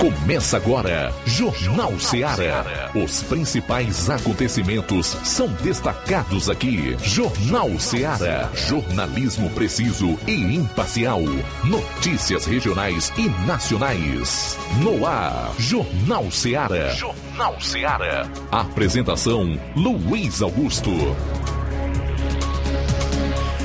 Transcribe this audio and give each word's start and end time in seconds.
Começa 0.00 0.56
agora, 0.56 1.12
Jornal 1.26 2.00
Ceará. 2.00 2.90
Os 2.94 3.22
principais 3.24 4.08
acontecimentos 4.08 5.08
são 5.24 5.46
destacados 5.62 6.48
aqui. 6.48 6.96
Jornal 7.02 7.78
Ceará. 7.78 8.50
Jornalismo 8.54 9.50
preciso 9.50 10.18
e 10.26 10.56
imparcial. 10.56 11.20
Notícias 11.62 12.46
regionais 12.46 13.12
e 13.18 13.28
nacionais. 13.46 14.56
No 14.82 15.04
ar, 15.04 15.52
Jornal 15.58 16.30
Ceará. 16.30 16.94
Jornal 16.94 17.60
Ceará. 17.60 18.26
Apresentação: 18.50 19.60
Luiz 19.76 20.40
Augusto. 20.40 20.92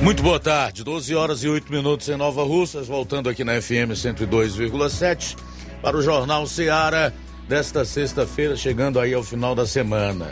Muito 0.02 0.21
boa 0.21 0.41
tarde, 0.41 0.83
12 0.83 1.15
horas 1.15 1.43
e 1.45 1.47
8 1.47 1.71
minutos 1.71 2.09
em 2.09 2.17
Nova 2.17 2.43
Russas, 2.43 2.88
voltando 2.88 3.29
aqui 3.29 3.45
na 3.45 3.61
FM 3.61 3.95
102,7 3.95 5.54
para 5.82 5.98
o 5.98 6.02
Jornal 6.02 6.48
Seara 6.48 7.14
desta 7.48 7.86
sexta-feira, 7.86 8.56
chegando 8.56 9.00
aí 9.00 9.14
ao 9.14 9.24
final 9.24 9.54
da 9.56 9.66
semana. 9.66 10.32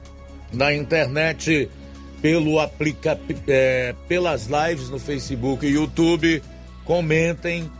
na 0.51 0.73
internet 0.73 1.69
pelo 2.21 2.59
aplica 2.59 3.17
é, 3.47 3.95
pelas 4.07 4.47
lives 4.47 4.89
no 4.89 4.99
Facebook 4.99 5.65
e 5.65 5.71
YouTube, 5.71 6.43
comentem, 6.83 7.71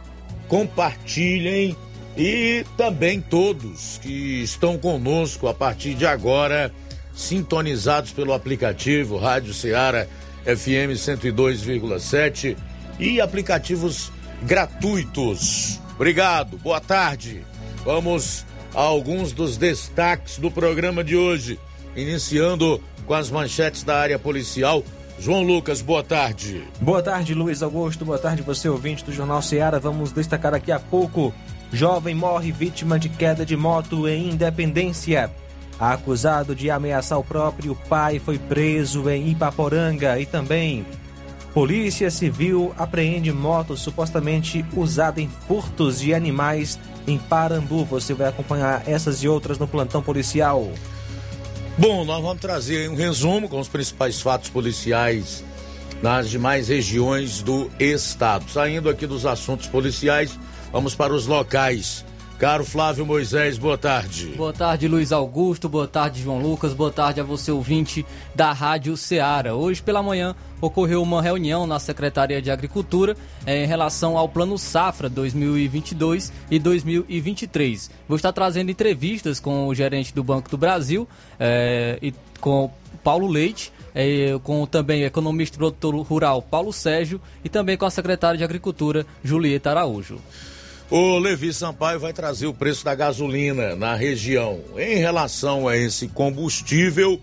compartilhem 0.48 1.76
e 2.18 2.66
também 2.78 3.22
todos 3.22 4.00
que 4.02 4.42
estão 4.42 4.78
conosco 4.78 5.48
a 5.48 5.54
partir 5.54 5.94
de 5.94 6.06
agora, 6.06 6.72
sintonizados 7.14 8.12
pelo 8.12 8.34
aplicativo 8.34 9.18
Rádio 9.18 9.54
Ceará 9.54 10.08
FM 10.46 10.94
102,7 10.96 12.58
e 13.00 13.22
aplicativos 13.22 14.12
gratuitos. 14.44 15.80
Obrigado, 15.96 16.58
boa 16.58 16.80
tarde. 16.80 17.44
Vamos 17.84 18.46
a 18.74 18.82
alguns 18.82 19.32
dos 19.32 19.58
destaques 19.58 20.38
do 20.38 20.52
programa 20.52 21.04
de 21.04 21.16
hoje, 21.16 21.60
iniciando 21.96 22.82
com 23.06 23.14
as 23.14 23.30
manchetes 23.30 23.84
da 23.84 23.98
área 23.98 24.20
policial. 24.20 24.84
João 25.20 25.44
Lucas, 25.44 25.82
boa 25.82 26.04
tarde. 26.04 26.64
Boa 26.80 27.02
tarde, 27.02 27.34
Luiz 27.34 27.62
Augusto. 27.62 28.06
Boa 28.06 28.18
tarde, 28.18 28.42
você 28.42 28.70
ouvinte 28.70 29.04
do 29.04 29.12
Jornal 29.12 29.42
Ceará. 29.42 29.78
Vamos 29.78 30.14
destacar 30.14 30.54
daqui 30.54 30.72
a 30.72 30.80
pouco. 30.80 31.34
Jovem 31.74 32.16
morre 32.16 32.52
vítima 32.52 32.98
de 32.98 33.10
queda 33.10 33.46
de 33.46 33.58
moto 33.58 34.08
em 34.08 34.30
Independência. 34.30 35.30
Acusado 35.80 36.54
de 36.54 36.70
ameaçar 36.70 37.18
o 37.18 37.24
próprio 37.24 37.76
pai 37.88 38.20
foi 38.20 38.38
preso 38.38 39.10
em 39.10 39.30
Ipaporanga 39.30 40.20
e 40.20 40.26
também 40.26 40.86
Polícia 41.54 42.12
Civil 42.12 42.74
apreende 42.78 43.32
moto 43.32 43.76
supostamente 43.76 44.64
usada 44.76 45.20
em 45.20 45.30
furtos 45.48 46.00
de 46.00 46.14
animais 46.14 46.80
em 47.08 47.18
Parambu. 47.18 47.86
Você 47.86 48.14
vai 48.14 48.28
acompanhar 48.28 48.84
essas 48.88 49.24
e 49.24 49.28
outras 49.28 49.58
no 49.58 49.68
plantão 49.68 50.02
policial. 50.02 50.70
Bom, 51.78 52.06
nós 52.06 52.22
vamos 52.22 52.40
trazer 52.40 52.90
um 52.90 52.96
resumo 52.96 53.50
com 53.50 53.60
os 53.60 53.68
principais 53.68 54.22
fatos 54.22 54.50
policiais 54.50 55.44
nas 56.04 56.30
demais 56.30 56.68
regiões 56.68 57.42
do 57.42 57.70
estado. 57.80 58.50
Saindo 58.50 58.90
aqui 58.90 59.08
dos 59.08 59.26
assuntos 59.26 59.68
policiais, 59.68 60.38
vamos 60.72 60.94
para 60.94 61.14
os 61.14 61.26
locais. 61.26 62.06
Caro 62.40 62.64
Flávio 62.64 63.06
Moisés, 63.06 63.58
boa 63.58 63.78
tarde. 63.78 64.28
Boa 64.38 64.54
tarde, 64.54 64.88
Luiz 64.88 65.12
Augusto. 65.12 65.68
Boa 65.68 65.90
tarde, 65.90 66.24
João 66.24 66.40
Lucas. 66.40 66.74
Boa 66.74 66.90
tarde 66.90 67.20
a 67.20 67.24
você, 67.24 67.52
ouvinte 67.52 68.06
da 68.34 68.54
Rádio 68.54 68.96
Ceará. 68.96 69.54
Hoje 69.54 69.82
pela 69.82 70.02
manhã 70.02 70.34
ocorreu 70.62 71.04
uma 71.04 71.22
reunião 71.22 71.68
na 71.68 71.80
Secretaria 71.80 72.42
de 72.42 72.50
Agricultura 72.50 73.18
eh, 73.46 73.66
em 73.66 73.68
relação 73.68 74.18
ao 74.18 74.30
Plano 74.30 74.58
Safra 74.58 75.10
2022 75.10 76.32
e 76.50 76.58
2023. 76.58 77.92
Vou 78.08 78.16
estar 78.16 78.32
trazendo 78.32 78.72
entrevistas 78.72 79.42
com 79.42 79.68
o 79.68 79.76
gerente 79.76 80.16
do 80.16 80.24
Banco 80.24 80.50
do 80.50 80.58
Brasil 80.58 81.06
eh, 81.38 82.00
e 82.02 82.14
com 82.40 82.72
Paulo 83.04 83.28
Leite. 83.28 83.74
Eh, 83.94 84.40
com 84.44 84.66
também 84.66 85.04
o 85.04 85.06
economista 85.06 85.58
e 85.58 85.58
produtor 85.58 85.94
rural 86.04 86.42
Paulo 86.42 86.72
Sérgio 86.72 87.20
e 87.44 87.50
também 87.50 87.76
com 87.76 87.86
a 87.86 87.90
secretária 87.90 88.38
de 88.38 88.46
Agricultura 88.46 89.06
Julieta 89.22 89.72
Araújo. 89.72 90.20
O 90.92 91.20
Levi 91.20 91.54
Sampaio 91.54 92.00
vai 92.00 92.12
trazer 92.12 92.48
o 92.48 92.54
preço 92.54 92.84
da 92.84 92.96
gasolina 92.96 93.76
na 93.76 93.94
região. 93.94 94.60
Em 94.76 94.98
relação 94.98 95.68
a 95.68 95.78
esse 95.78 96.08
combustível, 96.08 97.22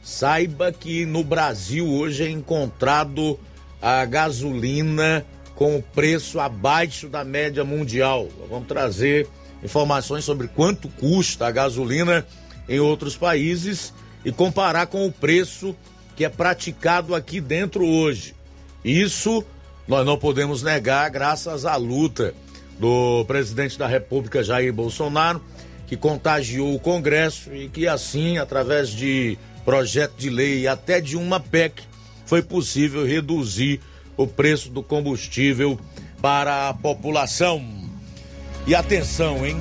saiba 0.00 0.70
que 0.70 1.04
no 1.04 1.24
Brasil 1.24 1.84
hoje 1.88 2.22
é 2.22 2.30
encontrado 2.30 3.36
a 3.82 4.04
gasolina 4.04 5.26
com 5.56 5.82
preço 5.82 6.38
abaixo 6.38 7.08
da 7.08 7.24
média 7.24 7.64
mundial. 7.64 8.28
Vamos 8.48 8.68
trazer 8.68 9.26
informações 9.64 10.24
sobre 10.24 10.46
quanto 10.46 10.88
custa 10.88 11.48
a 11.48 11.50
gasolina 11.50 12.24
em 12.68 12.78
outros 12.78 13.16
países 13.16 13.92
e 14.24 14.30
comparar 14.30 14.86
com 14.86 15.04
o 15.04 15.10
preço 15.10 15.74
que 16.14 16.24
é 16.24 16.28
praticado 16.28 17.16
aqui 17.16 17.40
dentro 17.40 17.84
hoje. 17.84 18.32
Isso 18.84 19.44
nós 19.88 20.06
não 20.06 20.16
podemos 20.16 20.62
negar 20.62 21.10
graças 21.10 21.64
à 21.64 21.74
luta 21.74 22.32
do 22.78 23.24
presidente 23.26 23.78
da 23.78 23.86
República 23.86 24.42
Jair 24.42 24.72
Bolsonaro, 24.72 25.42
que 25.86 25.96
contagiou 25.96 26.74
o 26.74 26.78
Congresso 26.78 27.54
e 27.54 27.68
que 27.68 27.88
assim, 27.88 28.38
através 28.38 28.90
de 28.90 29.38
projeto 29.64 30.14
de 30.16 30.30
lei 30.30 30.60
e 30.60 30.68
até 30.68 31.00
de 31.00 31.16
uma 31.16 31.40
PEC, 31.40 31.82
foi 32.26 32.42
possível 32.42 33.06
reduzir 33.06 33.80
o 34.16 34.26
preço 34.26 34.70
do 34.70 34.82
combustível 34.82 35.78
para 36.20 36.68
a 36.68 36.74
população. 36.74 37.64
E 38.66 38.74
atenção, 38.74 39.46
hein? 39.46 39.56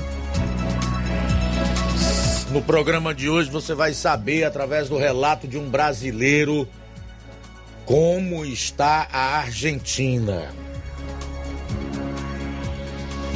No 2.51 2.61
programa 2.61 3.13
de 3.13 3.29
hoje 3.29 3.49
você 3.49 3.73
vai 3.73 3.93
saber, 3.93 4.43
através 4.43 4.89
do 4.89 4.97
relato 4.97 5.47
de 5.47 5.57
um 5.57 5.69
brasileiro, 5.69 6.67
como 7.85 8.43
está 8.45 9.07
a 9.11 9.37
Argentina. 9.37 10.49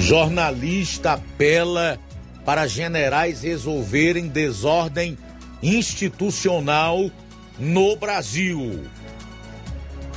Jornalista 0.02 1.14
apela 1.14 2.00
para 2.44 2.66
generais 2.66 3.44
resolverem 3.44 4.28
desordem 4.28 5.18
institucional 5.62 7.10
no 7.60 7.96
Brasil. 7.96 8.84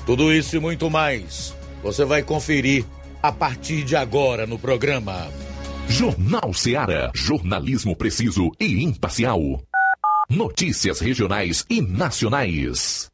Tudo 0.07 0.33
isso 0.33 0.57
e 0.57 0.59
muito 0.61 0.91
mais 0.91 1.55
você 1.83 2.05
vai 2.05 2.23
conferir 2.23 2.85
a 3.23 3.31
partir 3.31 3.85
de 3.85 3.95
agora 3.95 4.47
no 4.47 4.59
programa. 4.59 5.29
Jornal 5.87 6.55
Ceará, 6.55 7.11
jornalismo 7.15 7.95
preciso 7.95 8.51
e 8.59 8.83
imparcial. 8.83 9.63
Notícias 10.31 10.99
regionais 10.99 11.65
e 11.69 11.83
nacionais. 11.83 13.14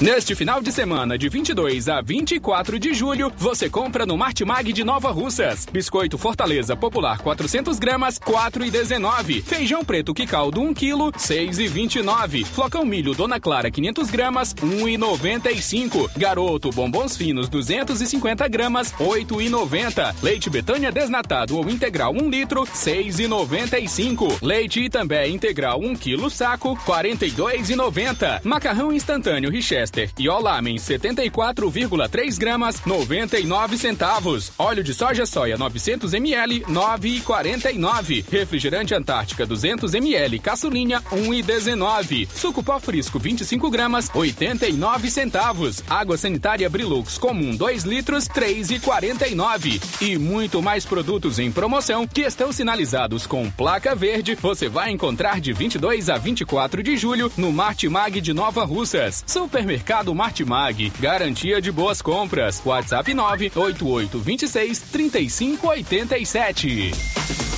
Neste 0.00 0.32
final 0.36 0.62
de 0.62 0.70
semana, 0.70 1.18
de 1.18 1.28
22 1.28 1.88
a 1.88 2.00
24 2.00 2.78
de 2.78 2.94
julho, 2.94 3.32
você 3.36 3.68
compra 3.68 4.06
no 4.06 4.16
Martimag 4.16 4.72
de 4.72 4.84
Nova 4.84 5.10
Russas. 5.10 5.66
Biscoito 5.66 6.16
Fortaleza 6.16 6.76
Popular 6.76 7.18
400 7.18 7.80
gramas, 7.80 8.16
4,19. 8.16 9.42
Feijão 9.42 9.84
preto 9.84 10.14
Quicaldo 10.14 10.60
1 10.60 10.72
kg, 10.72 11.10
6,29. 11.18 12.44
Flocão 12.44 12.84
milho 12.84 13.12
Dona 13.12 13.40
Clara 13.40 13.72
500 13.72 14.08
gramas, 14.08 14.54
1,95. 14.54 16.08
Garoto 16.16 16.70
Bombons 16.70 17.16
Finos 17.16 17.48
250 17.48 18.46
gramas, 18.46 18.92
8,90. 19.00 20.14
Leite 20.22 20.48
Betânia 20.48 20.92
desnatado 20.92 21.56
ou 21.56 21.68
integral 21.68 22.12
1 22.12 22.30
litro, 22.30 22.62
6,95. 22.62 24.38
Leite 24.42 24.80
Itambé 24.80 25.26
integral 25.26 25.80
1 25.80 25.96
kg 25.96 26.30
saco, 26.30 26.76
42,90. 26.86 28.42
Macarrão 28.44 28.92
instantâneo 28.92 29.50
Richesse 29.50 29.87
poliéster 29.88 30.10
e 30.18 30.28
Olamen 30.28 30.76
74,3 30.76 32.38
gramas 32.38 32.80
99 32.84 33.78
centavos. 33.78 34.52
Óleo 34.58 34.84
de 34.84 34.94
soja 34.94 35.26
soia 35.26 35.56
900 35.56 36.14
ml 36.14 36.60
9,49. 36.60 38.24
Refrigerante 38.30 38.94
Antártica 38.94 39.46
200 39.46 39.94
ml 39.94 40.38
caçulinha 40.38 41.00
1,19. 41.12 42.28
Suco 42.28 42.62
pó 42.62 42.78
frisco 42.78 43.18
25 43.18 43.70
gramas 43.70 44.10
89 44.14 45.10
centavos. 45.10 45.82
Água 45.88 46.16
sanitária 46.16 46.68
Brilux 46.68 47.18
comum 47.18 47.56
2 47.56 47.84
litros 47.84 48.28
3,49. 48.28 49.80
E 50.00 50.18
muito 50.18 50.62
mais 50.62 50.84
produtos 50.84 51.38
em 51.38 51.50
promoção 51.50 52.06
que 52.06 52.22
estão 52.22 52.52
sinalizados 52.52 53.26
com 53.26 53.50
placa 53.50 53.94
verde. 53.94 54.36
Você 54.40 54.68
vai 54.68 54.90
encontrar 54.90 55.40
de 55.40 55.52
22 55.52 56.10
a 56.10 56.18
24 56.18 56.82
de 56.82 56.96
julho 56.96 57.32
no 57.36 57.52
Martimag 57.52 58.20
de 58.20 58.32
Nova 58.32 58.64
Russas. 58.64 59.24
Supermercado 59.26 59.77
Martimag. 60.14 60.92
Garantia 61.00 61.60
de 61.60 61.72
boas 61.72 62.00
compras. 62.02 62.60
WhatsApp 62.64 63.08
988 63.08 64.18
26 64.18 64.78
3587. 64.92 67.57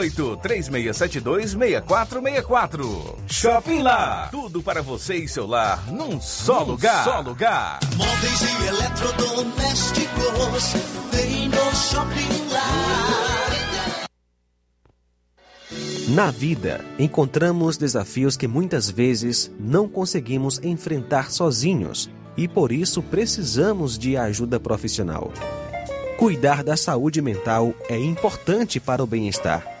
3672 0.09 1.51
6464. 1.51 3.17
Shopping 3.27 3.81
Lá. 3.81 4.29
Tudo 4.31 4.63
para 4.63 4.81
você 4.81 5.15
e 5.15 5.27
seu 5.27 5.45
lar 5.45 5.91
num 5.91 6.19
só 6.19 6.61
num 6.61 6.71
lugar. 6.71 7.03
Só 7.03 7.19
lugar. 7.19 7.79
Móveis 7.95 8.41
e 8.41 8.67
eletrodomésticos. 8.67 10.73
Vem 11.11 11.49
no 11.49 11.75
Shopping 11.75 12.49
Lá. 12.51 12.61
Na 16.09 16.29
vida, 16.29 16.83
encontramos 16.99 17.77
desafios 17.77 18.35
que 18.35 18.47
muitas 18.47 18.89
vezes 18.89 19.49
não 19.57 19.87
conseguimos 19.87 20.59
enfrentar 20.61 21.31
sozinhos 21.31 22.09
e 22.35 22.47
por 22.47 22.71
isso 22.71 23.01
precisamos 23.01 23.97
de 23.97 24.17
ajuda 24.17 24.59
profissional. 24.59 25.31
Cuidar 26.17 26.63
da 26.63 26.75
saúde 26.75 27.21
mental 27.21 27.73
é 27.89 27.97
importante 27.97 28.79
para 28.79 29.03
o 29.03 29.07
bem-estar. 29.07 29.80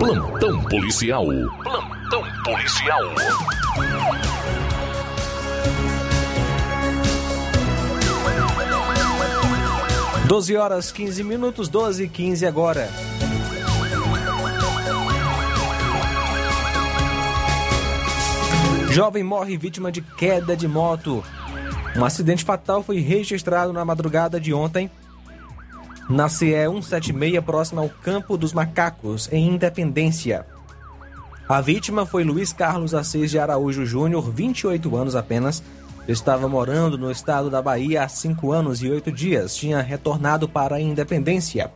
Plantão 0.00 0.64
policial. 0.64 1.26
Plantão 1.62 2.24
policial. 2.42 3.02
12 10.26 10.56
horas 10.56 10.90
15 10.90 11.22
minutos, 11.22 11.68
12 11.68 12.04
e 12.04 12.08
15 12.08 12.46
agora. 12.46 12.88
Jovem 18.90 19.22
morre 19.22 19.58
vítima 19.58 19.92
de 19.92 20.00
queda 20.00 20.56
de 20.56 20.66
moto. 20.66 21.22
Um 21.94 22.06
acidente 22.06 22.42
fatal 22.42 22.82
foi 22.82 23.00
registrado 23.00 23.70
na 23.70 23.84
madrugada 23.84 24.40
de 24.40 24.54
ontem 24.54 24.90
na 26.10 26.28
CE 26.28 26.66
176, 26.66 27.40
próxima 27.44 27.82
ao 27.82 27.88
Campo 27.88 28.36
dos 28.36 28.52
Macacos, 28.52 29.28
em 29.30 29.46
Independência. 29.46 30.44
A 31.48 31.60
vítima 31.60 32.04
foi 32.04 32.24
Luiz 32.24 32.52
Carlos 32.52 32.94
Assis 32.94 33.30
de 33.30 33.38
Araújo 33.38 33.86
Júnior, 33.86 34.28
28 34.28 34.96
anos 34.96 35.14
apenas. 35.14 35.62
Estava 36.08 36.48
morando 36.48 36.98
no 36.98 37.12
estado 37.12 37.48
da 37.48 37.62
Bahia 37.62 38.02
há 38.02 38.08
cinco 38.08 38.50
anos 38.50 38.82
e 38.82 38.90
oito 38.90 39.12
dias. 39.12 39.54
Tinha 39.54 39.80
retornado 39.80 40.48
para 40.48 40.76
a 40.76 40.80
Independência, 40.80 41.70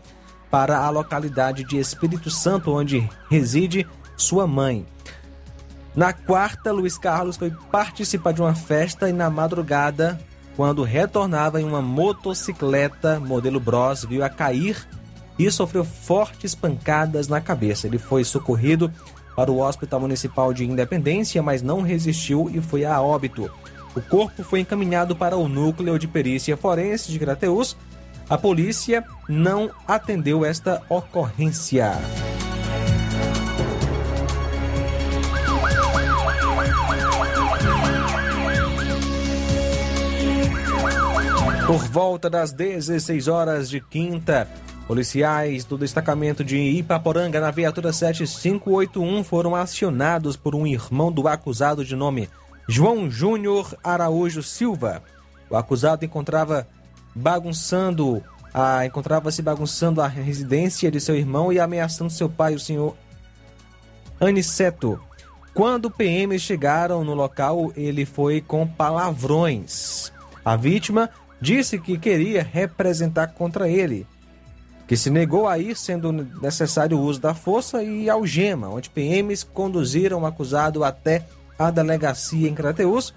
para 0.50 0.78
a 0.78 0.90
localidade 0.90 1.62
de 1.62 1.78
Espírito 1.78 2.28
Santo, 2.28 2.72
onde 2.72 3.08
reside 3.30 3.86
sua 4.16 4.48
mãe. 4.48 4.84
Na 5.94 6.12
quarta, 6.12 6.72
Luiz 6.72 6.98
Carlos 6.98 7.36
foi 7.36 7.52
participar 7.70 8.32
de 8.32 8.42
uma 8.42 8.54
festa 8.54 9.08
e 9.08 9.12
na 9.12 9.30
madrugada, 9.30 10.18
quando 10.56 10.82
retornava 10.82 11.60
em 11.60 11.64
uma 11.64 11.82
motocicleta 11.82 13.18
modelo 13.18 13.58
Bros, 13.58 14.04
viu 14.04 14.24
a 14.24 14.28
cair 14.28 14.86
e 15.38 15.50
sofreu 15.50 15.84
fortes 15.84 16.54
pancadas 16.54 17.28
na 17.28 17.40
cabeça. 17.40 17.86
Ele 17.86 17.98
foi 17.98 18.24
socorrido 18.24 18.92
para 19.34 19.50
o 19.50 19.60
Hospital 19.60 20.00
Municipal 20.00 20.52
de 20.52 20.64
Independência, 20.64 21.42
mas 21.42 21.60
não 21.60 21.82
resistiu 21.82 22.50
e 22.52 22.60
foi 22.60 22.84
a 22.84 23.00
óbito. 23.00 23.50
O 23.96 24.00
corpo 24.00 24.42
foi 24.42 24.60
encaminhado 24.60 25.14
para 25.14 25.36
o 25.36 25.48
núcleo 25.48 25.98
de 25.98 26.06
perícia 26.06 26.56
forense 26.56 27.10
de 27.10 27.18
Crateus. 27.18 27.76
A 28.28 28.38
polícia 28.38 29.04
não 29.28 29.70
atendeu 29.86 30.44
esta 30.44 30.82
ocorrência. 30.88 31.92
Por 41.66 41.82
volta 41.88 42.28
das 42.28 42.52
16 42.52 43.26
horas 43.26 43.70
de 43.70 43.80
quinta, 43.80 44.46
policiais 44.86 45.64
do 45.64 45.78
destacamento 45.78 46.44
de 46.44 46.58
Ipaporanga 46.58 47.40
na 47.40 47.50
viatura 47.50 47.90
7581 47.90 49.24
foram 49.24 49.56
acionados 49.56 50.36
por 50.36 50.54
um 50.54 50.66
irmão 50.66 51.10
do 51.10 51.26
acusado 51.26 51.82
de 51.82 51.96
nome 51.96 52.28
João 52.68 53.10
Júnior 53.10 53.74
Araújo 53.82 54.42
Silva. 54.42 55.02
O 55.48 55.56
acusado 55.56 56.04
encontrava 56.04 56.68
bagunçando 57.14 58.22
a 58.52 58.84
encontrava-se 58.84 59.40
bagunçando 59.40 60.02
a 60.02 60.06
residência 60.06 60.90
de 60.90 61.00
seu 61.00 61.16
irmão 61.16 61.50
e 61.50 61.58
ameaçando 61.58 62.10
seu 62.10 62.28
pai, 62.28 62.54
o 62.54 62.60
senhor 62.60 62.94
Aniceto. 64.20 65.00
Quando 65.54 65.90
PMs 65.90 66.42
chegaram 66.42 67.02
no 67.02 67.14
local, 67.14 67.72
ele 67.74 68.04
foi 68.04 68.42
com 68.42 68.66
palavrões. 68.66 70.12
A 70.44 70.56
vítima 70.56 71.08
disse 71.44 71.78
que 71.78 71.98
queria 71.98 72.42
representar 72.42 73.26
contra 73.28 73.68
ele, 73.68 74.06
que 74.88 74.96
se 74.96 75.10
negou 75.10 75.46
a 75.46 75.58
ir, 75.58 75.76
sendo 75.76 76.10
necessário 76.10 76.96
o 76.96 77.02
uso 77.02 77.20
da 77.20 77.34
força 77.34 77.82
e 77.82 78.08
algema, 78.08 78.70
onde 78.70 78.88
PMs 78.88 79.44
conduziram 79.44 80.22
o 80.22 80.26
acusado 80.26 80.82
até 80.82 81.26
a 81.58 81.70
delegacia 81.70 82.48
em 82.48 82.54
Crateus. 82.54 83.12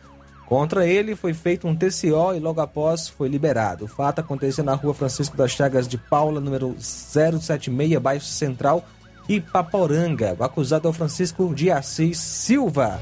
Contra 0.46 0.86
ele 0.86 1.16
foi 1.16 1.34
feito 1.34 1.68
um 1.68 1.76
TCO 1.76 2.34
e 2.36 2.40
logo 2.40 2.60
após 2.60 3.08
foi 3.08 3.30
liberado. 3.30 3.86
O 3.86 3.88
fato 3.88 4.20
aconteceu 4.20 4.64
na 4.64 4.76
rua 4.76 4.94
Francisco 4.94 5.36
das 5.38 5.52
Chagas 5.52 5.88
de 5.88 5.98
Paula, 5.98 6.42
número 6.42 6.76
076, 6.80 7.98
bairro 7.98 8.22
Central, 8.22 8.86
Ipaporanga. 9.28 10.36
O 10.38 10.44
acusado 10.44 10.88
é 10.88 10.92
o 10.92 10.94
Francisco 10.94 11.54
de 11.56 11.72
Assis 11.72 12.18
Silva. 12.18 13.00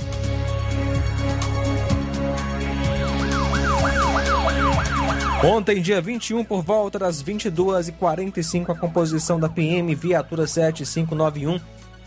Ontem, 5.44 5.82
dia 5.82 6.02
21, 6.02 6.44
por 6.44 6.64
volta 6.64 6.98
das 6.98 7.22
22h45, 7.22 8.70
a 8.70 8.76
composição 8.76 9.40
da 9.40 9.48
PM 9.48 9.94
Viatura 9.94 10.48
7591 10.48 11.60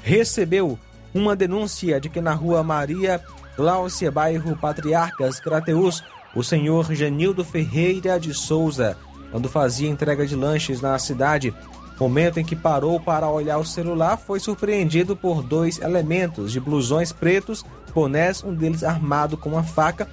recebeu 0.02 0.78
uma 1.14 1.36
denúncia 1.36 2.00
de 2.00 2.08
que 2.08 2.20
na 2.20 2.32
rua 2.32 2.62
Maria 2.62 3.20
Gláucia, 3.56 4.10
bairro 4.10 4.56
Patriarcas, 4.56 5.38
Crateus, 5.38 6.02
o 6.34 6.42
senhor 6.42 6.92
Genildo 6.94 7.44
Ferreira 7.44 8.18
de 8.18 8.34
Souza, 8.34 8.96
quando 9.30 9.48
fazia 9.48 9.88
entrega 9.88 10.26
de 10.26 10.34
lanches 10.34 10.80
na 10.80 10.98
cidade, 10.98 11.54
momento 11.98 12.40
em 12.40 12.44
que 12.44 12.56
parou 12.56 12.98
para 12.98 13.28
olhar 13.28 13.58
o 13.58 13.64
celular, 13.64 14.16
foi 14.16 14.40
surpreendido 14.40 15.14
por 15.14 15.42
dois 15.42 15.78
elementos 15.80 16.50
de 16.50 16.60
blusões 16.60 17.12
pretos, 17.12 17.64
bonés, 17.94 18.42
um 18.42 18.54
deles 18.54 18.82
armado 18.82 19.36
com 19.36 19.50
uma 19.50 19.62
faca, 19.62 20.08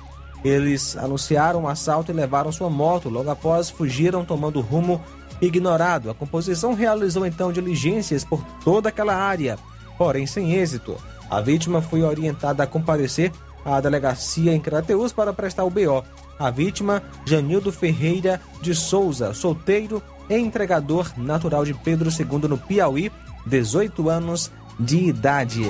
eles 0.45 0.95
anunciaram 0.95 1.61
o 1.61 1.63
um 1.63 1.67
assalto 1.67 2.11
e 2.11 2.13
levaram 2.13 2.51
sua 2.51 2.69
moto. 2.69 3.09
Logo 3.09 3.31
após, 3.31 3.67
fugiram 3.67 4.23
tomando 4.23 4.61
rumo 4.61 5.01
ignorado. 5.41 6.11
A 6.11 6.13
composição 6.13 6.75
realizou 6.75 7.25
então 7.25 7.51
diligências 7.51 8.23
por 8.23 8.45
toda 8.63 8.89
aquela 8.89 9.15
área, 9.15 9.57
porém 9.97 10.27
sem 10.27 10.53
êxito. 10.53 10.95
A 11.31 11.41
vítima 11.41 11.81
foi 11.81 12.03
orientada 12.03 12.61
a 12.61 12.67
comparecer 12.67 13.31
à 13.65 13.81
delegacia 13.81 14.53
em 14.53 14.61
Crateus 14.61 15.11
para 15.11 15.33
prestar 15.33 15.63
o 15.63 15.71
BO. 15.71 16.03
A 16.37 16.51
vítima, 16.51 17.01
Janildo 17.25 17.71
Ferreira 17.71 18.39
de 18.61 18.75
Souza, 18.75 19.33
solteiro 19.33 19.99
e 20.29 20.37
entregador 20.37 21.11
natural 21.17 21.65
de 21.65 21.73
Pedro 21.73 22.09
II 22.11 22.47
no 22.47 22.57
Piauí, 22.57 23.11
18 23.47 24.09
anos 24.09 24.51
de 24.79 24.97
idade. 24.97 25.63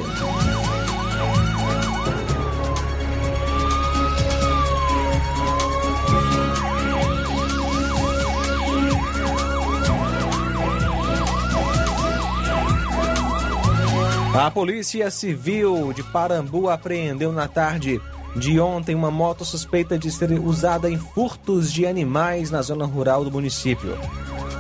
A 14.38 14.52
Polícia 14.52 15.10
Civil 15.10 15.94
de 15.94 16.04
Parambu 16.04 16.70
apreendeu 16.70 17.32
na 17.32 17.48
tarde 17.48 18.02
de 18.36 18.60
ontem 18.60 18.94
uma 18.94 19.10
moto 19.10 19.46
suspeita 19.46 19.98
de 19.98 20.12
ser 20.12 20.30
usada 20.34 20.92
em 20.92 20.98
furtos 20.98 21.72
de 21.72 21.86
animais 21.86 22.52
na 22.52 22.62
zona 22.62 22.86
rural 22.86 23.24
do 23.24 23.32
município. 23.32 23.98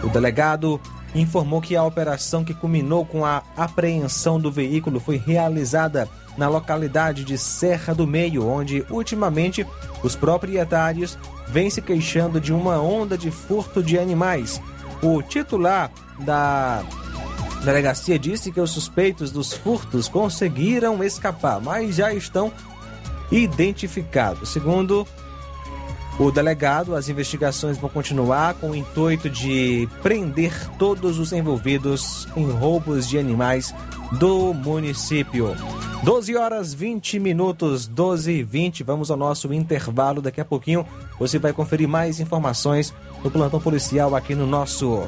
O 0.01 0.07
delegado 0.07 0.79
informou 1.13 1.59
que 1.59 1.75
a 1.75 1.83
operação 1.83 2.41
que 2.41 2.53
culminou 2.53 3.05
com 3.05 3.25
a 3.25 3.43
apreensão 3.57 4.39
do 4.39 4.49
veículo 4.49 4.97
foi 4.97 5.17
realizada 5.17 6.07
na 6.37 6.47
localidade 6.47 7.25
de 7.25 7.37
Serra 7.37 7.93
do 7.93 8.07
Meio, 8.07 8.47
onde 8.47 8.85
ultimamente 8.89 9.67
os 10.01 10.15
proprietários 10.15 11.17
vêm 11.49 11.69
se 11.69 11.81
queixando 11.81 12.39
de 12.39 12.53
uma 12.53 12.79
onda 12.79 13.17
de 13.17 13.29
furto 13.29 13.83
de 13.83 13.99
animais. 13.99 14.61
O 15.03 15.21
titular 15.21 15.91
da 16.19 16.81
delegacia 17.65 18.17
disse 18.17 18.51
que 18.51 18.61
os 18.61 18.71
suspeitos 18.71 19.31
dos 19.31 19.53
furtos 19.53 20.07
conseguiram 20.07 21.03
escapar, 21.03 21.59
mas 21.59 21.95
já 21.95 22.13
estão 22.13 22.51
identificados. 23.31 24.49
Segundo 24.49 25.05
o 26.17 26.31
delegado, 26.31 26.95
as 26.95 27.09
investigações 27.09 27.77
vão 27.77 27.89
continuar 27.89 28.53
com 28.53 28.71
o 28.71 28.75
intuito 28.75 29.29
de 29.29 29.89
prender 30.01 30.53
todos 30.77 31.19
os 31.19 31.33
envolvidos 31.33 32.27
em 32.37 32.49
roubos 32.49 33.07
de 33.07 33.17
animais 33.17 33.73
do 34.13 34.53
município. 34.53 35.55
12 36.03 36.35
horas 36.37 36.73
20 36.73 37.19
minutos, 37.19 37.87
12 37.87 38.31
e 38.31 38.43
20. 38.43 38.83
Vamos 38.83 39.09
ao 39.09 39.17
nosso 39.17 39.51
intervalo. 39.51 40.21
Daqui 40.21 40.39
a 40.39 40.45
pouquinho 40.45 40.85
você 41.19 41.39
vai 41.39 41.51
conferir 41.51 41.87
mais 41.87 42.19
informações 42.19 42.93
do 43.23 43.31
plantão 43.31 43.59
policial 43.59 44.15
aqui 44.15 44.35
no 44.35 44.45
nosso 44.45 45.07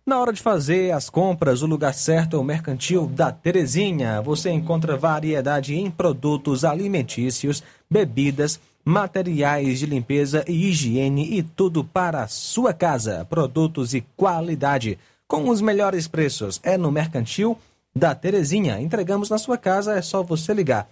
Na 0.07 0.21
hora 0.21 0.33
de 0.33 0.40
fazer 0.43 0.90
as 0.90 1.11
compras, 1.11 1.61
o 1.62 1.67
lugar 1.67 1.95
certo 1.95 2.37
é 2.37 2.38
o 2.38 2.45
Mercantil 2.45 3.07
da 3.07 3.33
Terezinha. 3.33 4.23
Você 4.23 4.51
encontra 4.51 4.97
variedade 4.97 5.75
em 5.75 5.90
produtos 5.90 6.64
alimentícios, 6.64 7.62
bebidas, 7.90 8.59
materiais 8.85 9.79
de 9.79 9.87
limpeza 9.87 10.44
e 10.47 10.68
higiene 10.68 11.38
e 11.38 11.42
tudo 11.42 11.83
para 11.83 12.23
a 12.23 12.29
sua 12.29 12.75
casa. 12.75 13.25
Produtos 13.25 13.94
e 13.94 14.03
qualidade 14.16 14.99
com 15.27 15.49
os 15.49 15.61
melhores 15.61 16.07
preços. 16.07 16.61
É 16.62 16.77
no 16.77 16.92
Mercantil 16.92 17.57
da 17.94 18.14
Terezinha. 18.14 18.81
Entregamos 18.81 19.31
na 19.31 19.38
sua 19.38 19.57
casa, 19.57 19.94
é 19.94 20.03
só 20.03 20.23
você 20.23 20.53
ligar. 20.53 20.87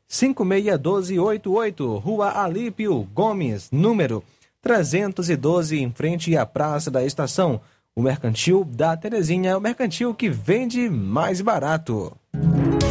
88999561288, 0.08 2.00
Rua 2.00 2.30
Alípio 2.30 3.06
Gomes, 3.12 3.68
número 3.70 4.24
312, 4.62 5.78
em 5.78 5.90
frente 5.90 6.34
à 6.36 6.46
Praça 6.46 6.90
da 6.90 7.04
Estação. 7.04 7.60
O 7.94 8.02
Mercantil 8.02 8.64
da 8.64 8.96
Terezinha 8.96 9.50
é 9.50 9.56
o 9.56 9.60
mercantil 9.60 10.14
que 10.14 10.30
vende 10.30 10.88
mais 10.88 11.40
barato. 11.40 12.16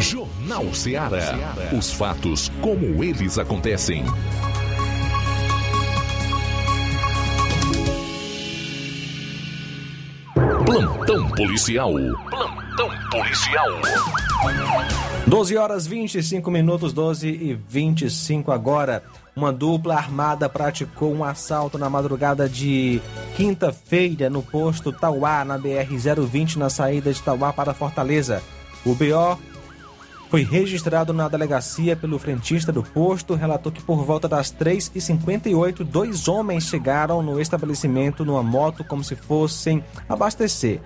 Jornal 0.00 0.72
Ceará. 0.72 1.54
Os 1.76 1.92
fatos 1.92 2.50
como 2.62 3.04
eles 3.04 3.38
acontecem. 3.38 4.02
Plantão 10.64 11.28
policial. 11.32 11.92
Plantão 12.30 12.90
policial. 13.10 13.68
12 15.26 15.56
horas 15.58 15.86
25 15.86 16.50
minutos, 16.50 16.94
12 16.94 17.28
e 17.28 17.54
25 17.68 18.50
agora. 18.50 19.02
Uma 19.36 19.52
dupla 19.52 19.96
armada 19.96 20.48
praticou 20.48 21.14
um 21.14 21.22
assalto 21.22 21.76
na 21.76 21.90
madrugada 21.90 22.48
de 22.48 23.02
quinta-feira 23.36 24.30
no 24.30 24.42
posto 24.42 24.92
Tauá, 24.92 25.44
na 25.44 25.58
BR-020, 25.58 26.56
na 26.56 26.70
saída 26.70 27.12
de 27.12 27.22
Tauá 27.22 27.52
para 27.52 27.74
Fortaleza. 27.74 28.42
O 28.84 28.94
BO 28.94 29.38
foi 30.30 30.44
registrado 30.44 31.12
na 31.12 31.28
delegacia 31.28 31.96
pelo 31.96 32.18
frentista 32.18 32.70
do 32.70 32.82
posto, 32.82 33.34
relatou 33.34 33.72
que 33.72 33.82
por 33.82 34.04
volta 34.04 34.28
das 34.28 34.52
3h58, 34.52 35.82
dois 35.82 36.28
homens 36.28 36.64
chegaram 36.64 37.20
no 37.20 37.40
estabelecimento 37.40 38.24
numa 38.24 38.42
moto 38.42 38.84
como 38.84 39.02
se 39.02 39.16
fossem 39.16 39.84
abastecer 40.08 40.80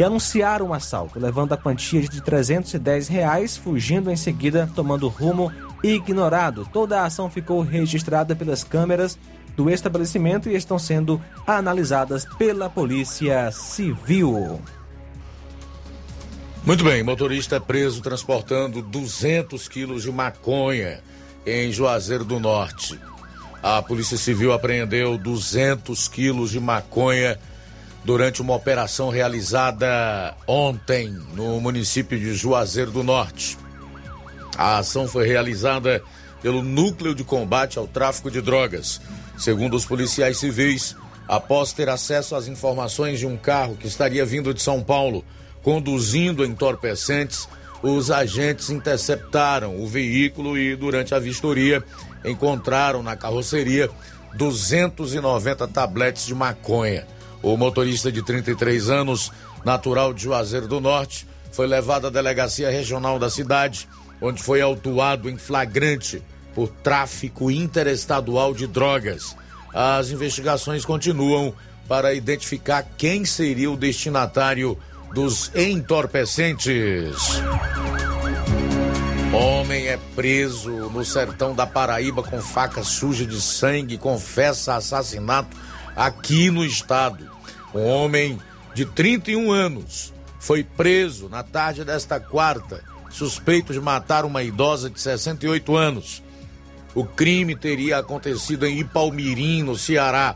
e 0.00 0.02
anunciaram 0.02 0.68
um 0.68 0.72
assalto, 0.72 1.20
levando 1.20 1.52
a 1.52 1.58
quantia 1.58 2.00
de 2.00 2.22
310 2.22 3.06
reais, 3.06 3.56
fugindo 3.56 4.10
em 4.10 4.16
seguida, 4.16 4.68
tomando 4.74 5.08
rumo 5.08 5.52
ignorado. 5.84 6.66
Toda 6.72 7.02
a 7.02 7.04
ação 7.04 7.28
ficou 7.28 7.60
registrada 7.60 8.34
pelas 8.34 8.64
câmeras 8.64 9.18
do 9.54 9.68
estabelecimento 9.68 10.48
e 10.48 10.54
estão 10.54 10.78
sendo 10.78 11.20
analisadas 11.46 12.24
pela 12.38 12.70
Polícia 12.70 13.50
Civil. 13.52 14.58
Muito 16.64 16.84
bem, 16.84 17.02
motorista 17.02 17.56
é 17.56 17.60
preso 17.60 18.02
transportando 18.02 18.82
200 18.82 19.66
quilos 19.66 20.02
de 20.02 20.12
maconha 20.12 21.00
em 21.46 21.72
Juazeiro 21.72 22.22
do 22.22 22.38
Norte. 22.38 23.00
A 23.62 23.80
Polícia 23.80 24.18
Civil 24.18 24.52
apreendeu 24.52 25.16
200 25.16 26.06
quilos 26.08 26.50
de 26.50 26.60
maconha 26.60 27.38
durante 28.04 28.42
uma 28.42 28.54
operação 28.54 29.08
realizada 29.08 30.36
ontem 30.46 31.08
no 31.34 31.58
município 31.62 32.18
de 32.18 32.34
Juazeiro 32.34 32.90
do 32.90 33.02
Norte. 33.02 33.56
A 34.56 34.78
ação 34.78 35.08
foi 35.08 35.26
realizada 35.26 36.02
pelo 36.42 36.62
Núcleo 36.62 37.14
de 37.14 37.24
Combate 37.24 37.78
ao 37.78 37.86
Tráfico 37.86 38.30
de 38.30 38.42
Drogas. 38.42 39.00
Segundo 39.38 39.76
os 39.76 39.86
policiais 39.86 40.38
civis, 40.38 40.94
após 41.26 41.72
ter 41.72 41.88
acesso 41.88 42.36
às 42.36 42.48
informações 42.48 43.18
de 43.18 43.26
um 43.26 43.36
carro 43.36 43.76
que 43.76 43.86
estaria 43.86 44.26
vindo 44.26 44.52
de 44.52 44.60
São 44.60 44.82
Paulo 44.82 45.24
conduzindo 45.62 46.44
entorpecentes, 46.44 47.48
os 47.82 48.10
agentes 48.10 48.70
interceptaram 48.70 49.80
o 49.80 49.86
veículo 49.86 50.58
e, 50.58 50.76
durante 50.76 51.14
a 51.14 51.18
vistoria, 51.18 51.82
encontraram 52.24 53.02
na 53.02 53.16
carroceria 53.16 53.90
290 54.34 55.66
tabletes 55.68 56.26
de 56.26 56.34
maconha. 56.34 57.06
O 57.42 57.56
motorista 57.56 58.12
de 58.12 58.22
33 58.22 58.90
anos, 58.90 59.32
natural 59.64 60.12
de 60.12 60.24
Juazeiro 60.24 60.68
do 60.68 60.80
Norte, 60.80 61.26
foi 61.50 61.66
levado 61.66 62.06
à 62.06 62.10
delegacia 62.10 62.70
regional 62.70 63.18
da 63.18 63.30
cidade, 63.30 63.88
onde 64.20 64.42
foi 64.42 64.60
autuado 64.60 65.28
em 65.28 65.38
flagrante 65.38 66.22
por 66.54 66.68
tráfico 66.68 67.50
interestadual 67.50 68.52
de 68.52 68.66
drogas. 68.66 69.34
As 69.72 70.10
investigações 70.10 70.84
continuam 70.84 71.54
para 71.88 72.12
identificar 72.12 72.86
quem 72.96 73.24
seria 73.24 73.70
o 73.70 73.76
destinatário 73.76 74.78
dos 75.12 75.50
entorpecentes. 75.54 77.40
Homem 79.32 79.86
é 79.86 79.96
preso 80.14 80.70
no 80.90 81.04
sertão 81.04 81.54
da 81.54 81.66
Paraíba 81.66 82.22
com 82.22 82.40
faca 82.40 82.82
suja 82.82 83.24
de 83.24 83.40
sangue 83.40 83.96
confessa 83.96 84.74
assassinato 84.74 85.56
aqui 85.94 86.50
no 86.50 86.64
estado. 86.64 87.30
Um 87.74 87.86
homem 87.86 88.38
de 88.74 88.84
31 88.84 89.52
anos 89.52 90.12
foi 90.38 90.64
preso 90.64 91.28
na 91.28 91.42
tarde 91.42 91.84
desta 91.84 92.18
quarta, 92.18 92.82
suspeito 93.08 93.72
de 93.72 93.80
matar 93.80 94.24
uma 94.24 94.42
idosa 94.42 94.90
de 94.90 95.00
68 95.00 95.76
anos. 95.76 96.22
O 96.94 97.04
crime 97.04 97.54
teria 97.54 97.98
acontecido 97.98 98.66
em 98.66 98.80
Ipalmirim, 98.80 99.62
no 99.62 99.76
Ceará, 99.76 100.34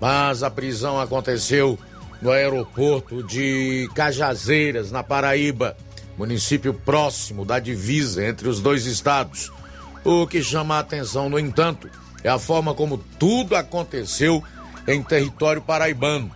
mas 0.00 0.42
a 0.42 0.50
prisão 0.50 1.00
aconteceu 1.00 1.78
no 2.20 2.30
aeroporto 2.30 3.22
de 3.22 3.88
Cajazeiras, 3.94 4.90
na 4.90 5.02
Paraíba, 5.02 5.76
município 6.16 6.74
próximo 6.74 7.44
da 7.44 7.58
divisa 7.58 8.26
entre 8.26 8.48
os 8.48 8.60
dois 8.60 8.86
estados. 8.86 9.52
O 10.04 10.26
que 10.26 10.42
chama 10.42 10.76
a 10.76 10.80
atenção, 10.80 11.28
no 11.28 11.38
entanto, 11.38 11.88
é 12.24 12.28
a 12.28 12.38
forma 12.38 12.74
como 12.74 12.98
tudo 13.18 13.54
aconteceu 13.54 14.42
em 14.86 15.02
território 15.02 15.62
paraibano. 15.62 16.30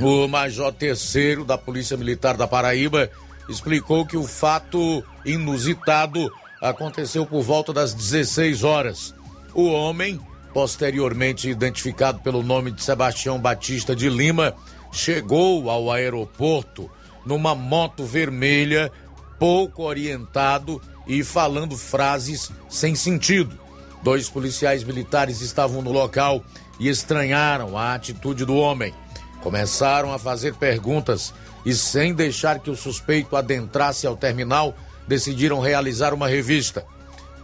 O 0.00 0.26
major 0.26 0.72
terceiro 0.72 1.44
da 1.44 1.56
Polícia 1.56 1.96
Militar 1.96 2.36
da 2.36 2.48
Paraíba 2.48 3.08
explicou 3.48 4.04
que 4.04 4.16
o 4.16 4.24
fato 4.24 5.04
inusitado 5.24 6.32
aconteceu 6.60 7.24
por 7.24 7.42
volta 7.42 7.72
das 7.72 7.94
16 7.94 8.64
horas. 8.64 9.14
O 9.54 9.70
homem, 9.70 10.18
posteriormente 10.52 11.48
identificado 11.48 12.20
pelo 12.20 12.42
nome 12.42 12.72
de 12.72 12.82
Sebastião 12.82 13.38
Batista 13.38 13.94
de 13.94 14.08
Lima, 14.08 14.54
chegou 14.94 15.68
ao 15.68 15.90
aeroporto 15.90 16.90
numa 17.26 17.54
moto 17.54 18.04
vermelha, 18.04 18.90
pouco 19.38 19.82
orientado 19.82 20.80
e 21.06 21.24
falando 21.24 21.76
frases 21.76 22.50
sem 22.68 22.94
sentido. 22.94 23.58
Dois 24.02 24.28
policiais 24.28 24.84
militares 24.84 25.40
estavam 25.40 25.82
no 25.82 25.90
local 25.90 26.42
e 26.78 26.88
estranharam 26.88 27.76
a 27.76 27.94
atitude 27.94 28.44
do 28.44 28.54
homem. 28.56 28.94
Começaram 29.42 30.12
a 30.12 30.18
fazer 30.18 30.54
perguntas 30.54 31.34
e, 31.66 31.74
sem 31.74 32.14
deixar 32.14 32.60
que 32.60 32.70
o 32.70 32.76
suspeito 32.76 33.36
adentrasse 33.36 34.06
ao 34.06 34.16
terminal, 34.16 34.74
decidiram 35.08 35.60
realizar 35.60 36.14
uma 36.14 36.28
revista. 36.28 36.84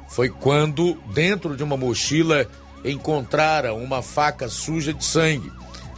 Foi 0.09 0.29
quando, 0.29 0.95
dentro 1.13 1.57
de 1.57 1.63
uma 1.63 1.77
mochila, 1.77 2.47
encontraram 2.85 3.83
uma 3.83 4.03
faca 4.03 4.49
suja 4.49 4.93
de 4.93 5.05
sangue. 5.05 5.53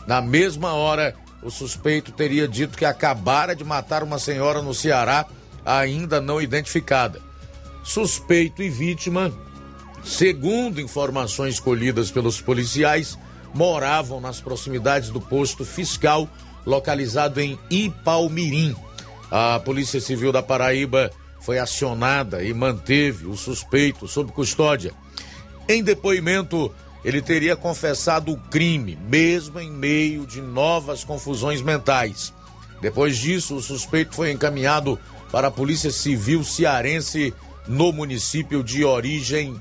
Na 0.07 0.21
mesma 0.21 0.73
hora, 0.73 1.15
o 1.43 1.51
suspeito 1.51 2.13
teria 2.13 2.47
dito 2.47 2.79
que 2.79 2.85
acabara 2.85 3.55
de 3.55 3.65
matar 3.65 4.03
uma 4.03 4.19
senhora 4.19 4.63
no 4.63 4.73
Ceará, 4.73 5.27
ainda 5.65 6.21
não 6.21 6.41
identificada. 6.41 7.21
Suspeito 7.83 8.63
e 8.63 8.69
vítima, 8.69 9.33
segundo 10.05 10.81
informações 10.81 11.59
colhidas 11.59 12.11
pelos 12.11 12.41
policiais, 12.41 13.19
moravam 13.53 14.21
nas 14.21 14.41
proximidades 14.41 15.11
do 15.11 15.21
posto 15.21 15.65
fiscal 15.65 16.29
localizado 16.65 17.41
em 17.41 17.59
Ipalmirim. 17.69 18.77
A 19.31 19.59
Polícia 19.59 20.01
Civil 20.01 20.31
da 20.31 20.43
Paraíba 20.43 21.11
foi 21.41 21.59
acionada 21.59 22.45
e 22.45 22.55
manteve 22.55 23.27
o 23.27 23.37
suspeito 23.37 24.07
sob 24.07 24.31
custódia. 24.31 24.93
Em 25.69 25.83
depoimento, 25.83 26.73
ele 27.05 27.21
teria 27.21 27.57
confessado 27.57 28.33
o 28.33 28.37
crime, 28.37 28.97
mesmo 29.09 29.59
em 29.59 29.71
meio 29.71 30.27
de 30.27 30.41
novas 30.41 31.03
confusões 31.03 31.61
mentais. 31.61 32.33
Depois 32.81 33.17
disso, 33.17 33.57
o 33.57 33.63
suspeito 33.63 34.15
foi 34.15 34.31
encaminhado 34.31 34.99
para 35.31 35.49
a 35.49 35.51
Polícia 35.51 35.91
Civil 35.91 36.45
Cearense 36.45 37.35
no 37.67 37.93
município 37.93 38.63
de 38.63 38.85
origem 38.85 39.61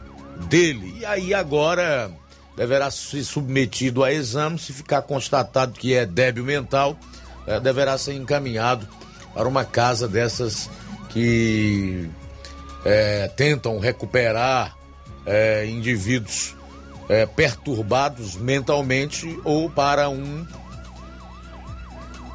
dele. 0.49 0.97
E 0.99 1.05
aí 1.05 1.33
agora 1.33 2.11
deverá 2.55 2.91
ser 2.91 3.23
submetido 3.23 4.03
a 4.03 4.11
exame, 4.11 4.59
se 4.59 4.73
ficar 4.73 5.01
constatado 5.03 5.73
que 5.73 5.93
é 5.93 6.05
débil 6.05 6.43
mental, 6.43 6.97
eh, 7.47 7.59
deverá 7.59 7.97
ser 7.97 8.13
encaminhado 8.13 8.87
para 9.33 9.47
uma 9.47 9.63
casa 9.63 10.07
dessas 10.07 10.69
que 11.09 12.09
eh, 12.85 13.31
tentam 13.35 13.79
recuperar 13.79 14.75
eh, 15.25 15.65
indivíduos 15.67 16.55
é, 17.11 17.25
perturbados 17.25 18.37
mentalmente 18.37 19.37
ou 19.43 19.69
para 19.69 20.07
um 20.07 20.47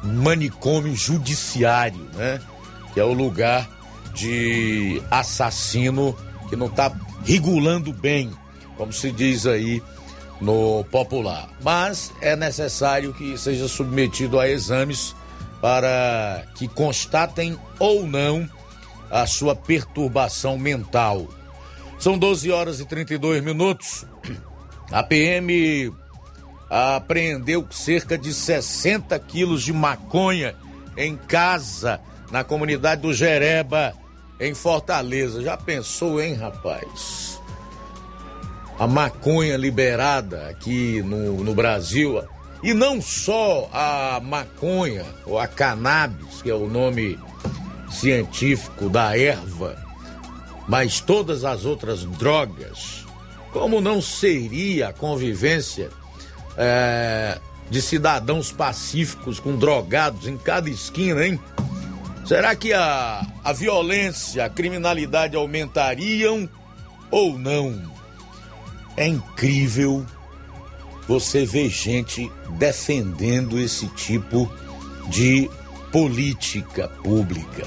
manicômio 0.03 0.95
judiciário, 0.95 2.07
né? 2.13 2.39
Que 2.93 2.99
é 2.99 3.03
o 3.03 3.11
lugar 3.11 3.67
de 4.13 5.01
assassino 5.09 6.15
que 6.47 6.55
não 6.55 6.67
está 6.67 6.95
regulando 7.25 7.91
bem, 7.91 8.31
como 8.77 8.93
se 8.93 9.11
diz 9.11 9.47
aí 9.47 9.81
no 10.39 10.83
popular. 10.91 11.49
Mas 11.63 12.13
é 12.21 12.35
necessário 12.35 13.15
que 13.15 13.35
seja 13.35 13.67
submetido 13.67 14.39
a 14.39 14.47
exames 14.47 15.15
para 15.59 16.45
que 16.53 16.67
constatem 16.67 17.57
ou 17.79 18.05
não 18.05 18.47
a 19.09 19.25
sua 19.25 19.55
perturbação 19.55 20.55
mental. 20.55 21.27
São 21.97 22.15
12 22.15 22.51
horas 22.51 22.79
e 22.79 22.85
32 22.85 23.43
minutos. 23.43 24.05
A 24.91 25.03
PM 25.03 25.93
apreendeu 26.69 27.65
cerca 27.71 28.17
de 28.17 28.33
60 28.33 29.17
quilos 29.19 29.63
de 29.63 29.73
maconha 29.73 30.55
em 30.95 31.15
casa 31.15 31.99
na 32.31 32.43
comunidade 32.43 33.01
do 33.01 33.13
Jereba, 33.13 33.93
em 34.39 34.53
Fortaleza. 34.53 35.41
Já 35.41 35.57
pensou, 35.57 36.21
hein, 36.21 36.33
rapaz? 36.33 37.39
A 38.79 38.87
maconha 38.87 39.57
liberada 39.57 40.47
aqui 40.49 41.01
no, 41.01 41.43
no 41.43 41.55
Brasil 41.55 42.23
E 42.61 42.73
não 42.73 43.01
só 43.01 43.69
a 43.73 44.19
maconha 44.19 45.05
ou 45.25 45.39
a 45.39 45.47
cannabis, 45.47 46.41
que 46.41 46.49
é 46.49 46.55
o 46.55 46.67
nome 46.67 47.19
científico 47.89 48.89
da 48.89 49.17
erva, 49.17 49.75
mas 50.67 50.99
todas 50.99 51.43
as 51.43 51.65
outras 51.65 52.03
drogas. 52.03 52.96
Como 53.57 53.81
não 53.81 53.99
seria 53.99 54.89
a 54.89 54.93
convivência 54.93 55.89
é, 56.55 57.39
de 57.71 57.81
cidadãos 57.81 58.51
pacíficos 58.51 59.39
com 59.39 59.57
drogados 59.57 60.27
em 60.27 60.37
cada 60.37 60.69
esquina, 60.69 61.25
hein? 61.25 61.39
Será 62.23 62.55
que 62.55 62.71
a, 62.71 63.25
a 63.43 63.53
violência, 63.53 64.45
a 64.45 64.49
criminalidade 64.49 65.35
aumentariam 65.35 66.47
ou 67.09 67.35
não? 67.35 67.81
É 68.95 69.07
incrível 69.07 70.05
você 71.07 71.43
ver 71.43 71.69
gente 71.69 72.31
defendendo 72.59 73.57
esse 73.57 73.87
tipo 73.87 74.47
de 75.07 75.49
política 75.91 76.89
pública. 77.03 77.65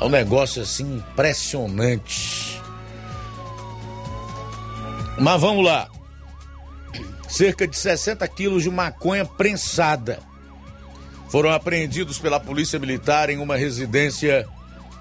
É 0.00 0.04
um 0.04 0.08
negócio 0.08 0.62
assim 0.62 0.98
impressionante. 0.98 2.57
Mas 5.18 5.40
vamos 5.40 5.64
lá. 5.64 5.88
Cerca 7.28 7.66
de 7.66 7.76
60 7.76 8.26
quilos 8.28 8.62
de 8.62 8.70
maconha 8.70 9.24
prensada 9.24 10.20
foram 11.28 11.50
apreendidos 11.50 12.18
pela 12.18 12.40
Polícia 12.40 12.78
Militar 12.78 13.28
em 13.28 13.38
uma 13.38 13.56
residência 13.56 14.46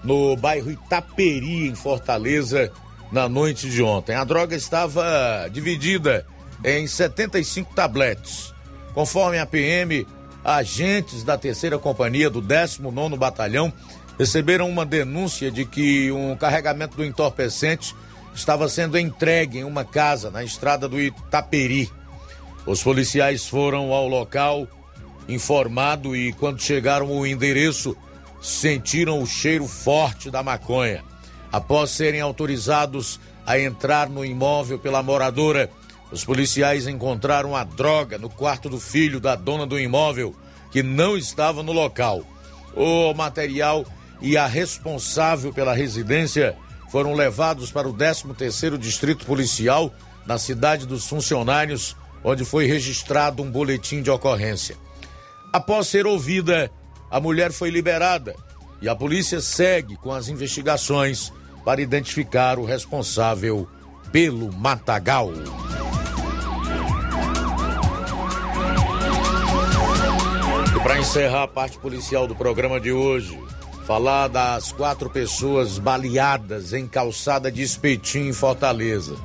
no 0.04 0.36
bairro 0.36 0.72
Itaperi, 0.72 1.68
em 1.68 1.76
Fortaleza, 1.76 2.72
na 3.12 3.30
noite 3.30 3.70
de 3.70 3.82
ontem. 3.82 4.16
A 4.16 4.24
droga 4.24 4.56
estava 4.56 5.48
dividida 5.52 6.26
em 6.64 6.86
75 6.86 7.74
tabletes. 7.74 8.54
Conforme 8.94 9.40
a 9.40 9.46
PM, 9.46 10.06
agentes 10.44 11.24
da 11.24 11.38
terceira 11.38 11.78
companhia 11.78 12.30
do 12.30 12.42
19 12.42 13.16
Batalhão 13.16 13.72
receberam 14.18 14.68
uma 14.70 14.86
denúncia 14.86 15.52
de 15.52 15.64
que 15.64 16.12
um 16.12 16.36
carregamento 16.36 16.98
do 16.98 17.06
entorpecente 17.06 17.96
estava 18.38 18.70
sendo 18.70 19.00
entregue 19.00 19.58
em 19.58 19.64
uma 19.64 19.84
casa 19.84 20.30
na 20.30 20.44
estrada 20.44 20.88
do 20.88 21.02
Itaperi. 21.02 21.92
Os 22.68 22.84
policiais 22.84 23.48
foram 23.48 23.92
ao 23.92 24.08
local 24.08 24.68
informado 25.28 26.16
e 26.16 26.32
quando 26.34 26.62
chegaram 26.62 27.08
ao 27.08 27.26
endereço 27.26 27.98
sentiram 28.40 29.24
o 29.24 29.26
cheiro 29.26 29.68
forte 29.68 30.30
da 30.30 30.44
maconha. 30.44 31.04
Após 31.52 31.90
serem 31.90 32.22
autorizados 32.22 33.20
a 33.44 33.60
entrar 33.60 34.08
no 34.08 34.24
imóvel 34.24 34.78
pela 34.78 35.02
moradora, 35.02 35.72
os 36.12 36.24
policiais 36.24 36.86
encontraram 36.86 37.56
a 37.56 37.64
droga 37.64 38.20
no 38.20 38.30
quarto 38.30 38.70
do 38.70 38.80
filho 38.80 39.20
da 39.20 39.36
dona 39.36 39.66
do 39.66 39.80
imóvel, 39.80 40.36
que 40.72 40.84
não 40.84 41.18
estava 41.18 41.64
no 41.64 41.72
local. 41.72 42.24
O 42.76 43.16
material 43.16 43.84
e 44.22 44.38
a 44.38 44.46
responsável 44.46 45.52
pela 45.52 45.74
residência 45.74 46.56
foram 46.90 47.14
levados 47.14 47.72
para 47.72 47.88
o 47.88 47.94
13º 47.94 48.78
Distrito 48.78 49.26
Policial, 49.26 49.94
na 50.26 50.38
cidade 50.38 50.86
dos 50.86 51.08
funcionários, 51.08 51.96
onde 52.24 52.44
foi 52.44 52.66
registrado 52.66 53.42
um 53.42 53.52
boletim 53.52 54.02
de 54.02 54.10
ocorrência. 54.10 54.76
Após 55.54 55.88
ser 55.88 56.06
ouvida, 56.06 56.70
a 57.10 57.20
mulher 57.20 57.52
foi 57.52 57.70
liberada 57.70 58.36
e 58.82 58.90
a 58.90 58.96
polícia 58.96 59.42
segue 59.42 59.96
com 59.98 60.12
as 60.12 60.28
investigações 60.28 61.32
para 61.64 61.82
identificar 61.82 62.60
o 62.60 62.66
responsável 62.66 63.68
pelo 64.12 64.52
matagal. 64.54 65.32
E 70.76 70.80
para 70.80 71.00
encerrar 71.00 71.44
a 71.44 71.48
parte 71.48 71.78
policial 71.80 72.28
do 72.28 72.36
programa 72.36 72.80
de 72.80 72.92
hoje, 72.92 73.38
falar 73.88 74.28
das 74.28 74.74
quatro 74.74 75.10
pessoas 75.10 75.80
baleadas 75.80 76.74
em 76.74 76.86
calçada 76.86 77.50
de 77.50 77.62
espetinho 77.62 78.28
em 78.28 78.34
Fortaleza. 78.34 79.16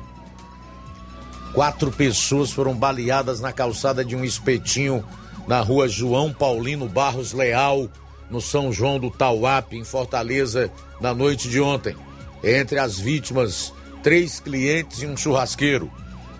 Quatro 1.52 1.90
pessoas 1.90 2.52
foram 2.52 2.72
baleadas 2.72 3.40
na 3.40 3.52
calçada 3.52 4.04
de 4.04 4.14
um 4.14 4.24
espetinho 4.24 5.04
na 5.48 5.60
rua 5.60 5.88
João 5.88 6.32
Paulino 6.32 6.88
Barros 6.88 7.32
Leal, 7.32 7.88
no 8.30 8.40
São 8.40 8.72
João 8.72 9.00
do 9.00 9.10
Tauape, 9.10 9.76
em 9.76 9.82
Fortaleza, 9.82 10.70
na 11.00 11.12
noite 11.12 11.48
de 11.48 11.60
ontem. 11.60 11.96
Entre 12.44 12.78
as 12.78 13.00
vítimas, 13.00 13.74
três 14.00 14.38
clientes 14.38 15.02
e 15.02 15.06
um 15.08 15.16
churrasqueiro. 15.16 15.90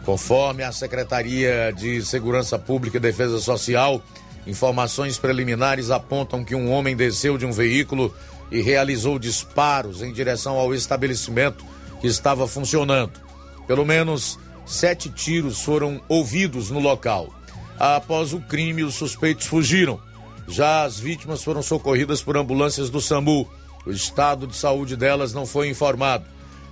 Conforme 0.05 0.63
a 0.63 0.71
Secretaria 0.71 1.73
de 1.77 2.01
Segurança 2.03 2.57
Pública 2.57 2.99
e 2.99 3.01
Defesa 3.01 3.41
Social, 3.41 4.01
informações 4.47 5.19
preliminares 5.19 5.91
apontam 5.91 6.45
que 6.45 6.55
um 6.55 6.71
homem 6.71 6.97
desceu 6.97 7.39
de 7.39 7.47
um 7.47 7.53
veículo 7.53 8.15
e 8.51 8.61
realizou 8.61 9.19
disparos 9.19 10.03
em 10.03 10.13
direção 10.13 10.57
ao 10.57 10.75
estabelecimento 10.75 11.65
que 12.01 12.07
estava 12.07 12.47
funcionando. 12.47 13.21
Pelo 13.67 13.85
menos 13.85 14.39
sete 14.67 15.09
tiros 15.09 15.63
foram 15.63 16.01
ouvidos 16.09 16.71
no 16.71 16.79
local. 16.79 17.33
Após 17.79 18.33
o 18.33 18.41
crime, 18.41 18.83
os 18.83 18.95
suspeitos 18.95 19.47
fugiram. 19.47 20.01
Já 20.47 20.85
as 20.85 20.99
vítimas 20.99 21.43
foram 21.43 21.63
socorridas 21.63 22.23
por 22.23 22.37
ambulâncias 22.37 22.91
do 22.91 23.01
SAMU. 23.01 23.49
O 23.87 23.91
estado 23.91 24.47
de 24.47 24.55
saúde 24.55 24.97
delas 24.97 25.33
não 25.33 25.47
foi 25.47 25.69
informado. 25.69 26.25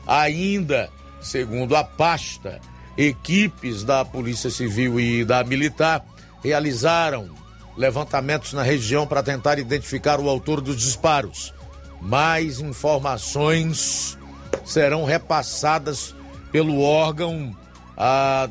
Ainda, 0.07 0.91
segundo 1.21 1.75
a 1.75 1.83
pasta, 1.83 2.61
equipes 2.97 3.83
da 3.85 4.05
Polícia 4.05 4.51
Civil 4.51 5.01
e 5.01 5.25
da 5.25 5.43
Militar 5.43 6.05
realizaram 6.43 7.40
levantamentos 7.81 8.53
na 8.53 8.63
região 8.63 9.07
para 9.07 9.23
tentar 9.23 9.59
identificar 9.59 10.21
o 10.21 10.29
autor 10.29 10.61
dos 10.61 10.77
disparos. 10.77 11.55
Mais 11.99 12.61
informações 12.61 14.19
serão 14.67 15.05
repassadas 15.05 16.15
pelo 16.53 16.83
órgão 16.83 17.57
ah, 17.97 18.51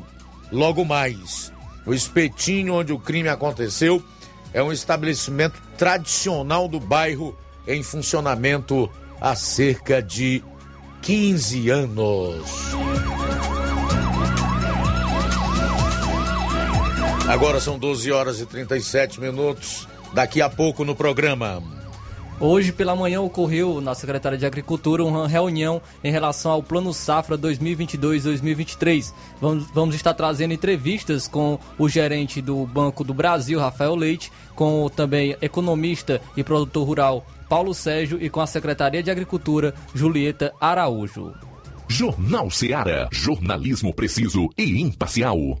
logo 0.50 0.84
mais. 0.84 1.52
O 1.86 1.94
espetinho 1.94 2.74
onde 2.74 2.92
o 2.92 2.98
crime 2.98 3.28
aconteceu 3.28 4.02
é 4.52 4.60
um 4.60 4.72
estabelecimento 4.72 5.62
tradicional 5.78 6.66
do 6.66 6.80
bairro 6.80 7.38
em 7.68 7.84
funcionamento 7.84 8.90
há 9.20 9.36
cerca 9.36 10.02
de 10.02 10.42
15 11.02 11.70
anos. 11.70 12.50
Agora 17.30 17.60
são 17.60 17.78
12 17.78 18.10
horas 18.10 18.40
e 18.40 18.44
37 18.44 19.20
minutos. 19.20 19.86
Daqui 20.12 20.42
a 20.42 20.50
pouco 20.50 20.84
no 20.84 20.96
programa. 20.96 21.62
Hoje 22.40 22.72
pela 22.72 22.96
manhã 22.96 23.20
ocorreu 23.20 23.80
na 23.80 23.94
Secretaria 23.94 24.36
de 24.36 24.44
Agricultura 24.44 25.04
uma 25.04 25.28
reunião 25.28 25.80
em 26.02 26.10
relação 26.10 26.50
ao 26.50 26.60
Plano 26.60 26.92
Safra 26.92 27.38
2022-2023. 27.38 29.12
Vamos, 29.40 29.70
vamos 29.72 29.94
estar 29.94 30.12
trazendo 30.12 30.52
entrevistas 30.52 31.28
com 31.28 31.56
o 31.78 31.88
gerente 31.88 32.42
do 32.42 32.66
Banco 32.66 33.04
do 33.04 33.14
Brasil, 33.14 33.60
Rafael 33.60 33.94
Leite, 33.94 34.32
com 34.56 34.82
o 34.82 34.90
também 34.90 35.36
economista 35.40 36.20
e 36.36 36.42
produtor 36.42 36.84
rural 36.84 37.24
Paulo 37.48 37.72
Sérgio 37.72 38.18
e 38.20 38.28
com 38.28 38.40
a 38.40 38.46
Secretaria 38.46 39.04
de 39.04 39.10
Agricultura, 39.10 39.72
Julieta 39.94 40.52
Araújo. 40.60 41.32
Jornal 41.88 42.50
Seara. 42.50 43.08
Jornalismo 43.12 43.94
preciso 43.94 44.48
e 44.58 44.80
imparcial. 44.80 45.60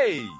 Hey! 0.00 0.39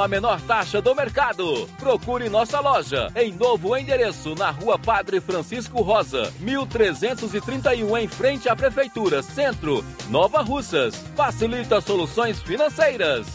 a 0.01 0.07
menor 0.07 0.41
taxa 0.41 0.81
do 0.81 0.95
mercado. 0.95 1.67
Procure 1.77 2.27
nossa 2.27 2.59
loja 2.59 3.11
em 3.15 3.31
novo 3.31 3.77
endereço 3.77 4.33
na 4.35 4.49
Rua 4.49 4.79
Padre 4.79 5.21
Francisco 5.21 5.81
Rosa, 5.81 6.33
1331 6.39 7.97
em 7.97 8.07
frente 8.07 8.49
à 8.49 8.55
Prefeitura 8.55 9.21
Centro, 9.21 9.85
Nova 10.09 10.41
Russas. 10.41 10.95
Facilita 11.15 11.79
soluções 11.81 12.39
financeiras. 12.41 13.27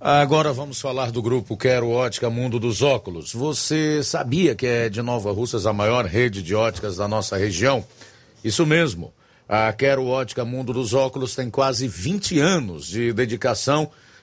Agora 0.00 0.52
vamos 0.52 0.80
falar 0.80 1.10
do 1.10 1.22
grupo 1.22 1.56
Quero 1.56 1.88
Ótica 1.88 2.28
Mundo 2.28 2.58
dos 2.58 2.82
Óculos. 2.82 3.32
Você 3.32 4.02
sabia 4.02 4.54
que 4.54 4.66
é 4.66 4.88
de 4.88 5.00
Nova 5.00 5.32
Russas 5.32 5.64
a 5.64 5.72
maior 5.72 6.04
rede 6.04 6.42
de 6.42 6.54
óticas 6.54 6.96
da 6.96 7.08
nossa 7.08 7.36
região? 7.36 7.84
Isso 8.44 8.66
mesmo. 8.66 9.14
A 9.48 9.72
Quero 9.72 10.06
Ótica 10.06 10.44
Mundo 10.44 10.72
dos 10.72 10.92
Óculos 10.92 11.34
tem 11.34 11.48
quase 11.48 11.86
20 11.86 12.38
anos 12.38 12.86
de 12.86 13.12
dedicação 13.12 13.90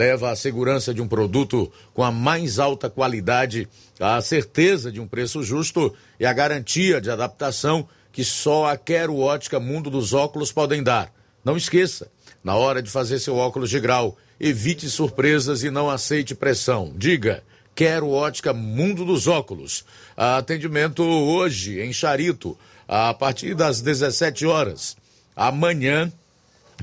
leva 0.00 0.30
a 0.30 0.36
segurança 0.36 0.94
de 0.94 1.02
um 1.02 1.06
produto 1.06 1.70
com 1.92 2.02
a 2.02 2.10
mais 2.10 2.58
alta 2.58 2.88
qualidade, 2.88 3.68
a 4.00 4.18
certeza 4.22 4.90
de 4.90 4.98
um 4.98 5.06
preço 5.06 5.42
justo 5.42 5.94
e 6.18 6.24
a 6.24 6.32
garantia 6.32 7.02
de 7.02 7.10
adaptação 7.10 7.86
que 8.10 8.24
só 8.24 8.64
a 8.64 8.78
Quero 8.78 9.18
Ótica 9.18 9.60
Mundo 9.60 9.90
dos 9.90 10.14
Óculos 10.14 10.50
podem 10.50 10.82
dar. 10.82 11.12
Não 11.44 11.54
esqueça, 11.54 12.10
na 12.42 12.56
hora 12.56 12.82
de 12.82 12.90
fazer 12.90 13.18
seu 13.18 13.36
óculos 13.36 13.68
de 13.68 13.78
grau, 13.78 14.16
evite 14.40 14.88
surpresas 14.88 15.62
e 15.64 15.70
não 15.70 15.90
aceite 15.90 16.34
pressão. 16.34 16.94
Diga, 16.96 17.42
Quero 17.74 18.08
Ótica 18.08 18.54
Mundo 18.54 19.04
dos 19.04 19.26
Óculos. 19.26 19.84
Atendimento 20.16 21.02
hoje 21.02 21.78
em 21.78 21.92
Charito, 21.92 22.56
a 22.88 23.12
partir 23.12 23.54
das 23.54 23.82
17 23.82 24.46
horas. 24.46 24.96
Amanhã 25.36 26.10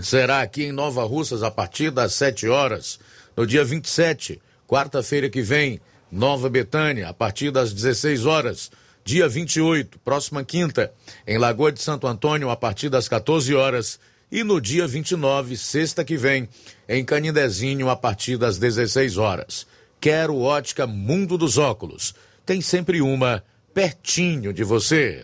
será 0.04 0.42
aqui 0.42 0.66
em 0.66 0.72
Nova 0.72 1.04
Russas 1.04 1.42
a 1.42 1.50
partir 1.50 1.90
das 1.90 2.14
7 2.14 2.48
horas. 2.48 3.00
No 3.38 3.46
dia 3.46 3.64
27, 3.64 4.42
quarta-feira 4.68 5.30
que 5.30 5.44
vem, 5.44 5.80
Nova 6.12 6.50
Betânia, 6.50 7.08
a 7.08 7.14
partir 7.14 7.52
das 7.52 7.72
16 7.72 8.26
horas. 8.26 8.72
Dia 9.06 9.30
28, 9.30 10.00
próxima 10.00 10.44
quinta, 10.44 10.92
em 11.28 11.38
Lagoa 11.38 11.72
de 11.72 11.80
Santo 11.80 12.08
Antônio, 12.08 12.50
a 12.50 12.56
partir 12.56 12.90
das 12.90 13.08
14 13.08 13.54
horas. 13.54 14.00
E 14.32 14.44
no 14.44 14.60
dia 14.60 14.88
29, 14.88 15.56
sexta 15.56 16.04
que 16.04 16.18
vem, 16.18 16.50
em 16.90 17.06
Canindezinho, 17.06 17.92
a 17.92 17.96
partir 17.96 18.38
das 18.38 18.58
16 18.58 19.18
horas. 19.18 19.68
Quero 20.02 20.40
ótica 20.40 20.88
Mundo 20.88 21.38
dos 21.38 21.60
Óculos. 21.60 22.16
Tem 22.44 22.60
sempre 22.60 23.04
uma 23.04 23.44
pertinho 23.72 24.52
de 24.52 24.64
você. 24.64 25.24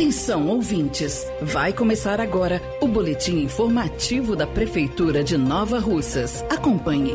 Atenção, 0.00 0.48
ouvintes! 0.48 1.26
Vai 1.42 1.74
começar 1.74 2.22
agora 2.22 2.62
o 2.80 2.88
boletim 2.88 3.42
informativo 3.42 4.34
da 4.34 4.46
Prefeitura 4.46 5.22
de 5.22 5.36
Nova 5.36 5.78
Russas. 5.78 6.42
Acompanhe. 6.48 7.12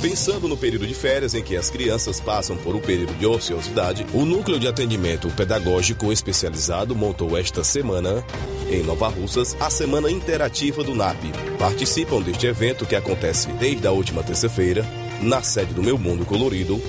Pensando 0.00 0.46
no 0.46 0.56
período 0.56 0.86
de 0.86 0.94
férias 0.94 1.34
em 1.34 1.42
que 1.42 1.56
as 1.56 1.68
crianças 1.68 2.20
passam 2.20 2.56
por 2.58 2.76
um 2.76 2.80
período 2.80 3.12
de 3.14 3.26
ociosidade, 3.26 4.06
o 4.14 4.24
Núcleo 4.24 4.60
de 4.60 4.68
Atendimento 4.68 5.28
Pedagógico 5.30 6.12
Especializado 6.12 6.94
montou 6.94 7.36
esta 7.36 7.64
semana, 7.64 8.24
em 8.70 8.84
Nova 8.84 9.08
Russas, 9.08 9.56
a 9.58 9.68
Semana 9.68 10.08
Interativa 10.08 10.84
do 10.84 10.94
NAP. 10.94 11.18
Participam 11.58 12.22
deste 12.22 12.46
evento 12.46 12.86
que 12.86 12.94
acontece 12.94 13.48
desde 13.58 13.84
a 13.84 13.90
última 13.90 14.22
terça-feira, 14.22 14.86
na 15.20 15.42
sede 15.42 15.74
do 15.74 15.82
Meu 15.82 15.98
Mundo 15.98 16.24
Colorido, 16.24 16.80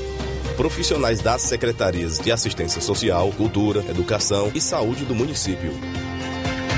profissionais 0.57 1.21
das 1.21 1.43
secretarias 1.43 2.17
de 2.17 2.31
Assistência 2.31 2.81
Social, 2.81 3.31
Cultura, 3.31 3.85
Educação 3.87 4.51
e 4.55 4.59
Saúde 4.59 5.05
do 5.05 5.13
município. 5.13 5.71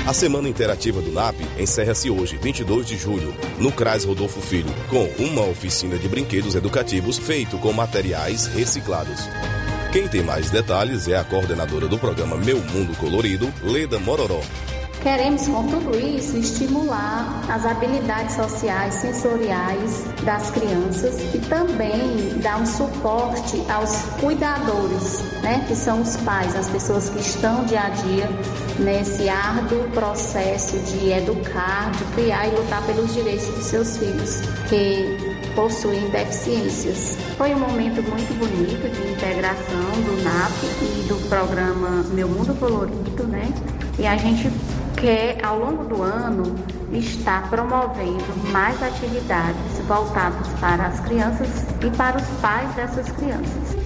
A 0.06 0.12
Semana 0.12 0.48
Interativa 0.48 1.00
do 1.00 1.10
NAP 1.10 1.40
encerra-se 1.58 2.10
hoje, 2.10 2.36
22 2.36 2.86
de 2.86 2.96
julho, 2.96 3.34
no 3.58 3.72
CRAS 3.72 4.04
Rodolfo 4.04 4.40
Filho, 4.40 4.70
com 4.88 5.04
uma 5.18 5.44
oficina 5.46 5.96
de 5.96 6.08
brinquedos 6.08 6.54
educativos 6.54 7.18
feito 7.18 7.56
com 7.58 7.72
materiais 7.72 8.46
reciclados. 8.46 9.20
Quem 9.92 10.06
tem 10.06 10.22
mais 10.22 10.50
detalhes 10.50 11.08
é 11.08 11.16
a 11.16 11.24
coordenadora 11.24 11.88
do 11.88 11.98
programa 11.98 12.36
Meu 12.36 12.60
Mundo 12.60 12.94
Colorido, 12.96 13.52
Leda 13.62 13.98
Mororó. 13.98 14.40
Queremos, 15.02 15.48
com 15.48 15.66
tudo 15.66 15.98
isso, 15.98 16.36
estimular 16.36 17.42
as 17.48 17.64
habilidades 17.64 18.34
sociais, 18.34 18.94
sensoriais 18.94 20.04
das 20.24 20.50
crianças 20.50 21.18
e 21.34 21.38
também 21.38 22.38
dar 22.42 22.60
um 22.60 22.66
suporte 22.66 23.62
aos 23.70 23.96
cuidadores, 24.20 25.22
né, 25.42 25.64
que 25.66 25.74
são 25.74 26.02
os 26.02 26.16
pais, 26.18 26.54
as 26.54 26.68
pessoas 26.68 27.08
que 27.08 27.18
estão 27.18 27.64
dia 27.64 27.80
a 27.80 27.88
dia 27.88 28.28
nesse 28.78 29.26
árduo 29.30 29.84
processo 29.94 30.78
de 30.80 31.10
educar, 31.10 31.90
de 31.92 32.04
criar 32.14 32.48
e 32.48 32.50
lutar 32.50 32.84
pelos 32.84 33.14
direitos 33.14 33.48
dos 33.48 33.64
seus 33.64 33.96
filhos, 33.96 34.42
que 34.68 35.16
possuem 35.54 36.10
deficiências. 36.10 37.16
Foi 37.38 37.54
um 37.54 37.58
momento 37.58 38.02
muito 38.02 38.38
bonito 38.38 38.86
de 38.90 39.12
integração 39.12 39.90
do 40.04 40.22
NAP 40.22 40.52
e 40.82 41.08
do 41.08 41.28
programa 41.30 42.04
Meu 42.12 42.28
Mundo 42.28 42.54
Colorido, 42.60 43.26
né? 43.26 43.50
E 43.98 44.06
a 44.06 44.16
gente 44.16 44.50
quer, 45.00 45.42
ao 45.44 45.58
longo 45.58 45.84
do 45.84 46.02
ano, 46.02 46.54
estar 46.92 47.48
promovendo 47.48 48.36
mais 48.52 48.80
atividades 48.82 49.78
voltadas 49.88 50.46
para 50.60 50.86
as 50.86 51.00
crianças 51.00 51.48
e 51.84 51.90
para 51.96 52.18
os 52.18 52.26
pais 52.40 52.74
dessas 52.74 53.10
crianças. 53.12 53.80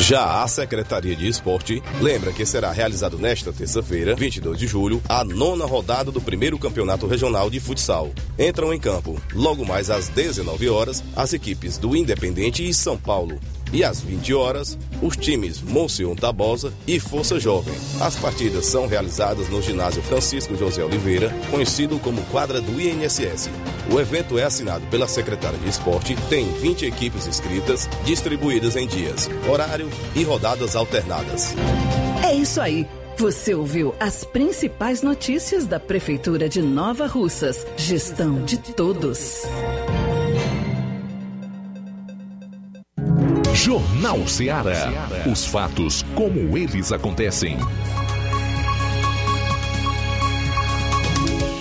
Já 0.00 0.42
a 0.42 0.48
Secretaria 0.48 1.14
de 1.14 1.28
Esporte 1.28 1.82
lembra 2.00 2.32
que 2.32 2.46
será 2.46 2.72
realizado 2.72 3.18
nesta 3.18 3.52
terça-feira, 3.52 4.14
22 4.14 4.58
de 4.58 4.66
julho, 4.66 5.02
a 5.06 5.22
nona 5.22 5.66
rodada 5.66 6.10
do 6.10 6.20
primeiro 6.20 6.58
Campeonato 6.58 7.06
Regional 7.06 7.50
de 7.50 7.60
Futsal. 7.60 8.10
Entram 8.38 8.72
em 8.72 8.80
campo, 8.80 9.20
logo 9.34 9.66
mais 9.66 9.90
às 9.90 10.08
19 10.08 10.68
horas, 10.70 11.04
as 11.14 11.34
equipes 11.34 11.76
do 11.76 11.94
Independente 11.94 12.66
e 12.66 12.72
São 12.72 12.96
Paulo. 12.96 13.38
E 13.72 13.84
às 13.84 14.00
20 14.00 14.34
horas, 14.34 14.78
os 15.02 15.16
times 15.16 15.60
Monsenhor 15.60 16.16
Tabosa 16.16 16.72
e 16.86 16.98
Força 16.98 17.38
Jovem. 17.38 17.74
As 18.00 18.16
partidas 18.16 18.66
são 18.66 18.86
realizadas 18.86 19.48
no 19.48 19.60
ginásio 19.62 20.02
Francisco 20.02 20.56
José 20.56 20.82
Oliveira, 20.84 21.32
conhecido 21.50 21.98
como 21.98 22.22
quadra 22.26 22.60
do 22.60 22.80
INSS. 22.80 23.50
O 23.92 24.00
evento 24.00 24.38
é 24.38 24.44
assinado 24.44 24.86
pela 24.86 25.08
secretária 25.08 25.58
de 25.58 25.68
esporte, 25.68 26.16
tem 26.28 26.50
20 26.52 26.86
equipes 26.86 27.26
inscritas, 27.26 27.88
distribuídas 28.04 28.76
em 28.76 28.86
dias, 28.86 29.28
horário 29.48 29.88
e 30.14 30.22
rodadas 30.22 30.76
alternadas. 30.76 31.54
É 32.24 32.34
isso 32.34 32.60
aí. 32.60 32.86
Você 33.18 33.52
ouviu 33.52 33.94
as 33.98 34.22
principais 34.22 35.02
notícias 35.02 35.66
da 35.66 35.80
Prefeitura 35.80 36.48
de 36.48 36.62
Nova 36.62 37.08
Russas. 37.08 37.66
Gestão 37.76 38.44
de 38.44 38.58
todos. 38.58 39.42
Jornal 43.58 44.26
Ceará. 44.28 45.08
Os 45.30 45.44
fatos 45.44 46.02
como 46.14 46.56
eles 46.56 46.90
acontecem. 46.92 47.58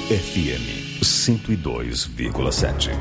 FM 0.07 1.01
102,7. 1.01 2.91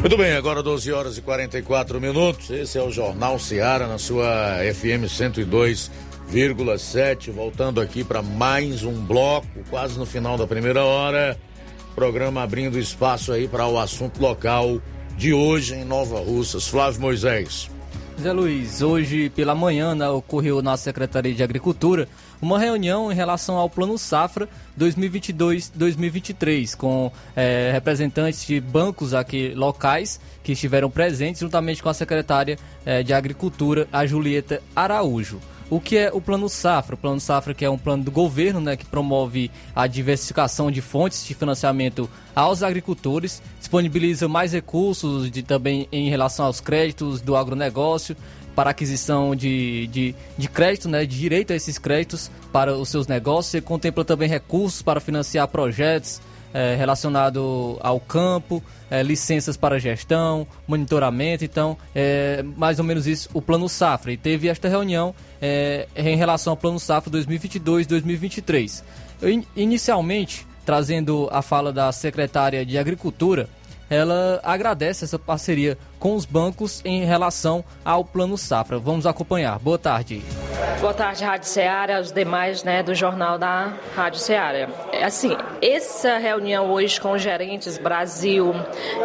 Muito 0.00 0.16
bem, 0.16 0.32
agora 0.32 0.60
12 0.60 0.92
horas 0.92 1.16
e 1.16 1.22
44 1.22 2.00
minutos. 2.00 2.50
Esse 2.50 2.78
é 2.78 2.82
o 2.82 2.90
Jornal 2.90 3.38
Ceará 3.38 3.86
na 3.86 3.96
sua 3.96 4.56
FM 4.74 5.06
102,7. 5.06 7.30
Voltando 7.30 7.80
aqui 7.80 8.02
para 8.02 8.22
mais 8.22 8.82
um 8.82 9.04
bloco, 9.04 9.46
quase 9.70 9.96
no 9.96 10.04
final 10.04 10.36
da 10.36 10.48
primeira 10.48 10.84
hora. 10.84 11.38
Programa 11.94 12.42
abrindo 12.42 12.76
espaço 12.76 13.30
aí 13.30 13.46
para 13.46 13.68
o 13.68 13.78
assunto 13.78 14.20
local 14.20 14.80
de 15.16 15.32
hoje 15.32 15.74
em 15.74 15.84
Nova 15.84 16.18
Russas. 16.18 16.66
Flávio 16.66 17.02
Moisés. 17.02 17.70
Zé 18.20 18.32
Luiz, 18.32 18.82
hoje 18.82 19.30
pela 19.30 19.54
manhã 19.54 19.94
né, 19.94 20.08
ocorreu 20.08 20.62
na 20.62 20.76
Secretaria 20.76 21.34
de 21.34 21.42
Agricultura 21.42 22.08
uma 22.40 22.58
reunião 22.58 23.10
em 23.10 23.14
relação 23.14 23.56
ao 23.56 23.68
Plano 23.68 23.96
Safra 23.98 24.48
2022-2023 24.78 26.76
com 26.76 27.10
é, 27.34 27.70
representantes 27.72 28.46
de 28.46 28.60
bancos 28.60 29.14
aqui 29.14 29.54
locais 29.54 30.20
que 30.42 30.52
estiveram 30.52 30.90
presentes 30.90 31.40
juntamente 31.40 31.82
com 31.82 31.88
a 31.88 31.94
secretária 31.94 32.58
é, 32.84 33.02
de 33.02 33.12
Agricultura, 33.12 33.88
a 33.92 34.06
Julieta 34.06 34.62
Araújo. 34.74 35.40
O 35.72 35.80
que 35.80 35.96
é 35.96 36.10
o 36.12 36.20
Plano 36.20 36.50
Safra? 36.50 36.96
O 36.96 36.98
Plano 36.98 37.18
Safra 37.18 37.54
que 37.54 37.64
é 37.64 37.70
um 37.70 37.78
plano 37.78 38.04
do 38.04 38.10
governo 38.10 38.60
né, 38.60 38.76
que 38.76 38.84
promove 38.84 39.50
a 39.74 39.86
diversificação 39.86 40.70
de 40.70 40.82
fontes 40.82 41.24
de 41.24 41.32
financiamento 41.32 42.10
aos 42.36 42.62
agricultores, 42.62 43.42
disponibiliza 43.58 44.28
mais 44.28 44.52
recursos 44.52 45.30
de, 45.30 45.42
também 45.42 45.88
em 45.90 46.10
relação 46.10 46.44
aos 46.44 46.60
créditos 46.60 47.22
do 47.22 47.34
agronegócio, 47.34 48.14
para 48.54 48.68
aquisição 48.68 49.34
de, 49.34 49.86
de, 49.86 50.14
de 50.36 50.46
crédito, 50.46 50.90
né, 50.90 51.06
de 51.06 51.18
direito 51.18 51.54
a 51.54 51.56
esses 51.56 51.78
créditos 51.78 52.30
para 52.52 52.74
os 52.74 52.90
seus 52.90 53.06
negócios. 53.06 53.54
Ele 53.54 53.62
contempla 53.62 54.04
também 54.04 54.28
recursos 54.28 54.82
para 54.82 55.00
financiar 55.00 55.48
projetos 55.48 56.20
é, 56.52 56.74
relacionados 56.74 57.42
ao 57.80 57.98
campo, 58.00 58.62
é, 58.90 59.02
licenças 59.02 59.56
para 59.56 59.78
gestão, 59.78 60.46
monitoramento. 60.66 61.44
Então, 61.44 61.76
é 61.94 62.42
mais 62.56 62.78
ou 62.78 62.84
menos 62.84 63.06
isso 63.06 63.28
o 63.32 63.40
Plano 63.40 63.68
Safra. 63.68 64.12
E 64.12 64.16
teve 64.16 64.48
esta 64.48 64.68
reunião 64.68 65.14
é, 65.40 65.86
em 65.96 66.16
relação 66.16 66.52
ao 66.52 66.56
Plano 66.56 66.78
Safra 66.78 67.10
2022-2023. 67.12 68.82
Inicialmente, 69.56 70.46
trazendo 70.64 71.28
a 71.32 71.42
fala 71.42 71.72
da 71.72 71.90
secretária 71.92 72.66
de 72.66 72.76
Agricultura, 72.76 73.48
ela 73.88 74.40
agradece 74.42 75.04
essa 75.04 75.18
parceria 75.18 75.76
com 76.02 76.16
os 76.16 76.24
bancos 76.26 76.82
em 76.84 77.04
relação 77.04 77.64
ao 77.84 78.04
Plano 78.04 78.36
Safra. 78.36 78.76
Vamos 78.76 79.06
acompanhar. 79.06 79.56
Boa 79.60 79.78
tarde. 79.78 80.20
Boa 80.80 80.92
tarde, 80.92 81.22
Rádio 81.22 81.48
Ceará, 81.48 82.00
os 82.00 82.10
demais 82.10 82.64
né, 82.64 82.82
do 82.82 82.92
Jornal 82.92 83.38
da 83.38 83.72
Rádio 83.94 84.18
Ceará. 84.18 84.68
É 84.90 85.04
assim, 85.04 85.36
essa 85.60 86.18
reunião 86.18 86.72
hoje 86.72 87.00
com 87.00 87.12
os 87.12 87.22
gerentes 87.22 87.78
Brasil, 87.78 88.52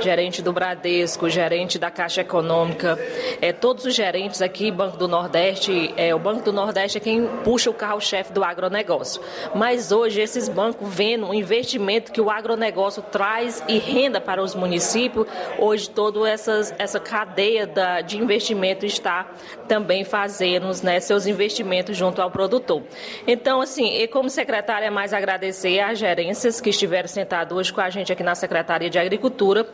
gerente 0.01 0.41
do 0.41 0.51
Bradesco, 0.51 1.29
gerente 1.29 1.77
da 1.77 1.91
Caixa 1.91 2.21
Econômica, 2.21 2.97
é, 3.39 3.53
todos 3.53 3.85
os 3.85 3.93
gerentes 3.93 4.41
aqui, 4.41 4.71
Banco 4.71 4.97
do 4.97 5.07
Nordeste, 5.07 5.93
é, 5.95 6.15
o 6.15 6.19
Banco 6.19 6.41
do 6.41 6.51
Nordeste 6.51 6.97
é 6.97 7.01
quem 7.01 7.27
puxa 7.43 7.69
o 7.69 7.73
carro-chefe 7.75 8.33
do 8.33 8.43
agronegócio. 8.43 9.21
Mas 9.53 9.91
hoje 9.91 10.19
esses 10.19 10.49
bancos 10.49 10.91
vendo 10.91 11.27
o 11.27 11.33
investimento 11.33 12.11
que 12.11 12.19
o 12.19 12.31
agronegócio 12.31 13.03
traz 13.03 13.63
e 13.67 13.77
renda 13.77 14.19
para 14.19 14.41
os 14.41 14.55
municípios, 14.55 15.27
hoje 15.59 15.87
todas 15.87 16.23
essas 16.23 16.73
essa 16.87 16.99
cadeia 17.01 17.67
da, 17.67 17.99
de 17.99 18.17
investimento 18.17 18.85
está 18.85 19.29
também 19.67 20.05
fazendo 20.05 20.71
né, 20.81 21.01
seus 21.01 21.27
investimentos 21.27 21.97
junto 21.97 22.21
ao 22.21 22.31
produtor. 22.31 22.81
Então, 23.27 23.59
assim, 23.59 24.07
como 24.07 24.29
secretária, 24.29 24.85
é 24.85 24.89
mais 24.89 25.13
agradecer 25.13 25.81
às 25.81 25.99
gerências 25.99 26.61
que 26.61 26.69
estiveram 26.69 27.09
sentadas 27.09 27.55
hoje 27.55 27.73
com 27.73 27.81
a 27.81 27.89
gente 27.89 28.11
aqui 28.11 28.23
na 28.23 28.35
Secretaria 28.35 28.89
de 28.89 28.97
Agricultura 28.97 29.67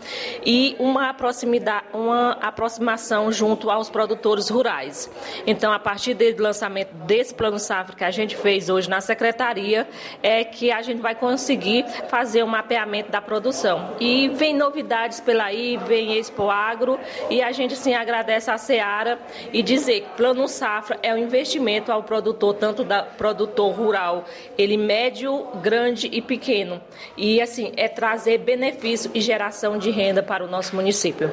e 0.43 0.76
uma 0.80 1.14
proximidade, 1.14 1.86
uma 1.93 2.32
aproximação 2.41 3.32
junto 3.32 3.70
aos 3.70 3.91
produtores 3.91 4.49
rurais. 4.49 5.09
Então, 5.45 5.72
a 5.72 5.80
partir 5.80 6.16
do 6.16 6.41
lançamento 6.41 6.93
desse 7.05 7.34
plano 7.34 7.59
safra 7.59 7.95
que 7.95 8.03
a 8.03 8.11
gente 8.11 8.36
fez 8.36 8.70
hoje 8.70 8.89
na 8.89 9.01
Secretaria, 9.01 9.88
é 10.24 10.43
que 10.43 10.72
a 10.72 10.82
gente 10.82 10.99
vai 10.99 11.14
conseguir 11.14 11.86
fazer 12.07 12.43
um 12.43 12.47
mapeamento 12.47 13.11
da 13.11 13.22
produção. 13.22 13.91
E 13.99 14.30
vem 14.30 14.55
novidades 14.55 15.20
pela 15.20 15.43
aí, 15.43 15.78
vem 15.78 16.18
Expo 16.18 16.49
Agro, 16.49 16.99
e 17.30 17.41
a 17.41 17.51
gente 17.51 17.76
sim 17.76 17.93
agradece 17.93 18.49
a 18.49 18.58
Seara 18.58 19.20
e 19.51 19.62
dizer 19.62 20.01
que 20.01 20.10
Plano 20.18 20.47
Safra 20.47 20.99
é 21.01 21.14
um 21.14 21.18
investimento 21.18 21.91
ao 21.91 22.04
produtor, 22.04 22.54
tanto 22.56 22.84
da 22.84 23.04
produtor 23.04 23.74
rural, 23.74 24.26
ele 24.58 24.78
médio, 24.78 25.47
grande 25.62 26.10
e 26.12 26.22
pequeno. 26.22 26.82
E 27.18 27.41
assim, 27.41 27.72
é 27.78 27.88
trazer 27.88 28.39
benefício 28.39 29.12
e 29.14 29.22
geração 29.22 29.78
de 29.78 29.91
renda 29.91 30.24
para 30.24 30.43
o 30.43 30.47
nosso 30.47 30.76
município. 30.76 31.30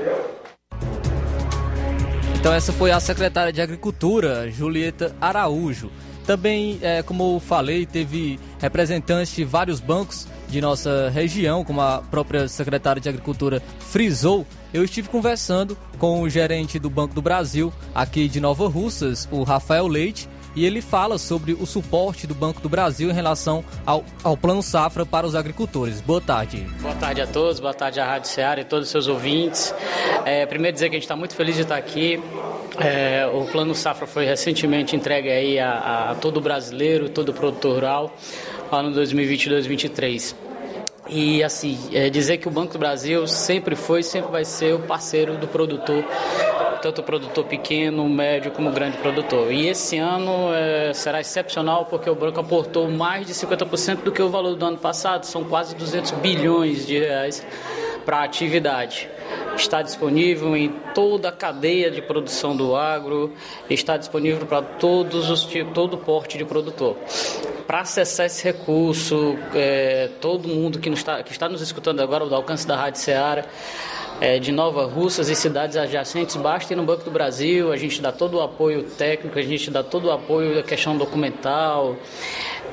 Então 2.38 2.54
essa 2.54 2.72
foi 2.72 2.90
a 2.90 2.98
secretária 2.98 3.52
de 3.52 3.60
Agricultura, 3.60 4.50
Julieta 4.50 5.14
Araújo. 5.20 5.90
Também, 6.26 6.78
é, 6.80 7.02
como 7.02 7.34
eu 7.34 7.40
falei, 7.40 7.84
teve 7.84 8.38
representantes 8.58 9.34
de 9.34 9.44
vários 9.44 9.80
bancos 9.80 10.26
de 10.50 10.60
nossa 10.60 11.08
região, 11.10 11.64
como 11.64 11.80
a 11.80 12.02
própria 12.10 12.48
secretária 12.48 13.00
de 13.00 13.08
Agricultura 13.08 13.62
frisou, 13.78 14.44
eu 14.74 14.84
estive 14.84 15.08
conversando 15.08 15.78
com 15.98 16.20
o 16.20 16.28
gerente 16.28 16.78
do 16.78 16.90
Banco 16.90 17.14
do 17.14 17.22
Brasil, 17.22 17.72
aqui 17.94 18.28
de 18.28 18.40
Nova 18.40 18.68
Russas, 18.68 19.28
o 19.30 19.42
Rafael 19.44 19.86
Leite, 19.86 20.28
e 20.56 20.66
ele 20.66 20.80
fala 20.80 21.18
sobre 21.18 21.52
o 21.52 21.64
suporte 21.64 22.26
do 22.26 22.34
Banco 22.34 22.60
do 22.60 22.68
Brasil 22.68 23.08
em 23.08 23.12
relação 23.12 23.64
ao, 23.86 24.04
ao 24.22 24.36
Plano 24.36 24.62
Safra 24.62 25.06
para 25.06 25.24
os 25.26 25.36
agricultores. 25.36 26.00
Boa 26.00 26.20
tarde. 26.20 26.66
Boa 26.80 26.94
tarde 26.96 27.20
a 27.20 27.26
todos, 27.26 27.60
boa 27.60 27.72
tarde 27.72 28.00
à 28.00 28.04
Rádio 28.04 28.28
Ceará 28.28 28.60
e 28.60 28.64
todos 28.64 28.86
os 28.86 28.90
seus 28.90 29.06
ouvintes. 29.06 29.72
É, 30.24 30.44
primeiro 30.46 30.74
dizer 30.74 30.88
que 30.88 30.96
a 30.96 30.98
gente 30.98 31.04
está 31.04 31.14
muito 31.14 31.34
feliz 31.36 31.54
de 31.54 31.62
estar 31.62 31.76
aqui. 31.76 32.20
É, 32.78 33.30
o 33.32 33.44
Plano 33.46 33.74
Safra 33.74 34.06
foi 34.06 34.24
recentemente 34.24 34.96
entregue 34.96 35.30
aí 35.30 35.58
a, 35.58 36.10
a 36.10 36.14
todo 36.16 36.40
brasileiro, 36.40 37.08
todo 37.08 37.32
produtor 37.32 37.74
rural, 37.74 38.16
ano 38.76 38.92
2022-2023. 38.92 40.34
E 41.08 41.42
assim, 41.42 41.76
é 41.92 42.08
dizer 42.08 42.38
que 42.38 42.46
o 42.46 42.50
Banco 42.50 42.72
do 42.72 42.78
Brasil 42.78 43.26
sempre 43.26 43.74
foi, 43.74 44.02
sempre 44.02 44.30
vai 44.30 44.44
ser 44.44 44.74
o 44.74 44.78
parceiro 44.78 45.36
do 45.36 45.48
produtor, 45.48 46.04
tanto 46.80 47.00
o 47.00 47.04
produtor 47.04 47.44
pequeno, 47.46 48.08
médio 48.08 48.52
como 48.52 48.70
grande 48.70 48.96
produtor. 48.98 49.52
E 49.52 49.66
esse 49.66 49.98
ano 49.98 50.54
é, 50.54 50.92
será 50.94 51.20
excepcional 51.20 51.86
porque 51.86 52.08
o 52.08 52.14
banco 52.14 52.38
aportou 52.38 52.88
mais 52.88 53.26
de 53.26 53.34
50% 53.34 54.02
do 54.04 54.12
que 54.12 54.22
o 54.22 54.28
valor 54.28 54.54
do 54.54 54.64
ano 54.64 54.78
passado, 54.78 55.24
são 55.24 55.42
quase 55.42 55.74
200 55.74 56.12
bilhões 56.12 56.86
de 56.86 56.98
reais 57.00 57.44
para 58.10 58.22
a 58.22 58.24
atividade 58.24 59.08
está 59.56 59.82
disponível 59.82 60.56
em 60.56 60.68
toda 60.92 61.28
a 61.28 61.32
cadeia 61.32 61.92
de 61.92 62.02
produção 62.02 62.56
do 62.56 62.74
agro, 62.74 63.32
está 63.68 63.96
disponível 63.96 64.44
para 64.46 64.62
todos 64.62 65.30
os 65.30 65.46
todo 65.72 65.96
porte 65.96 66.36
de 66.36 66.44
produtor. 66.44 66.96
Para 67.68 67.82
acessar 67.82 68.26
esse 68.26 68.42
recurso, 68.42 69.38
é, 69.54 70.10
todo 70.20 70.48
mundo 70.48 70.80
que, 70.80 70.88
está, 70.88 71.22
que 71.22 71.30
está 71.30 71.48
nos 71.48 71.60
escutando 71.60 72.00
agora, 72.00 72.26
do 72.26 72.34
alcance 72.34 72.66
da 72.66 72.74
Rádio 72.74 73.00
Ceará, 73.00 73.44
é, 74.20 74.40
de 74.40 74.50
Nova 74.50 74.86
Russas 74.86 75.28
e 75.28 75.36
cidades 75.36 75.76
adjacentes, 75.76 76.34
basta 76.34 76.72
ir 76.72 76.76
no 76.76 76.82
Banco 76.82 77.04
do 77.04 77.12
Brasil, 77.12 77.70
a 77.70 77.76
gente 77.76 78.02
dá 78.02 78.10
todo 78.10 78.38
o 78.38 78.42
apoio 78.42 78.82
técnico, 78.82 79.38
a 79.38 79.42
gente 79.42 79.70
dá 79.70 79.84
todo 79.84 80.06
o 80.06 80.10
apoio 80.10 80.56
da 80.56 80.64
questão 80.64 80.98
documental 80.98 81.96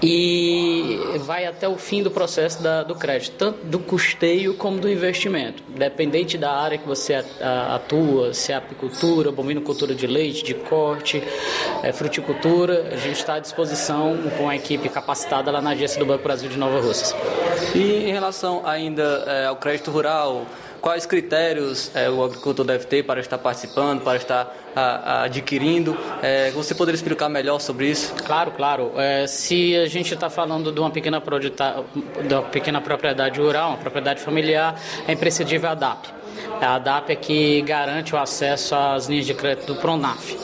e 0.02 1.00
vai 1.20 1.46
até 1.46 1.68
o 1.68 1.78
fim 1.78 2.04
do 2.04 2.12
processo 2.12 2.62
da, 2.62 2.84
do 2.84 2.96
crédito, 2.96 3.34
tanto 3.38 3.66
do 3.66 3.80
custeio 3.80 4.54
como 4.54 4.80
do 4.80 4.90
investimento. 4.90 5.64
Dependente 5.70 6.38
da 6.38 6.52
área 6.52 6.78
que 6.78 6.88
você 6.88 7.24
atua, 7.70 8.34
se 8.34 8.52
é 8.52 8.56
apicultura, 8.56 9.32
bovinocultura 9.32 9.96
de 9.96 10.06
leite, 10.06 10.44
de 10.44 10.54
corte, 10.54 11.24
é, 11.84 11.92
fruticultura, 11.92 12.90
a 12.92 12.98
gente 12.98 13.18
está 13.18 13.36
à 13.36 13.40
disposição 13.40 14.18
com 14.38 14.48
a 14.48 14.56
equipe 14.56 14.88
capacitada 14.90 15.52
lá 15.52 15.62
na 15.62 15.72
agência 15.72 16.00
do 16.00 16.06
Banco 16.06 16.24
Brasil 16.24 16.50
de 16.50 16.58
Nova 16.58 16.80
Russas. 16.80 17.16
E 17.74 18.08
em 18.08 18.12
relação 18.12 18.62
ainda 18.66 19.24
é, 19.28 19.46
ao 19.46 19.56
crédito 19.56 19.92
rural, 19.92 20.46
quais 20.88 21.06
critérios 21.06 21.92
é, 21.94 22.10
o 22.10 22.24
agricultor 22.24 22.66
deve 22.66 22.86
ter 22.86 23.04
para 23.04 23.20
estar 23.20 23.38
participando, 23.38 24.04
para 24.04 24.16
estar 24.16 24.56
a, 24.74 24.82
a, 24.82 25.24
adquirindo. 25.24 25.98
É, 26.22 26.50
você 26.52 26.74
poderia 26.74 26.96
explicar 26.96 27.28
melhor 27.28 27.60
sobre 27.60 27.90
isso? 27.90 28.14
Claro, 28.24 28.52
claro. 28.52 28.94
É, 28.96 29.28
se 29.28 29.76
a 29.76 29.86
gente 29.88 30.14
está 30.14 30.30
falando 30.30 30.72
de 30.72 30.80
uma 30.80 30.90
pequena, 30.90 31.22
de 32.26 32.34
uma 32.34 32.44
pequena 32.44 32.80
propriedade 32.80 33.38
rural, 33.38 33.72
uma 33.72 33.78
propriedade 33.80 34.22
familiar, 34.22 34.80
é 35.06 35.12
imprescindível 35.12 35.72
a 35.72 35.76
DAP. 35.76 36.08
A 36.62 36.80
DAP 36.80 37.10
é 37.10 37.16
que 37.18 37.62
garante 37.64 38.16
o 38.16 38.18
acesso 38.18 38.74
às 38.74 39.08
linhas 39.08 39.26
de 39.26 39.34
crédito 39.34 39.74
do 39.74 39.76
Pronaf. 39.82 40.38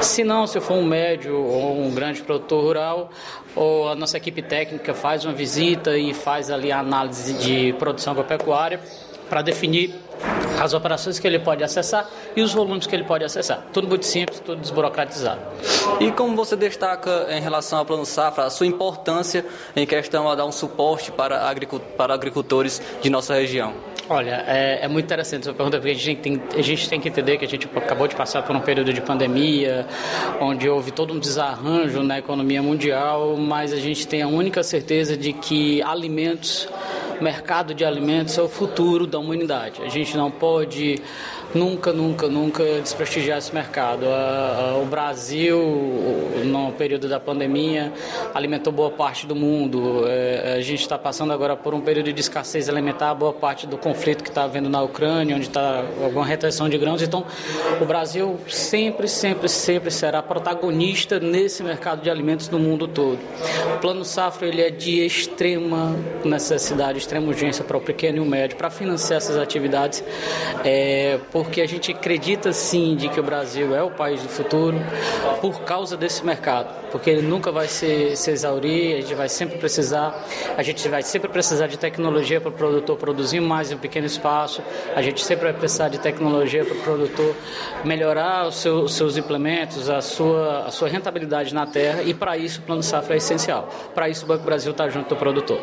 Se 0.00 0.24
não, 0.24 0.46
se 0.46 0.58
for 0.62 0.76
um 0.76 0.84
médio 0.84 1.36
ou 1.36 1.78
um 1.78 1.90
grande 1.90 2.22
produtor 2.22 2.64
rural, 2.64 3.10
ou 3.54 3.90
a 3.90 3.94
nossa 3.94 4.16
equipe 4.16 4.40
técnica 4.40 4.94
faz 4.94 5.26
uma 5.26 5.34
visita 5.34 5.98
e 5.98 6.14
faz 6.14 6.50
ali 6.50 6.72
a 6.72 6.78
análise 6.78 7.34
de 7.34 7.74
produção 7.74 8.14
agropecuária 8.14 8.80
para 9.30 9.40
definir 9.40 9.94
as 10.60 10.74
operações 10.74 11.18
que 11.18 11.26
ele 11.26 11.38
pode 11.38 11.64
acessar 11.64 12.06
e 12.36 12.42
os 12.42 12.52
volumes 12.52 12.86
que 12.86 12.94
ele 12.94 13.04
pode 13.04 13.24
acessar. 13.24 13.64
Tudo 13.72 13.88
muito 13.88 14.04
simples, 14.04 14.40
tudo 14.40 14.60
desburocratizado. 14.60 15.40
E 15.98 16.12
como 16.12 16.36
você 16.36 16.54
destaca 16.54 17.28
em 17.30 17.40
relação 17.40 17.78
ao 17.78 17.86
Plano 17.86 18.04
Safra, 18.04 18.44
a 18.44 18.50
sua 18.50 18.66
importância 18.66 19.46
em 19.74 19.86
questão 19.86 20.28
a 20.28 20.34
dar 20.34 20.44
um 20.44 20.52
suporte 20.52 21.10
para, 21.10 21.48
agricultores 21.48 22.82
de 23.00 23.08
nossa 23.08 23.34
região? 23.34 23.72
Olha, 24.12 24.42
é, 24.44 24.80
é, 24.82 24.88
muito 24.88 25.04
interessante 25.04 25.42
essa 25.42 25.54
pergunta, 25.54 25.78
porque 25.78 25.92
a 25.92 25.94
gente, 25.94 26.20
tem, 26.20 26.42
a 26.58 26.62
gente 26.62 26.88
tem 26.88 27.00
que 27.00 27.08
entender 27.08 27.38
que 27.38 27.44
a 27.44 27.48
gente 27.48 27.70
acabou 27.76 28.08
de 28.08 28.16
passar 28.16 28.42
por 28.42 28.56
um 28.56 28.60
período 28.60 28.92
de 28.92 29.00
pandemia, 29.00 29.86
onde 30.40 30.68
houve 30.68 30.90
todo 30.90 31.14
um 31.14 31.18
desarranjo 31.20 32.02
na 32.02 32.18
economia 32.18 32.60
mundial, 32.60 33.36
mas 33.36 33.72
a 33.72 33.76
gente 33.76 34.08
tem 34.08 34.20
a 34.20 34.26
única 34.26 34.64
certeza 34.64 35.16
de 35.16 35.32
que 35.32 35.80
alimentos 35.82 36.68
mercado 37.20 37.72
de 37.72 37.84
alimentos 37.84 38.36
é 38.36 38.42
o 38.42 38.48
futuro 38.48 39.06
da 39.06 39.18
humanidade. 39.18 39.80
A 39.82 39.88
gente 39.88 40.16
não 40.16 40.30
pode 40.30 41.00
nunca, 41.54 41.92
nunca, 41.92 42.28
nunca 42.28 42.64
desprestigiar 42.80 43.38
esse 43.38 43.54
mercado. 43.54 44.06
o 44.80 44.84
Brasil, 44.84 45.58
no 46.44 46.72
período 46.72 47.08
da 47.08 47.18
pandemia, 47.18 47.92
alimentou 48.34 48.72
boa 48.72 48.90
parte 48.90 49.26
do 49.26 49.34
mundo. 49.34 50.04
É, 50.06 50.54
a 50.56 50.60
gente 50.60 50.80
está 50.80 50.98
passando 50.98 51.32
agora 51.32 51.56
por 51.56 51.74
um 51.74 51.80
período 51.80 52.12
de 52.12 52.20
escassez 52.20 52.68
alimentar, 52.68 53.14
boa 53.14 53.32
parte 53.32 53.66
do 53.66 53.76
conflito 53.76 54.22
que 54.22 54.30
está 54.30 54.44
havendo 54.44 54.68
na 54.68 54.82
Ucrânia, 54.82 55.36
onde 55.36 55.46
está 55.46 55.84
alguma 56.02 56.24
retenção 56.24 56.68
de 56.68 56.78
grãos. 56.78 57.02
Então, 57.02 57.24
o 57.80 57.84
Brasil 57.84 58.38
sempre, 58.48 59.08
sempre, 59.08 59.48
sempre 59.48 59.90
será 59.90 60.22
protagonista 60.22 61.18
nesse 61.18 61.62
mercado 61.62 62.02
de 62.02 62.10
alimentos 62.10 62.48
no 62.48 62.58
mundo 62.58 62.86
todo. 62.86 63.18
O 63.74 63.78
Plano 63.78 64.04
Safra 64.04 64.46
ele 64.46 64.62
é 64.62 64.70
de 64.70 65.04
extrema 65.04 65.96
necessidade, 66.24 66.98
extrema 66.98 67.26
urgência 67.28 67.64
para 67.64 67.76
o 67.76 67.80
pequeno 67.80 68.18
e 68.18 68.20
o 68.20 68.26
médio, 68.26 68.56
para 68.56 68.70
financiar 68.70 69.18
essas 69.18 69.36
atividades. 69.36 70.02
É, 70.64 71.18
por 71.32 71.39
porque 71.42 71.62
a 71.62 71.66
gente 71.66 71.90
acredita 71.90 72.52
sim 72.52 72.94
de 72.94 73.08
que 73.08 73.18
o 73.18 73.22
Brasil 73.22 73.74
é 73.74 73.82
o 73.82 73.90
país 73.90 74.22
do 74.22 74.28
futuro 74.28 74.76
por 75.40 75.62
causa 75.62 75.96
desse 75.96 76.22
mercado, 76.22 76.68
porque 76.92 77.08
ele 77.08 77.22
nunca 77.22 77.50
vai 77.50 77.66
se, 77.66 78.14
se 78.14 78.30
exaurir, 78.30 78.98
a 78.98 79.00
gente 79.00 79.14
vai 79.14 79.26
sempre 79.26 79.56
precisar, 79.56 80.22
a 80.54 80.62
gente 80.62 80.86
vai 80.86 81.02
sempre 81.02 81.30
precisar 81.30 81.66
de 81.66 81.78
tecnologia 81.78 82.42
para 82.42 82.50
o 82.50 82.52
produtor 82.52 82.98
produzir 82.98 83.40
mais 83.40 83.72
em 83.72 83.74
um 83.74 83.78
pequeno 83.78 84.06
espaço, 84.06 84.62
a 84.94 85.00
gente 85.00 85.24
sempre 85.24 85.44
vai 85.44 85.54
precisar 85.54 85.88
de 85.88 85.98
tecnologia 85.98 86.62
para 86.62 86.74
o 86.74 86.80
produtor 86.80 87.34
melhorar 87.86 88.46
os, 88.46 88.56
seu, 88.56 88.86
seus 88.86 89.16
implementos, 89.16 89.88
a 89.88 90.02
sua, 90.02 90.66
a 90.66 90.70
sua 90.70 90.88
rentabilidade 90.88 91.54
na 91.54 91.66
terra 91.66 92.02
e 92.02 92.12
para 92.12 92.36
isso 92.36 92.60
o 92.60 92.64
Plano 92.64 92.82
Safra 92.82 93.14
é 93.14 93.16
essencial. 93.16 93.66
Para 93.94 94.10
isso 94.10 94.26
o 94.26 94.28
Banco 94.28 94.44
Brasil 94.44 94.72
está 94.72 94.90
junto 94.90 95.08
do 95.08 95.16
produtor. 95.16 95.58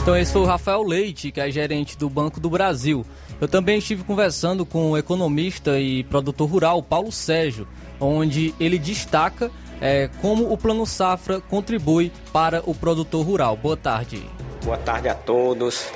Então 0.00 0.16
esse 0.16 0.32
foi 0.32 0.42
o 0.42 0.44
Rafael 0.46 0.82
Leite, 0.82 1.30
que 1.30 1.40
é 1.40 1.50
gerente 1.50 1.96
do 1.96 2.08
Banco 2.10 2.38
do 2.38 2.48
Brasil. 2.48 3.04
Eu 3.40 3.48
também 3.48 3.78
estive 3.78 4.04
conversando 4.04 4.64
com 4.64 4.92
o 4.92 4.98
economista 4.98 5.78
e 5.78 6.04
produtor 6.04 6.48
rural 6.48 6.82
Paulo 6.82 7.10
Sérgio, 7.10 7.66
onde 8.00 8.54
ele 8.60 8.78
destaca 8.78 9.50
é, 9.80 10.08
como 10.20 10.52
o 10.52 10.56
Plano 10.56 10.86
Safra 10.86 11.40
contribui 11.40 12.12
para 12.32 12.62
o 12.64 12.74
produtor 12.74 13.24
rural. 13.24 13.56
Boa 13.56 13.76
tarde. 13.76 14.22
Boa 14.64 14.78
tarde 14.78 15.08
a 15.08 15.14
todos. 15.14 15.90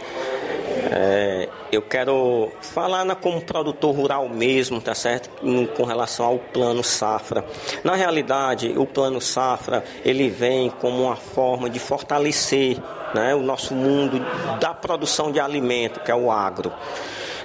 É, 0.90 1.48
eu 1.72 1.82
quero 1.82 2.50
falar 2.60 3.04
na, 3.04 3.14
como 3.14 3.40
produtor 3.40 3.94
rural 3.94 4.28
mesmo, 4.28 4.80
tá 4.80 4.94
certo? 4.94 5.30
Com 5.76 5.84
relação 5.84 6.26
ao 6.26 6.38
plano 6.38 6.82
safra. 6.84 7.44
Na 7.82 7.94
realidade, 7.94 8.72
o 8.76 8.86
plano 8.86 9.20
safra 9.20 9.84
ele 10.04 10.28
vem 10.28 10.70
como 10.70 11.04
uma 11.04 11.16
forma 11.16 11.68
de 11.68 11.78
fortalecer 11.78 12.78
né, 13.14 13.34
o 13.34 13.42
nosso 13.42 13.74
mundo 13.74 14.20
da 14.60 14.74
produção 14.74 15.32
de 15.32 15.40
alimento, 15.40 16.00
que 16.00 16.10
é 16.10 16.14
o 16.14 16.30
agro. 16.30 16.72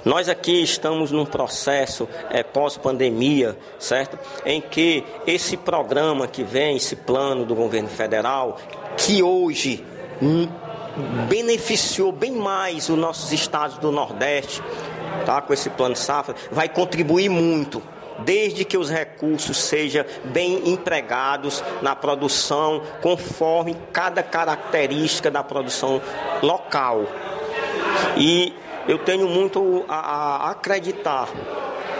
Nós 0.04 0.28
aqui 0.28 0.62
estamos 0.62 1.10
num 1.10 1.24
processo 1.24 2.06
é, 2.28 2.42
pós-pandemia, 2.42 3.56
certo? 3.78 4.18
Em 4.44 4.60
que 4.60 5.02
esse 5.26 5.56
programa 5.56 6.26
que 6.26 6.44
vem, 6.44 6.76
esse 6.76 6.94
plano 6.94 7.46
do 7.46 7.54
governo 7.54 7.88
federal, 7.88 8.58
que 8.98 9.22
hoje 9.22 9.82
hum, 10.20 10.46
beneficiou 11.26 12.12
bem 12.12 12.32
mais 12.32 12.90
os 12.90 12.98
nossos 12.98 13.32
estados 13.32 13.78
do 13.78 13.90
Nordeste, 13.90 14.62
tá? 15.24 15.40
Com 15.40 15.54
esse 15.54 15.70
plano 15.70 15.96
safra, 15.96 16.34
vai 16.50 16.68
contribuir 16.68 17.30
muito 17.30 17.82
desde 18.20 18.64
que 18.64 18.76
os 18.76 18.90
recursos 18.90 19.56
sejam 19.56 20.04
bem 20.24 20.68
empregados 20.68 21.62
na 21.82 21.94
produção, 21.96 22.82
conforme 23.02 23.76
cada 23.92 24.22
característica 24.22 25.30
da 25.30 25.42
produção 25.42 26.00
local. 26.42 27.04
E 28.16 28.54
eu 28.86 28.98
tenho 28.98 29.28
muito 29.28 29.84
a, 29.88 30.46
a 30.46 30.50
acreditar 30.50 31.28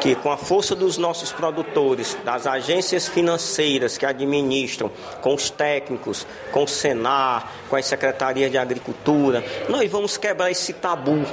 que 0.04 0.14
com 0.14 0.30
a 0.30 0.36
força 0.36 0.74
dos 0.74 0.98
nossos 0.98 1.32
produtores, 1.32 2.14
das 2.26 2.46
agências 2.46 3.08
financeiras 3.08 3.96
que 3.96 4.04
administram, 4.04 4.90
com 5.22 5.32
os 5.32 5.48
técnicos, 5.48 6.26
com 6.52 6.64
o 6.64 6.68
Senar, 6.68 7.50
com 7.70 7.76
as 7.76 7.86
secretarias 7.86 8.50
de 8.50 8.58
agricultura, 8.58 9.42
nós 9.66 9.90
vamos 9.90 10.18
quebrar 10.18 10.50
esse 10.50 10.74
tabu 10.74 11.24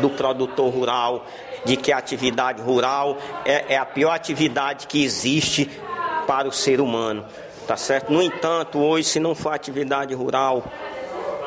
do 0.00 0.10
produtor 0.10 0.72
rural, 0.72 1.26
de 1.64 1.76
que 1.76 1.92
a 1.92 1.98
atividade 1.98 2.62
rural 2.62 3.18
é, 3.44 3.74
é 3.74 3.76
a 3.76 3.84
pior 3.84 4.12
atividade 4.12 4.86
que 4.86 5.02
existe 5.02 5.70
para 6.26 6.48
o 6.48 6.52
ser 6.52 6.80
humano. 6.80 7.24
Tá 7.66 7.76
certo? 7.76 8.12
No 8.12 8.22
entanto, 8.22 8.78
hoje, 8.78 9.08
se 9.08 9.20
não 9.20 9.34
for 9.34 9.52
atividade 9.52 10.14
rural, 10.14 10.64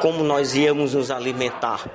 como 0.01 0.23
nós 0.23 0.55
íamos 0.55 0.93
nos 0.93 1.11
alimentar, 1.11 1.85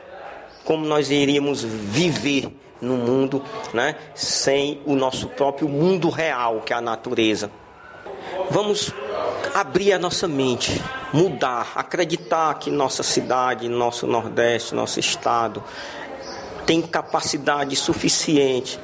como 0.64 0.84
nós 0.84 1.10
iríamos 1.10 1.62
viver 1.62 2.52
no 2.80 2.96
mundo, 2.96 3.42
né, 3.72 3.96
sem 4.14 4.80
o 4.84 4.94
nosso 4.94 5.28
próprio 5.28 5.68
mundo 5.68 6.10
real, 6.10 6.60
que 6.60 6.72
é 6.72 6.76
a 6.76 6.80
natureza. 6.80 7.50
Vamos 8.50 8.92
abrir 9.54 9.92
a 9.92 9.98
nossa 9.98 10.28
mente, 10.28 10.82
mudar, 11.12 11.72
acreditar 11.74 12.54
que 12.54 12.70
nossa 12.70 13.02
cidade, 13.02 13.68
nosso 13.68 14.06
Nordeste, 14.06 14.74
nosso 14.74 15.00
estado 15.00 15.62
tem 16.68 16.82
capacidade 16.82 17.74
suficiente 17.74 18.78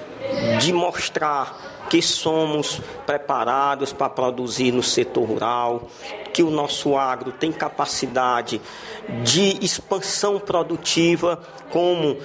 de 0.58 0.72
mostrar 0.72 1.84
que 1.90 2.00
somos 2.00 2.80
preparados 3.04 3.92
para 3.92 4.08
produzir 4.08 4.72
no 4.72 4.82
setor 4.82 5.28
rural, 5.28 5.90
que 6.32 6.42
o 6.42 6.48
nosso 6.48 6.96
agro 6.96 7.30
tem 7.30 7.52
capacidade 7.52 8.58
de 9.22 9.62
expansão 9.62 10.40
produtiva, 10.40 11.42
como 11.70 12.16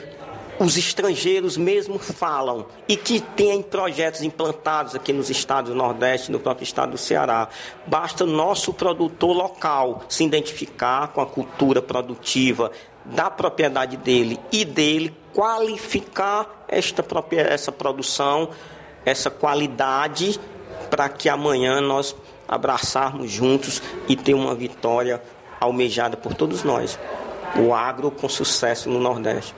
os 0.62 0.78
estrangeiros 0.78 1.57
mesmo 1.57 1.99
falam 1.99 2.66
e 2.88 2.95
que 2.95 3.20
tem 3.20 3.62
projetos 3.62 4.22
implantados 4.22 4.95
aqui 4.95 5.12
nos 5.12 5.30
estados 5.30 5.72
do 5.72 5.76
Nordeste, 5.76 6.32
no 6.32 6.39
próprio 6.39 6.64
estado 6.64 6.91
do 6.91 6.97
Ceará. 6.97 7.49
Basta 7.86 8.26
nosso 8.26 8.74
produtor 8.74 9.36
local 9.36 10.03
se 10.07 10.24
identificar 10.24 11.10
com 11.10 11.20
a 11.20 11.26
cultura 11.26 11.82
produtiva 11.82 12.72
da 13.14 13.30
propriedade 13.30 13.97
dele 13.97 14.39
e 14.51 14.64
dele 14.64 15.16
qualificar 15.34 16.66
esta 16.68 17.03
essa 17.32 17.72
produção, 17.72 18.49
essa 19.05 19.30
qualidade 19.30 20.39
para 20.89 21.07
que 21.10 21.30
amanhã 21.30 21.80
nós 21.82 22.16
abraçarmos 22.47 23.32
juntos 23.32 23.82
e 24.07 24.16
ter 24.16 24.34
uma 24.34 24.55
vitória 24.55 25.22
almejada 25.60 26.18
por 26.18 26.34
todos 26.34 26.64
nós. 26.64 26.97
O 27.55 27.74
agro 27.74 28.12
com 28.12 28.28
sucesso 28.28 28.89
no 28.89 28.99
Nordeste. 28.99 29.53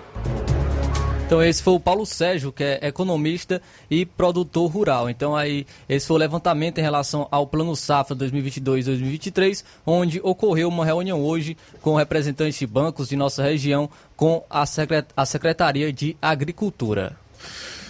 Então 1.31 1.41
esse 1.41 1.63
foi 1.63 1.75
o 1.75 1.79
Paulo 1.79 2.05
Sérgio, 2.05 2.51
que 2.51 2.61
é 2.61 2.87
economista 2.89 3.61
e 3.89 4.05
produtor 4.05 4.69
rural. 4.69 5.09
Então 5.09 5.33
aí 5.33 5.65
esse 5.87 6.05
foi 6.05 6.17
o 6.17 6.19
levantamento 6.19 6.79
em 6.79 6.81
relação 6.81 7.25
ao 7.31 7.47
Plano 7.47 7.73
Safra 7.73 8.13
2022-2023, 8.17 9.63
onde 9.85 10.19
ocorreu 10.21 10.67
uma 10.67 10.83
reunião 10.83 11.23
hoje 11.23 11.55
com 11.81 11.95
representantes 11.95 12.59
de 12.59 12.67
bancos 12.67 13.07
de 13.07 13.15
nossa 13.15 13.41
região 13.41 13.89
com 14.13 14.43
a, 14.49 14.65
secret 14.65 15.05
a 15.15 15.25
Secretaria 15.25 15.93
de 15.93 16.17
Agricultura. 16.21 17.15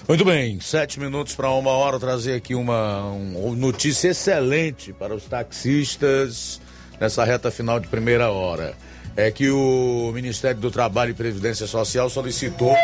Muito 0.07 0.23
bem, 0.23 0.59
sete 0.59 0.99
minutos 0.99 1.33
para 1.33 1.49
uma 1.49 1.71
hora 1.71 1.99
trazer 1.99 2.35
aqui 2.35 2.53
uma, 2.53 3.05
uma 3.05 3.55
notícia 3.55 4.09
excelente 4.09 4.93
para 4.93 5.15
os 5.15 5.23
taxistas 5.23 6.61
nessa 6.99 7.25
reta 7.25 7.49
final 7.49 7.79
de 7.79 7.87
primeira 7.87 8.29
hora. 8.29 8.75
É 9.17 9.31
que 9.31 9.49
o 9.49 10.11
Ministério 10.13 10.61
do 10.61 10.69
Trabalho 10.69 11.09
e 11.09 11.15
Previdência 11.15 11.65
Social 11.65 12.07
solicitou 12.07 12.77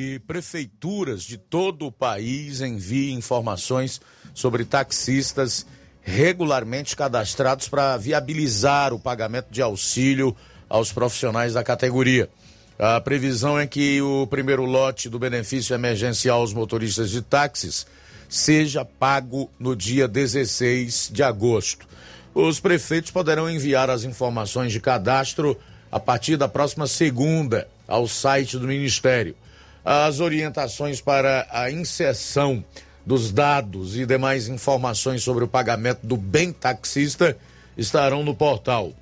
que 0.00 0.18
prefeituras 0.20 1.22
de 1.24 1.36
todo 1.36 1.86
o 1.86 1.92
país 1.92 2.62
enviem 2.62 3.18
informações 3.18 4.00
sobre 4.32 4.64
taxistas 4.64 5.66
regularmente 6.00 6.96
cadastrados 6.96 7.68
para 7.68 7.98
viabilizar 7.98 8.94
o 8.94 8.98
pagamento 8.98 9.48
de 9.50 9.60
auxílio 9.60 10.34
aos 10.70 10.90
profissionais 10.90 11.52
da 11.52 11.62
categoria. 11.62 12.30
A 12.78 12.98
previsão 12.98 13.58
é 13.58 13.66
que 13.66 14.00
o 14.00 14.26
primeiro 14.26 14.64
lote 14.64 15.10
do 15.10 15.18
benefício 15.18 15.74
emergencial 15.74 16.40
aos 16.40 16.54
motoristas 16.54 17.10
de 17.10 17.20
táxis 17.20 17.86
seja 18.26 18.86
pago 18.86 19.50
no 19.58 19.76
dia 19.76 20.08
16 20.08 21.10
de 21.12 21.22
agosto. 21.22 21.86
Os 22.34 22.58
prefeitos 22.58 23.10
poderão 23.10 23.50
enviar 23.50 23.90
as 23.90 24.04
informações 24.04 24.72
de 24.72 24.80
cadastro 24.80 25.60
a 25.92 26.00
partir 26.00 26.38
da 26.38 26.48
próxima 26.48 26.86
segunda 26.86 27.68
ao 27.86 28.08
site 28.08 28.56
do 28.56 28.66
Ministério. 28.66 29.36
As 29.84 30.20
orientações 30.20 31.00
para 31.00 31.46
a 31.50 31.70
inserção 31.70 32.64
dos 33.04 33.32
dados 33.32 33.96
e 33.96 34.04
demais 34.04 34.48
informações 34.48 35.22
sobre 35.22 35.42
o 35.44 35.48
pagamento 35.48 36.06
do 36.06 36.16
bem 36.16 36.52
taxista 36.52 37.36
estarão 37.76 38.22
no 38.22 38.34
portal. 38.34 38.92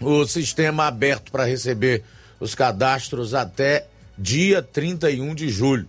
O 0.00 0.26
sistema 0.26 0.86
aberto 0.86 1.30
para 1.30 1.44
receber 1.44 2.02
os 2.40 2.54
cadastros 2.54 3.34
até 3.34 3.86
dia 4.16 4.62
31 4.62 5.34
de 5.34 5.48
julho. 5.48 5.88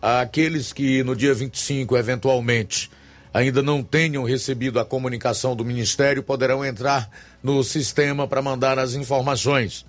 Aqueles 0.00 0.72
que 0.72 1.02
no 1.02 1.16
dia 1.16 1.34
25, 1.34 1.96
eventualmente, 1.96 2.90
ainda 3.32 3.62
não 3.62 3.82
tenham 3.82 4.22
recebido 4.22 4.78
a 4.78 4.84
comunicação 4.84 5.56
do 5.56 5.64
Ministério 5.64 6.22
poderão 6.22 6.64
entrar 6.64 7.10
no 7.42 7.64
sistema 7.64 8.28
para 8.28 8.42
mandar 8.42 8.78
as 8.78 8.94
informações. 8.94 9.84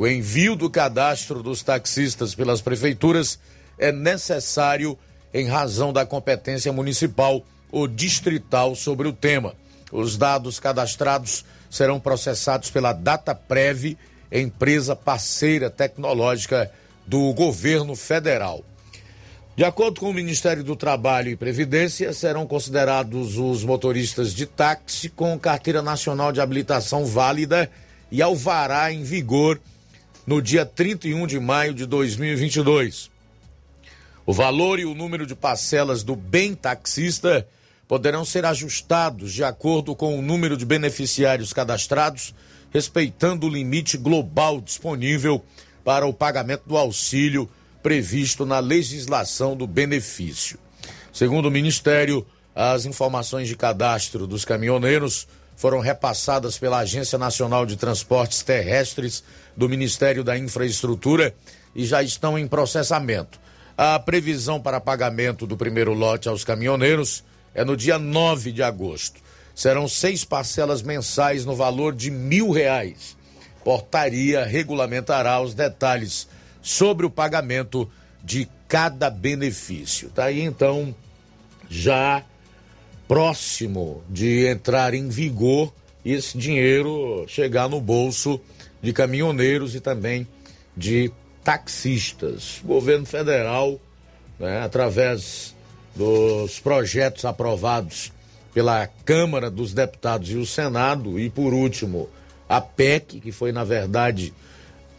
O 0.00 0.08
envio 0.08 0.56
do 0.56 0.70
cadastro 0.70 1.42
dos 1.42 1.62
taxistas 1.62 2.34
pelas 2.34 2.62
prefeituras 2.62 3.38
é 3.76 3.92
necessário 3.92 4.98
em 5.30 5.46
razão 5.46 5.92
da 5.92 6.06
competência 6.06 6.72
municipal 6.72 7.44
ou 7.70 7.86
distrital 7.86 8.74
sobre 8.74 9.06
o 9.06 9.12
tema. 9.12 9.54
Os 9.92 10.16
dados 10.16 10.58
cadastrados 10.58 11.44
serão 11.68 12.00
processados 12.00 12.70
pela 12.70 12.94
DataPrev, 12.94 13.98
empresa 14.32 14.96
parceira 14.96 15.68
tecnológica 15.68 16.72
do 17.06 17.30
governo 17.34 17.94
federal. 17.94 18.64
De 19.54 19.64
acordo 19.64 20.00
com 20.00 20.08
o 20.08 20.14
Ministério 20.14 20.64
do 20.64 20.76
Trabalho 20.76 21.28
e 21.28 21.36
Previdência, 21.36 22.14
serão 22.14 22.46
considerados 22.46 23.36
os 23.36 23.64
motoristas 23.64 24.32
de 24.32 24.46
táxi 24.46 25.10
com 25.10 25.38
carteira 25.38 25.82
nacional 25.82 26.32
de 26.32 26.40
habilitação 26.40 27.04
válida 27.04 27.70
e 28.10 28.22
alvará 28.22 28.90
em 28.90 29.02
vigor 29.02 29.60
no 30.26 30.40
dia 30.40 30.66
31 30.66 31.26
de 31.26 31.38
maio 31.40 31.74
de 31.74 31.86
2022. 31.86 33.10
O 34.26 34.32
valor 34.32 34.78
e 34.78 34.84
o 34.84 34.94
número 34.94 35.26
de 35.26 35.34
parcelas 35.34 36.02
do 36.02 36.14
bem 36.14 36.54
taxista 36.54 37.46
poderão 37.88 38.24
ser 38.24 38.44
ajustados 38.44 39.32
de 39.32 39.42
acordo 39.42 39.96
com 39.96 40.16
o 40.18 40.22
número 40.22 40.56
de 40.56 40.64
beneficiários 40.64 41.52
cadastrados, 41.52 42.34
respeitando 42.70 43.46
o 43.46 43.50
limite 43.50 43.96
global 43.96 44.60
disponível 44.60 45.44
para 45.84 46.06
o 46.06 46.14
pagamento 46.14 46.62
do 46.66 46.76
auxílio 46.76 47.50
previsto 47.82 48.46
na 48.46 48.60
legislação 48.60 49.56
do 49.56 49.66
benefício. 49.66 50.58
Segundo 51.12 51.46
o 51.46 51.50
Ministério, 51.50 52.24
as 52.54 52.84
informações 52.84 53.48
de 53.48 53.56
cadastro 53.56 54.26
dos 54.26 54.44
caminhoneiros 54.44 55.26
foram 55.60 55.80
repassadas 55.80 56.56
pela 56.56 56.78
Agência 56.78 57.18
Nacional 57.18 57.66
de 57.66 57.76
Transportes 57.76 58.42
Terrestres 58.42 59.22
do 59.54 59.68
Ministério 59.68 60.24
da 60.24 60.38
Infraestrutura 60.38 61.34
e 61.76 61.84
já 61.84 62.02
estão 62.02 62.38
em 62.38 62.48
processamento. 62.48 63.38
A 63.76 63.98
previsão 63.98 64.58
para 64.58 64.80
pagamento 64.80 65.46
do 65.46 65.58
primeiro 65.58 65.92
lote 65.92 66.30
aos 66.30 66.44
caminhoneiros 66.44 67.22
é 67.54 67.62
no 67.62 67.76
dia 67.76 67.98
9 67.98 68.52
de 68.52 68.62
agosto. 68.62 69.20
Serão 69.54 69.86
seis 69.86 70.24
parcelas 70.24 70.80
mensais 70.80 71.44
no 71.44 71.54
valor 71.54 71.94
de 71.94 72.10
mil 72.10 72.50
reais. 72.52 73.14
Portaria 73.62 74.46
regulamentará 74.46 75.42
os 75.42 75.52
detalhes 75.52 76.26
sobre 76.62 77.04
o 77.04 77.10
pagamento 77.10 77.86
de 78.24 78.48
cada 78.66 79.10
benefício. 79.10 80.08
Tá 80.08 80.24
aí 80.24 80.40
então 80.40 80.94
já 81.68 82.24
próximo 83.10 84.04
de 84.08 84.46
entrar 84.46 84.94
em 84.94 85.08
vigor 85.08 85.72
esse 86.04 86.38
dinheiro 86.38 87.24
chegar 87.26 87.68
no 87.68 87.80
bolso 87.80 88.40
de 88.80 88.92
caminhoneiros 88.92 89.74
e 89.74 89.80
também 89.80 90.28
de 90.76 91.10
taxistas. 91.42 92.60
O 92.62 92.68
governo 92.68 93.04
federal, 93.04 93.80
né, 94.38 94.62
através 94.62 95.56
dos 95.96 96.60
projetos 96.60 97.24
aprovados 97.24 98.12
pela 98.54 98.86
Câmara 99.04 99.50
dos 99.50 99.74
Deputados 99.74 100.30
e 100.30 100.36
o 100.36 100.46
Senado, 100.46 101.18
e 101.18 101.28
por 101.28 101.52
último, 101.52 102.08
a 102.48 102.60
PEC, 102.60 103.18
que 103.18 103.32
foi, 103.32 103.50
na 103.50 103.64
verdade, 103.64 104.32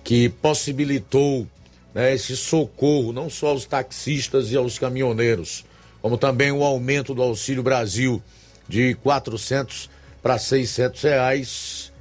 que 0.04 0.28
possibilitou 0.28 1.48
né, 1.96 2.14
esse 2.14 2.36
socorro 2.36 3.14
não 3.14 3.30
só 3.30 3.48
aos 3.48 3.64
taxistas 3.66 4.52
e 4.52 4.58
aos 4.58 4.78
caminhoneiros, 4.78 5.64
como 6.02 6.18
também 6.18 6.52
o 6.52 6.64
aumento 6.64 7.14
do 7.14 7.22
Auxílio 7.22 7.64
Brasil 7.64 8.22
de 8.68 8.96
400 8.96 9.90
para 10.22 10.38
600 10.38 11.02
reais, 11.02 11.94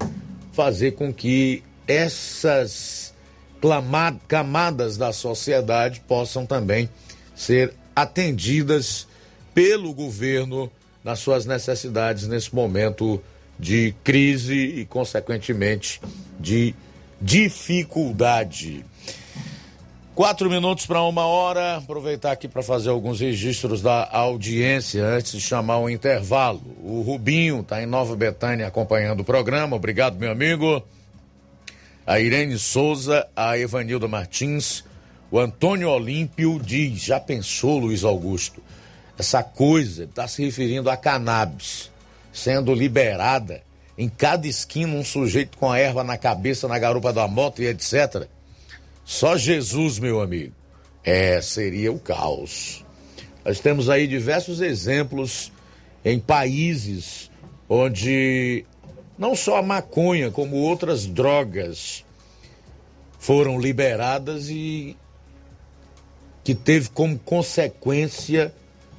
fazer 0.53 0.92
com 0.92 1.12
que 1.12 1.62
essas 1.86 3.14
camadas 4.26 4.96
da 4.96 5.12
sociedade 5.12 6.01
possam 6.07 6.46
também 6.46 6.88
ser 7.34 7.74
atendidas 7.94 9.07
pelo 9.55 9.92
governo 9.92 10.70
nas 11.05 11.18
suas 11.18 11.44
necessidades 11.44 12.26
nesse 12.26 12.55
momento 12.55 13.22
de 13.59 13.94
crise 14.03 14.55
e, 14.55 14.84
consequentemente, 14.86 16.01
de 16.38 16.74
dificuldade. 17.20 18.84
Quatro 20.21 20.51
minutos 20.51 20.85
para 20.85 21.01
uma 21.01 21.25
hora. 21.25 21.79
Aproveitar 21.79 22.33
aqui 22.33 22.47
para 22.47 22.62
fazer 22.62 22.91
alguns 22.91 23.21
registros 23.21 23.81
da 23.81 24.07
audiência 24.12 25.03
antes 25.03 25.33
de 25.33 25.41
chamar 25.41 25.79
o 25.79 25.89
intervalo. 25.89 26.61
O 26.85 27.01
Rubinho 27.01 27.61
está 27.61 27.83
em 27.83 27.87
Nova 27.87 28.14
Betânia 28.14 28.66
acompanhando 28.66 29.21
o 29.21 29.25
programa. 29.25 29.77
Obrigado, 29.77 30.18
meu 30.18 30.31
amigo. 30.31 30.83
a 32.07 32.21
Irene 32.21 32.59
Souza, 32.59 33.27
a 33.35 33.57
Evanilda 33.57 34.07
Martins, 34.07 34.85
o 35.31 35.39
Antônio 35.39 35.89
Olímpio 35.89 36.61
diz: 36.62 37.01
já 37.01 37.18
pensou, 37.18 37.79
Luiz 37.79 38.05
Augusto? 38.05 38.62
Essa 39.18 39.43
coisa 39.43 40.05
está 40.05 40.29
se 40.29 40.45
referindo 40.45 40.91
a 40.91 40.99
cannabis 40.99 41.91
sendo 42.31 42.75
liberada 42.75 43.62
em 43.97 44.07
cada 44.07 44.47
esquina 44.47 44.95
um 44.97 45.03
sujeito 45.03 45.57
com 45.57 45.73
a 45.73 45.79
erva 45.79 46.05
na 46.05 46.18
cabeça, 46.18 46.68
na 46.68 46.79
garupa 46.79 47.11
da 47.11 47.27
moto 47.27 47.62
e 47.62 47.66
etc. 47.66 48.29
Só 49.11 49.36
Jesus, 49.36 49.98
meu 49.98 50.20
amigo. 50.20 50.54
É, 51.02 51.42
seria 51.42 51.90
o 51.90 51.98
caos. 51.98 52.84
Nós 53.44 53.58
temos 53.58 53.90
aí 53.90 54.06
diversos 54.06 54.61
exemplos 54.61 55.50
em 56.04 56.20
países 56.20 57.28
onde 57.68 58.64
não 59.18 59.34
só 59.34 59.56
a 59.56 59.62
maconha, 59.62 60.30
como 60.30 60.54
outras 60.58 61.06
drogas 61.06 62.04
foram 63.18 63.58
liberadas 63.58 64.48
e 64.48 64.96
que 66.44 66.54
teve 66.54 66.88
como 66.90 67.18
consequência 67.18 68.54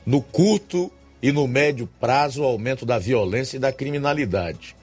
no 0.05 0.21
curto 0.21 0.91
e 1.21 1.31
no 1.31 1.47
médio 1.47 1.87
prazo 2.01 2.41
o 2.41 2.45
aumento 2.45 2.85
da 2.85 2.99
violência 2.99 3.55
e 3.55 3.61
da 3.61 3.71
criminalidade. 3.71 4.75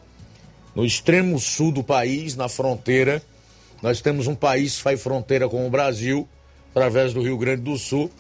No 0.75 0.87
extremo 0.87 1.39
sul 1.39 1.71
do 1.71 1.85
país, 1.85 2.35
na 2.35 2.49
fronteira, 2.49 3.23
nós 3.83 4.01
temos 4.01 4.27
um 4.27 4.35
país 4.35 4.77
que 4.77 4.83
faz 4.83 5.03
fronteira 5.03 5.49
com 5.49 5.67
o 5.67 5.71
Brasil, 5.71 6.29
através 6.71 7.13
do 7.13 7.23
Rio 7.23 7.39
Grande 7.39 7.63
do 7.63 7.77
Sul, 7.77 8.11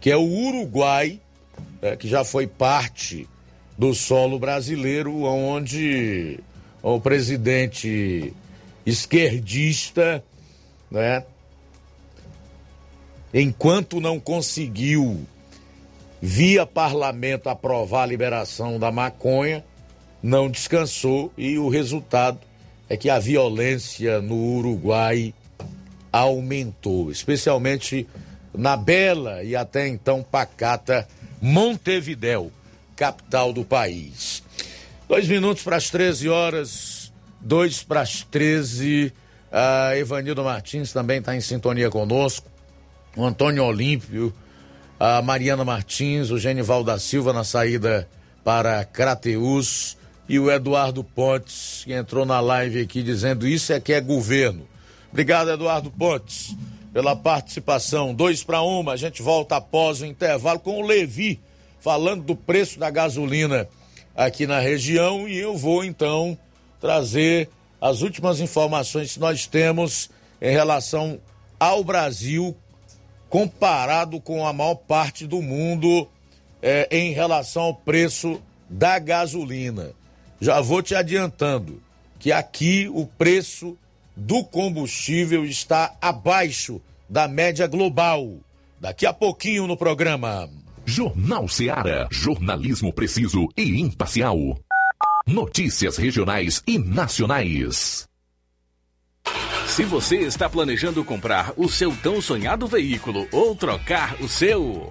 que 0.00 0.10
é 0.10 0.16
o 0.16 0.22
Uruguai, 0.22 1.20
né, 1.80 1.96
que 1.96 2.08
já 2.08 2.24
foi 2.24 2.46
parte 2.46 3.28
do 3.76 3.94
solo 3.94 4.38
brasileiro, 4.38 5.22
onde 5.22 6.38
o 6.82 7.00
presidente 7.00 8.32
esquerdista, 8.84 10.22
né, 10.90 11.24
enquanto 13.32 14.00
não 14.00 14.20
conseguiu, 14.20 15.26
via 16.20 16.64
parlamento, 16.64 17.48
aprovar 17.48 18.04
a 18.04 18.06
liberação 18.06 18.78
da 18.78 18.92
maconha, 18.92 19.64
não 20.22 20.48
descansou 20.48 21.32
e 21.36 21.58
o 21.58 21.68
resultado 21.68 22.38
é 22.92 22.96
que 22.98 23.08
a 23.08 23.18
violência 23.18 24.20
no 24.20 24.36
Uruguai 24.36 25.32
aumentou, 26.12 27.10
especialmente 27.10 28.06
na 28.52 28.76
bela 28.76 29.42
e 29.42 29.56
até 29.56 29.88
então 29.88 30.22
pacata 30.22 31.08
Montevidéu, 31.40 32.52
capital 32.94 33.50
do 33.50 33.64
país. 33.64 34.42
Dois 35.08 35.26
minutos 35.26 35.62
para 35.62 35.76
as 35.76 35.88
13 35.88 36.28
horas, 36.28 37.10
dois 37.40 37.82
para 37.82 38.02
as 38.02 38.24
13. 38.24 39.10
A 39.50 39.96
Evanildo 39.96 40.44
Martins 40.44 40.92
também 40.92 41.20
está 41.20 41.34
em 41.34 41.40
sintonia 41.40 41.88
conosco. 41.88 42.46
O 43.16 43.24
Antônio 43.24 43.64
Olímpio, 43.64 44.34
a 45.00 45.22
Mariana 45.22 45.64
Martins, 45.64 46.30
o 46.30 46.38
Genival 46.38 46.84
da 46.84 46.98
Silva 46.98 47.32
na 47.32 47.42
saída 47.42 48.06
para 48.44 48.84
Crateus 48.84 49.96
e 50.32 50.38
o 50.38 50.50
Eduardo 50.50 51.04
Pontes, 51.04 51.82
que 51.84 51.92
entrou 51.92 52.24
na 52.24 52.40
live 52.40 52.80
aqui 52.80 53.02
dizendo 53.02 53.46
isso 53.46 53.70
é 53.70 53.78
que 53.78 53.92
é 53.92 54.00
governo. 54.00 54.66
Obrigado, 55.10 55.50
Eduardo 55.50 55.90
Pontes, 55.90 56.56
pela 56.90 57.14
participação. 57.14 58.14
Dois 58.14 58.42
para 58.42 58.62
uma, 58.62 58.92
a 58.92 58.96
gente 58.96 59.20
volta 59.20 59.56
após 59.56 60.00
o 60.00 60.06
intervalo 60.06 60.58
com 60.58 60.80
o 60.80 60.86
Levi, 60.86 61.38
falando 61.80 62.22
do 62.22 62.34
preço 62.34 62.78
da 62.78 62.88
gasolina 62.88 63.68
aqui 64.16 64.46
na 64.46 64.58
região 64.58 65.28
e 65.28 65.36
eu 65.36 65.54
vou 65.54 65.84
então 65.84 66.38
trazer 66.80 67.50
as 67.78 68.00
últimas 68.00 68.40
informações 68.40 69.12
que 69.12 69.20
nós 69.20 69.46
temos 69.46 70.08
em 70.40 70.52
relação 70.52 71.20
ao 71.60 71.84
Brasil 71.84 72.56
comparado 73.28 74.18
com 74.18 74.46
a 74.46 74.52
maior 74.54 74.76
parte 74.76 75.26
do 75.26 75.42
mundo 75.42 76.08
eh, 76.62 76.88
em 76.90 77.12
relação 77.12 77.64
ao 77.64 77.74
preço 77.74 78.40
da 78.70 78.98
gasolina. 78.98 79.92
Já 80.42 80.60
vou 80.60 80.82
te 80.82 80.92
adiantando 80.92 81.80
que 82.18 82.32
aqui 82.32 82.90
o 82.92 83.06
preço 83.06 83.78
do 84.16 84.42
combustível 84.42 85.44
está 85.44 85.94
abaixo 86.02 86.82
da 87.08 87.28
média 87.28 87.68
global. 87.68 88.38
Daqui 88.80 89.06
a 89.06 89.12
pouquinho 89.12 89.68
no 89.68 89.76
programa. 89.76 90.50
Jornal 90.84 91.46
Seara. 91.46 92.08
Jornalismo 92.10 92.92
preciso 92.92 93.46
e 93.56 93.80
imparcial. 93.80 94.36
Notícias 95.24 95.96
regionais 95.96 96.60
e 96.66 96.76
nacionais. 96.76 98.08
Se 99.68 99.84
você 99.84 100.16
está 100.22 100.50
planejando 100.50 101.04
comprar 101.04 101.52
o 101.56 101.68
seu 101.68 101.96
tão 102.02 102.20
sonhado 102.20 102.66
veículo 102.66 103.28
ou 103.30 103.54
trocar 103.54 104.20
o 104.20 104.28
seu. 104.28 104.90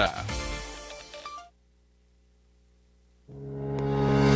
Yeah. 0.00 0.49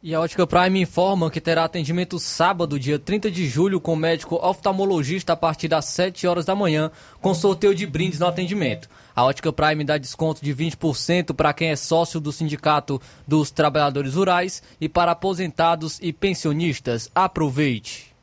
E 0.00 0.14
a 0.14 0.20
Ótica 0.20 0.46
Prime 0.46 0.80
informa 0.80 1.28
que 1.28 1.40
terá 1.40 1.64
atendimento 1.64 2.20
sábado, 2.20 2.78
dia 2.78 3.00
30 3.00 3.32
de 3.32 3.48
julho, 3.48 3.80
com 3.80 3.96
médico 3.96 4.36
oftalmologista 4.36 5.32
a 5.32 5.36
partir 5.36 5.66
das 5.66 5.86
7 5.86 6.24
horas 6.24 6.44
da 6.44 6.54
manhã, 6.54 6.88
com 7.20 7.34
sorteio 7.34 7.74
de 7.74 7.84
brindes 7.84 8.20
no 8.20 8.26
atendimento. 8.28 8.88
A 9.14 9.24
Ótica 9.24 9.52
Prime 9.52 9.82
dá 9.82 9.98
desconto 9.98 10.40
de 10.40 10.54
20% 10.54 11.34
para 11.34 11.52
quem 11.52 11.70
é 11.70 11.76
sócio 11.76 12.20
do 12.20 12.30
Sindicato 12.30 13.02
dos 13.26 13.50
Trabalhadores 13.50 14.14
Rurais 14.14 14.62
e 14.80 14.88
para 14.88 15.10
aposentados 15.10 15.98
e 16.00 16.12
pensionistas. 16.12 17.10
Aproveite! 17.12 18.14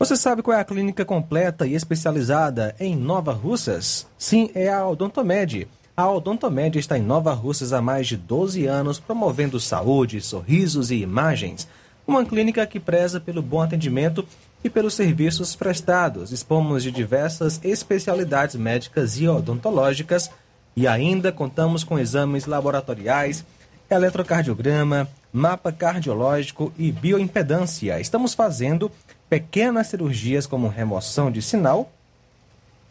Você 0.00 0.16
sabe 0.16 0.42
qual 0.42 0.58
é 0.58 0.60
a 0.60 0.64
clínica 0.64 1.04
completa 1.04 1.64
e 1.64 1.74
especializada 1.74 2.74
em 2.80 2.96
Nova 2.96 3.32
Russas? 3.32 4.04
Sim, 4.18 4.50
é 4.52 4.68
a 4.68 4.84
Odontomed. 4.84 5.68
A 5.96 6.10
Odontomed 6.10 6.78
está 6.78 6.98
em 6.98 7.02
Nova 7.02 7.32
Russas 7.32 7.72
há 7.72 7.80
mais 7.80 8.06
de 8.06 8.18
12 8.18 8.66
anos, 8.66 8.98
promovendo 8.98 9.58
saúde, 9.58 10.20
sorrisos 10.20 10.90
e 10.90 10.96
imagens. 10.96 11.66
Uma 12.06 12.22
clínica 12.22 12.66
que 12.66 12.78
preza 12.78 13.18
pelo 13.18 13.40
bom 13.40 13.62
atendimento 13.62 14.22
e 14.62 14.68
pelos 14.68 14.92
serviços 14.92 15.56
prestados. 15.56 16.28
Dispomos 16.28 16.82
de 16.82 16.90
diversas 16.90 17.58
especialidades 17.64 18.56
médicas 18.56 19.18
e 19.18 19.26
odontológicas 19.26 20.30
e 20.76 20.86
ainda 20.86 21.32
contamos 21.32 21.82
com 21.82 21.98
exames 21.98 22.44
laboratoriais, 22.44 23.42
eletrocardiograma, 23.88 25.08
mapa 25.32 25.72
cardiológico 25.72 26.74
e 26.76 26.92
bioimpedância. 26.92 27.98
Estamos 27.98 28.34
fazendo 28.34 28.92
pequenas 29.30 29.86
cirurgias 29.86 30.46
como 30.46 30.68
remoção 30.68 31.30
de 31.30 31.40
sinal, 31.40 31.90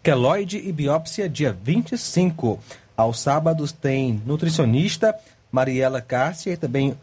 queloide 0.02 0.58
e 0.58 0.72
biópsia 0.72 1.30
dia 1.30 1.56
25. 1.64 2.60
Aos 2.98 3.20
sábados 3.20 3.72
tem 3.72 4.22
nutricionista 4.26 5.16
Mariela 5.52 6.02
Cássia 6.02 6.54
e 6.54 6.58
também 6.58 6.98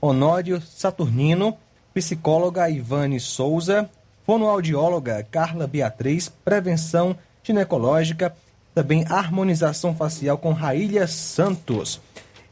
Honório 0.00 0.60
Saturnino, 0.60 1.56
psicóloga 1.92 2.70
Ivane 2.70 3.18
Souza, 3.18 3.88
fonoaudióloga 4.24 5.26
Carla 5.30 5.66
Beatriz, 5.66 6.28
prevenção 6.28 7.16
ginecológica, 7.42 8.34
também 8.74 9.04
harmonização 9.08 9.94
facial 9.94 10.38
com 10.38 10.52
Raília 10.52 11.06
Santos. 11.06 12.00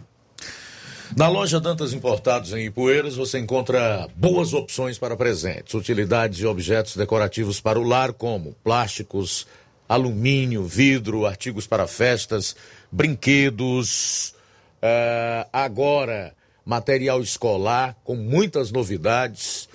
Na 1.17 1.29
loja 1.29 1.59
Dantas 1.59 1.95
Importados 1.95 2.53
em 2.53 2.67
Ipueiras 2.67 3.17
você 3.17 3.39
encontra 3.39 4.07
boas 4.15 4.53
opções 4.53 4.99
para 4.99 5.17
presentes, 5.17 5.73
utilidades 5.73 6.41
e 6.41 6.47
objetos 6.47 6.95
decorativos 6.95 7.59
para 7.59 7.81
o 7.81 7.83
lar, 7.83 8.13
como 8.13 8.55
plásticos, 8.63 9.47
alumínio, 9.89 10.63
vidro, 10.65 11.25
artigos 11.25 11.67
para 11.67 11.87
festas, 11.87 12.55
brinquedos. 12.93 14.35
Uh, 14.83 15.49
agora, 15.51 16.35
material 16.67 17.23
escolar 17.23 17.97
com 18.05 18.15
muitas 18.15 18.71
novidades, 18.71 19.71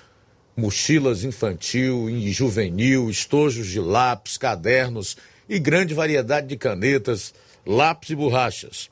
mochilas 0.56 1.24
infantil 1.24 2.08
e 2.08 2.30
juvenil, 2.30 3.10
estojos 3.10 3.66
de 3.66 3.80
lápis, 3.80 4.38
cadernos 4.38 5.16
e 5.48 5.58
grande 5.58 5.92
variedade 5.92 6.46
de 6.46 6.56
canetas, 6.56 7.34
lápis 7.66 8.10
e 8.10 8.14
borrachas. 8.14 8.91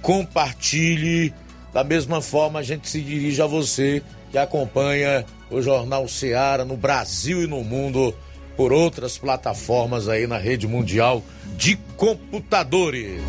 compartilhe. 0.01 1.33
Da 1.73 1.83
mesma 1.83 2.21
forma, 2.21 2.59
a 2.59 2.63
gente 2.63 2.87
se 2.87 3.01
dirige 3.01 3.41
a 3.41 3.45
você 3.45 4.01
que 4.31 4.37
acompanha 4.37 5.25
o 5.49 5.61
Jornal 5.61 6.07
Seara 6.07 6.63
no 6.63 6.77
Brasil 6.77 7.43
e 7.43 7.47
no 7.47 7.61
mundo 7.63 8.15
por 8.57 8.73
outras 8.73 9.17
plataformas 9.17 10.09
aí 10.09 10.25
na 10.25 10.39
rede 10.39 10.67
mundial 10.67 11.23
de 11.55 11.77
computadores. 11.95 13.21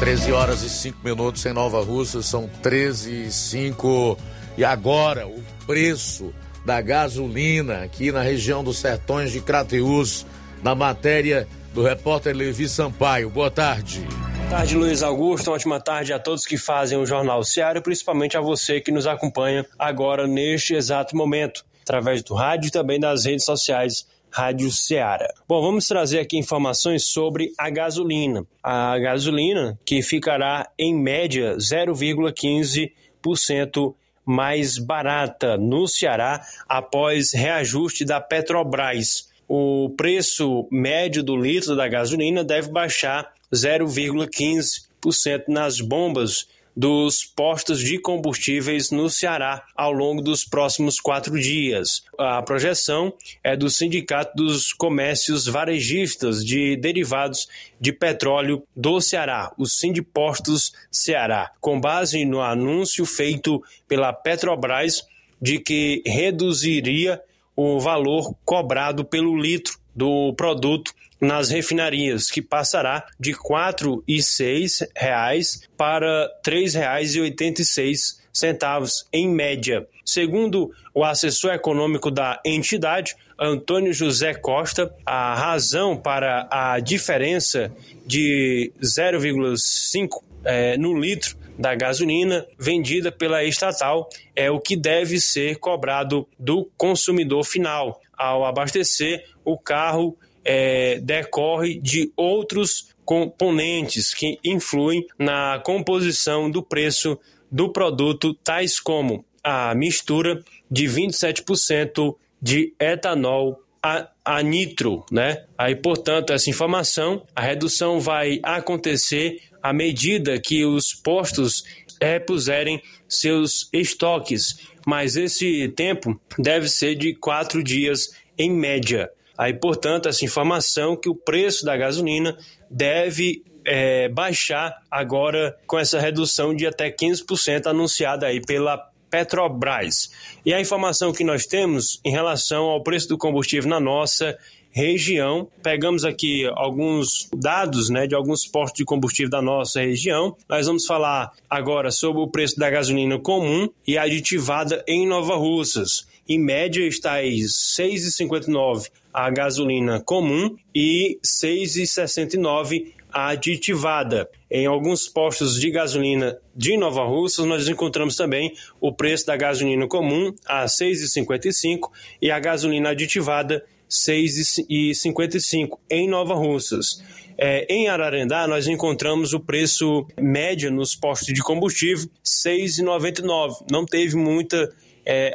13 0.00 0.32
horas 0.32 0.62
e 0.62 0.68
5 0.68 0.98
minutos 1.02 1.46
em 1.46 1.52
Nova 1.52 1.82
Rússia, 1.82 2.20
são 2.20 2.50
13 2.62 3.26
e 3.26 3.32
5. 3.32 4.18
E 4.56 4.64
agora, 4.64 5.26
o 5.26 5.42
preço 5.66 6.34
da 6.64 6.80
gasolina 6.80 7.84
aqui 7.84 8.12
na 8.12 8.20
região 8.20 8.62
dos 8.62 8.78
Sertões 8.78 9.32
de 9.32 9.40
Crateús, 9.40 10.26
na 10.62 10.74
matéria 10.74 11.48
do 11.72 11.82
repórter 11.82 12.36
Levi 12.36 12.68
Sampaio. 12.68 13.30
Boa 13.30 13.50
tarde. 13.50 14.00
Boa 14.00 14.50
tarde, 14.50 14.76
Luiz 14.76 15.02
Augusto. 15.02 15.50
Uma 15.50 15.56
ótima 15.56 15.80
tarde 15.80 16.12
a 16.12 16.18
todos 16.18 16.46
que 16.46 16.56
fazem 16.56 16.98
o 16.98 17.06
Jornal 17.06 17.42
Seara 17.44 17.80
principalmente 17.80 18.36
a 18.36 18.40
você 18.40 18.80
que 18.80 18.90
nos 18.90 19.06
acompanha 19.06 19.64
agora 19.78 20.26
neste 20.26 20.74
exato 20.74 21.16
momento 21.16 21.64
através 21.88 22.22
do 22.22 22.34
rádio 22.34 22.68
e 22.68 22.70
também 22.70 23.00
das 23.00 23.24
redes 23.24 23.46
sociais 23.46 24.06
Rádio 24.30 24.70
Ceará. 24.70 25.32
Bom, 25.48 25.62
vamos 25.62 25.88
trazer 25.88 26.20
aqui 26.20 26.36
informações 26.36 27.06
sobre 27.06 27.50
a 27.56 27.70
gasolina. 27.70 28.44
A 28.62 28.98
gasolina 28.98 29.80
que 29.86 30.02
ficará 30.02 30.68
em 30.78 30.94
média 30.94 31.56
0,15% 31.56 33.94
mais 34.22 34.76
barata 34.76 35.56
no 35.56 35.88
Ceará 35.88 36.44
após 36.68 37.32
reajuste 37.32 38.04
da 38.04 38.20
Petrobras. 38.20 39.30
O 39.48 39.88
preço 39.96 40.68
médio 40.70 41.22
do 41.22 41.34
litro 41.34 41.74
da 41.74 41.88
gasolina 41.88 42.44
deve 42.44 42.70
baixar 42.70 43.32
0,15% 43.50 45.44
nas 45.48 45.80
bombas 45.80 46.46
dos 46.78 47.24
postos 47.24 47.80
de 47.80 47.98
combustíveis 47.98 48.92
no 48.92 49.10
Ceará 49.10 49.66
ao 49.74 49.90
longo 49.90 50.22
dos 50.22 50.44
próximos 50.44 51.00
quatro 51.00 51.36
dias. 51.36 52.04
A 52.16 52.40
projeção 52.40 53.12
é 53.42 53.56
do 53.56 53.68
Sindicato 53.68 54.36
dos 54.36 54.72
Comércios 54.72 55.46
Varejistas 55.46 56.44
de 56.44 56.76
Derivados 56.76 57.48
de 57.80 57.92
Petróleo 57.92 58.62
do 58.76 59.00
Ceará, 59.00 59.52
o 59.58 59.66
Sindipostos 59.66 60.72
Ceará, 60.88 61.50
com 61.60 61.80
base 61.80 62.24
no 62.24 62.40
anúncio 62.40 63.04
feito 63.04 63.60
pela 63.88 64.12
Petrobras 64.12 65.04
de 65.42 65.58
que 65.58 66.00
reduziria 66.06 67.20
o 67.56 67.80
valor 67.80 68.36
cobrado 68.44 69.04
pelo 69.04 69.36
litro 69.36 69.80
do 69.96 70.32
produto 70.34 70.94
nas 71.20 71.50
refinarias, 71.50 72.30
que 72.30 72.40
passará 72.40 73.04
de 73.18 73.32
R$ 73.32 73.38
4,06 73.38 75.68
para 75.76 76.30
R$ 76.44 76.50
3,86 76.50 78.18
centavos 78.32 79.06
em 79.12 79.28
média. 79.28 79.86
Segundo 80.04 80.70
o 80.94 81.02
assessor 81.04 81.52
econômico 81.52 82.08
da 82.10 82.40
entidade, 82.44 83.16
Antônio 83.38 83.92
José 83.92 84.34
Costa, 84.34 84.92
a 85.04 85.34
razão 85.34 85.96
para 85.96 86.48
a 86.50 86.80
diferença 86.80 87.70
de 88.06 88.72
0,5 88.80 90.22
é, 90.44 90.78
no 90.78 90.98
litro 90.98 91.36
da 91.58 91.74
gasolina 91.74 92.46
vendida 92.58 93.10
pela 93.10 93.44
estatal 93.44 94.08
é 94.34 94.50
o 94.50 94.60
que 94.60 94.76
deve 94.76 95.20
ser 95.20 95.58
cobrado 95.58 96.26
do 96.38 96.70
consumidor 96.76 97.44
final 97.44 98.00
ao 98.16 98.44
abastecer 98.44 99.24
o 99.44 99.58
carro 99.58 100.16
é, 100.44 100.98
decorre 101.00 101.78
de 101.78 102.12
outros 102.16 102.94
componentes 103.04 104.12
que 104.12 104.38
influem 104.44 105.06
na 105.18 105.60
composição 105.64 106.50
do 106.50 106.62
preço 106.62 107.18
do 107.50 107.72
produto, 107.72 108.34
tais 108.34 108.78
como 108.78 109.24
a 109.42 109.74
mistura 109.74 110.42
de 110.70 110.84
27% 110.84 112.14
de 112.40 112.74
etanol 112.78 113.62
a, 113.82 114.08
a, 114.24 114.42
nitro, 114.42 115.04
né? 115.10 115.44
Aí, 115.56 115.74
portanto, 115.74 116.32
essa 116.32 116.50
informação, 116.50 117.24
a 117.34 117.40
redução 117.40 118.00
vai 118.00 118.40
acontecer 118.42 119.40
à 119.62 119.72
medida 119.72 120.38
que 120.38 120.64
os 120.64 120.92
postos 120.92 121.64
repuserem 122.00 122.82
seus 123.08 123.68
estoques, 123.72 124.68
mas 124.86 125.16
esse 125.16 125.68
tempo 125.68 126.20
deve 126.38 126.68
ser 126.68 126.94
de 126.94 127.14
quatro 127.14 127.62
dias 127.62 128.10
em 128.36 128.50
média. 128.50 129.10
Aí, 129.38 129.54
portanto, 129.54 130.08
essa 130.08 130.24
informação 130.24 130.96
que 130.96 131.08
o 131.08 131.14
preço 131.14 131.64
da 131.64 131.76
gasolina 131.76 132.36
deve 132.68 133.44
é, 133.64 134.08
baixar 134.08 134.82
agora 134.90 135.56
com 135.66 135.78
essa 135.78 136.00
redução 136.00 136.54
de 136.54 136.66
até 136.66 136.90
15% 136.90 137.68
anunciada 137.68 138.26
aí 138.26 138.40
pela 138.40 138.90
Petrobras. 139.08 140.10
E 140.44 140.52
a 140.52 140.60
informação 140.60 141.12
que 141.12 141.24
nós 141.24 141.46
temos 141.46 142.00
em 142.04 142.10
relação 142.10 142.64
ao 142.64 142.82
preço 142.82 143.08
do 143.08 143.16
combustível 143.16 143.70
na 143.70 143.80
nossa 143.80 144.36
região. 144.70 145.48
Pegamos 145.62 146.04
aqui 146.04 146.46
alguns 146.54 147.28
dados 147.34 147.88
né, 147.88 148.06
de 148.06 148.14
alguns 148.14 148.46
postos 148.46 148.78
de 148.78 148.84
combustível 148.84 149.30
da 149.30 149.42
nossa 149.42 149.80
região. 149.80 150.36
Nós 150.48 150.66
vamos 150.66 150.86
falar 150.86 151.32
agora 151.48 151.90
sobre 151.90 152.22
o 152.22 152.28
preço 152.28 152.58
da 152.58 152.70
gasolina 152.70 153.18
comum 153.18 153.68
e 153.86 153.98
aditivada 153.98 154.84
em 154.86 155.06
Nova 155.06 155.36
Russas. 155.36 156.06
Em 156.28 156.38
média 156.38 156.86
está 156.86 157.12
aí 157.12 157.40
6,59 157.40 158.90
a 159.14 159.30
gasolina 159.30 160.00
comum 160.00 160.54
e 160.74 161.18
6,69 161.24 162.92
a 163.10 163.28
aditivada. 163.28 164.28
Em 164.50 164.66
alguns 164.66 165.08
postos 165.08 165.58
de 165.58 165.70
gasolina 165.70 166.38
de 166.54 166.76
Nova 166.76 167.04
Russas, 167.04 167.46
nós 167.46 167.66
encontramos 167.66 168.14
também 168.14 168.52
o 168.80 168.92
preço 168.92 169.26
da 169.26 169.36
gasolina 169.36 169.86
comum 169.88 170.34
a 170.46 170.66
6,55 170.66 171.90
e 172.20 172.30
a 172.30 172.38
gasolina 172.38 172.90
aditivada 172.90 173.64
6,55 173.90 175.78
em 175.90 176.08
Nova 176.08 176.34
Russas. 176.34 177.02
É, 177.38 177.66
em 177.72 177.88
Ararendá, 177.88 178.46
nós 178.46 178.66
encontramos 178.66 179.32
o 179.32 179.40
preço 179.40 180.06
médio 180.20 180.70
nos 180.70 180.94
postos 180.94 181.32
de 181.32 181.40
combustível 181.40 182.08
6,99. 182.22 183.64
Não 183.70 183.86
teve 183.86 184.16
muita 184.16 184.70
é, 185.06 185.34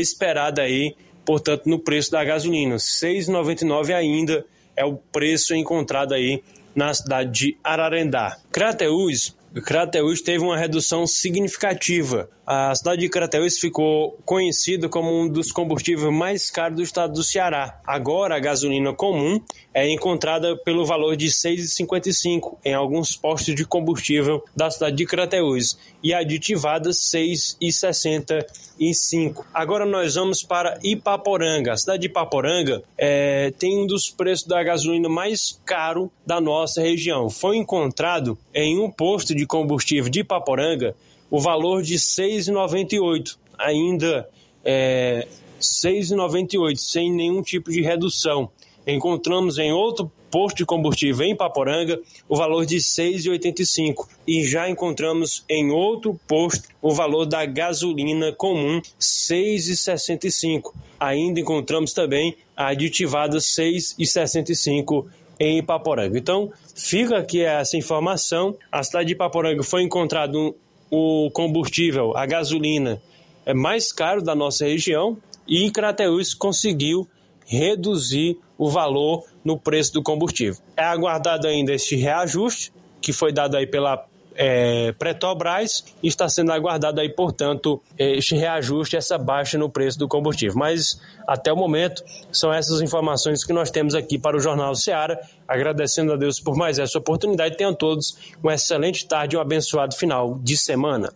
esperada 0.00 0.62
aí, 0.62 0.94
portanto, 1.24 1.66
no 1.66 1.78
preço 1.78 2.10
da 2.10 2.24
gasolina. 2.24 2.76
6,99 2.76 3.94
ainda 3.94 4.44
é 4.76 4.84
o 4.84 4.96
preço 4.96 5.54
encontrado 5.54 6.14
aí 6.14 6.42
na 6.74 6.92
cidade 6.94 7.30
de 7.30 7.58
Ararendá. 7.62 8.38
Crateús, 8.50 9.36
Crateús 9.64 10.22
teve 10.22 10.42
uma 10.42 10.56
redução 10.56 11.06
significativa 11.06 12.30
a 12.46 12.74
cidade 12.74 13.02
de 13.02 13.08
Crateús 13.08 13.58
ficou 13.58 14.18
conhecida 14.24 14.88
como 14.88 15.12
um 15.16 15.28
dos 15.28 15.52
combustíveis 15.52 16.10
mais 16.12 16.50
caros 16.50 16.76
do 16.76 16.82
estado 16.82 17.12
do 17.12 17.22
Ceará. 17.22 17.80
Agora, 17.86 18.34
a 18.36 18.40
gasolina 18.40 18.92
comum 18.92 19.40
é 19.72 19.88
encontrada 19.88 20.56
pelo 20.56 20.84
valor 20.84 21.14
de 21.16 21.26
R$ 21.26 21.32
6,55 21.32 22.58
em 22.64 22.74
alguns 22.74 23.14
postos 23.14 23.54
de 23.54 23.64
combustível 23.64 24.42
da 24.56 24.68
cidade 24.70 24.96
de 24.96 25.06
Crateús 25.06 25.78
e 26.02 26.12
aditivada 26.12 26.90
R$ 26.90 26.94
6,65. 26.94 29.44
Agora 29.54 29.86
nós 29.86 30.16
vamos 30.16 30.42
para 30.42 30.80
Ipaporanga. 30.82 31.72
A 31.72 31.76
cidade 31.76 32.00
de 32.00 32.08
Ipaporanga 32.08 32.82
é, 32.98 33.52
tem 33.56 33.78
um 33.78 33.86
dos 33.86 34.10
preços 34.10 34.48
da 34.48 34.60
gasolina 34.64 35.08
mais 35.08 35.60
caro 35.64 36.10
da 36.26 36.40
nossa 36.40 36.82
região. 36.82 37.30
Foi 37.30 37.56
encontrado 37.56 38.36
em 38.52 38.80
um 38.80 38.90
posto 38.90 39.32
de 39.32 39.46
combustível 39.46 40.10
de 40.10 40.18
Ipaporanga 40.20 40.96
o 41.32 41.40
valor 41.40 41.82
de 41.82 41.94
R$ 41.94 41.98
6,98, 41.98 43.38
ainda 43.58 44.28
é, 44.62 45.26
6,98, 45.58 46.76
sem 46.76 47.10
nenhum 47.10 47.40
tipo 47.40 47.72
de 47.72 47.80
redução. 47.80 48.50
Encontramos 48.86 49.56
em 49.56 49.72
outro 49.72 50.12
posto 50.30 50.58
de 50.58 50.66
combustível 50.66 51.26
em 51.26 51.34
Paporanga 51.34 51.98
o 52.28 52.36
valor 52.36 52.66
de 52.66 52.74
R$ 52.74 52.80
6,85 52.82 54.06
e 54.26 54.46
já 54.46 54.68
encontramos 54.68 55.42
em 55.48 55.70
outro 55.70 56.20
posto 56.28 56.68
o 56.82 56.92
valor 56.92 57.24
da 57.24 57.46
gasolina 57.46 58.30
comum 58.32 58.74
R$ 58.74 58.82
6,65. 59.00 60.74
Ainda 61.00 61.40
encontramos 61.40 61.94
também 61.94 62.36
a 62.54 62.68
aditivada 62.68 63.36
R$ 63.36 63.40
6,65 63.40 65.06
em 65.40 65.58
Ipaporanga. 65.58 66.18
Então, 66.18 66.52
fica 66.74 67.16
aqui 67.16 67.42
essa 67.42 67.76
informação. 67.76 68.54
A 68.70 68.82
cidade 68.82 69.06
de 69.06 69.12
Ipaporanga 69.14 69.62
foi 69.62 69.82
encontrado 69.82 70.54
o 70.94 71.30
combustível, 71.30 72.14
a 72.14 72.26
gasolina, 72.26 73.00
é 73.46 73.54
mais 73.54 73.90
caro 73.90 74.22
da 74.22 74.34
nossa 74.34 74.66
região 74.66 75.16
e 75.48 75.70
Crateús 75.70 76.34
conseguiu 76.34 77.08
reduzir 77.46 78.38
o 78.58 78.68
valor 78.68 79.24
no 79.42 79.58
preço 79.58 79.94
do 79.94 80.02
combustível. 80.02 80.60
É 80.76 80.84
aguardado 80.84 81.48
ainda 81.48 81.72
este 81.72 81.96
reajuste 81.96 82.70
que 83.00 83.10
foi 83.10 83.32
dado 83.32 83.56
aí 83.56 83.66
pela 83.66 84.06
é, 84.34 84.92
Petrobras 84.92 85.84
e 86.02 86.08
está 86.08 86.28
sendo 86.28 86.52
aguardado 86.52 87.00
aí, 87.00 87.08
portanto, 87.08 87.80
este 87.98 88.34
reajuste, 88.34 88.96
essa 88.96 89.18
baixa 89.18 89.58
no 89.58 89.68
preço 89.68 89.98
do 89.98 90.08
combustível. 90.08 90.56
Mas 90.56 91.00
até 91.26 91.52
o 91.52 91.56
momento 91.56 92.02
são 92.30 92.52
essas 92.52 92.80
informações 92.80 93.44
que 93.44 93.52
nós 93.52 93.70
temos 93.70 93.94
aqui 93.94 94.18
para 94.18 94.36
o 94.36 94.40
Jornal 94.40 94.74
Seara. 94.74 95.20
Agradecendo 95.46 96.12
a 96.12 96.16
Deus 96.16 96.40
por 96.40 96.56
mais 96.56 96.78
essa 96.78 96.98
oportunidade. 96.98 97.56
Tenham 97.56 97.74
todos 97.74 98.16
uma 98.42 98.54
excelente 98.54 99.06
tarde 99.06 99.36
e 99.36 99.38
um 99.38 99.40
abençoado 99.40 99.94
final 99.94 100.38
de 100.42 100.56
semana. 100.56 101.12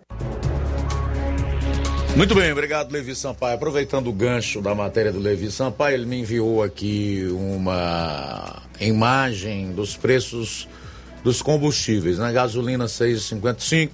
Muito 2.17 2.35
bem, 2.35 2.51
obrigado, 2.51 2.91
Levi 2.91 3.15
Sampaio. 3.15 3.57
Aproveitando 3.57 4.09
o 4.09 4.13
gancho 4.13 4.63
da 4.63 4.75
matéria 4.75 5.13
do 5.13 5.19
Levi 5.19 5.51
Sampaio, 5.51 5.97
ele 5.97 6.07
me 6.07 6.21
enviou 6.21 6.63
aqui 6.63 7.29
uma 7.31 8.63
imagem 8.81 9.73
dos 9.73 9.99
preços 9.99 10.67
dos 11.27 11.43
combustíveis. 11.43 12.19
Na 12.19 12.31
gasolina 12.31 12.85
6,55, 12.85 13.91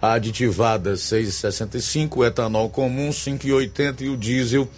a 0.00 0.12
aditivada 0.12 0.92
6,65, 0.92 2.18
o 2.18 2.24
etanol 2.24 2.70
comum 2.70 3.10
5,80 3.10 4.02
e 4.02 4.08
o 4.08 4.16
diesel 4.16 4.68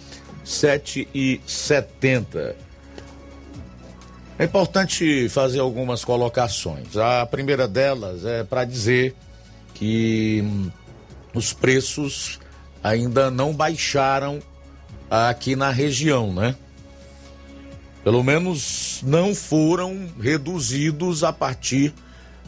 7,70. 0.43 2.55
É 4.39 4.45
importante 4.45 5.29
fazer 5.29 5.59
algumas 5.59 6.03
colocações. 6.03 6.97
A 6.97 7.23
primeira 7.27 7.67
delas 7.67 8.25
é 8.25 8.43
para 8.43 8.65
dizer 8.65 9.15
que 9.75 10.41
hum, 10.43 10.71
os 11.35 11.53
preços 11.53 12.39
ainda 12.83 13.29
não 13.29 13.53
baixaram 13.53 14.39
aqui 15.07 15.55
na 15.55 15.69
região, 15.69 16.33
né? 16.33 16.55
Pelo 18.03 18.23
menos 18.23 19.01
não 19.03 19.35
foram 19.35 20.07
reduzidos 20.19 21.23
a 21.23 21.31
partir 21.33 21.93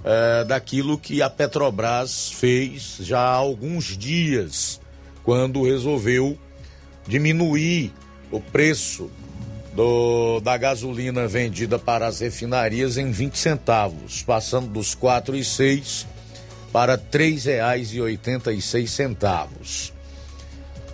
é, 0.04 0.44
daquilo 0.46 0.98
que 0.98 1.22
a 1.22 1.30
Petrobras 1.30 2.32
fez 2.32 2.98
já 3.02 3.20
há 3.20 3.34
alguns 3.34 3.96
dias, 3.98 4.80
quando 5.24 5.64
resolveu 5.64 6.38
diminuir 7.08 7.94
o 8.32 8.40
preço 8.40 9.12
do, 9.74 10.40
da 10.40 10.56
gasolina 10.58 11.28
vendida 11.28 11.78
para 11.78 12.08
as 12.08 12.20
refinarias 12.20 12.98
em 12.98 13.12
20 13.12 13.38
centavos, 13.38 14.24
passando 14.24 14.68
dos 14.68 14.94
R$ 14.94 15.02
4,6 15.02 16.08
para 16.72 16.96
R$ 16.96 17.02
3,86. 17.12 19.92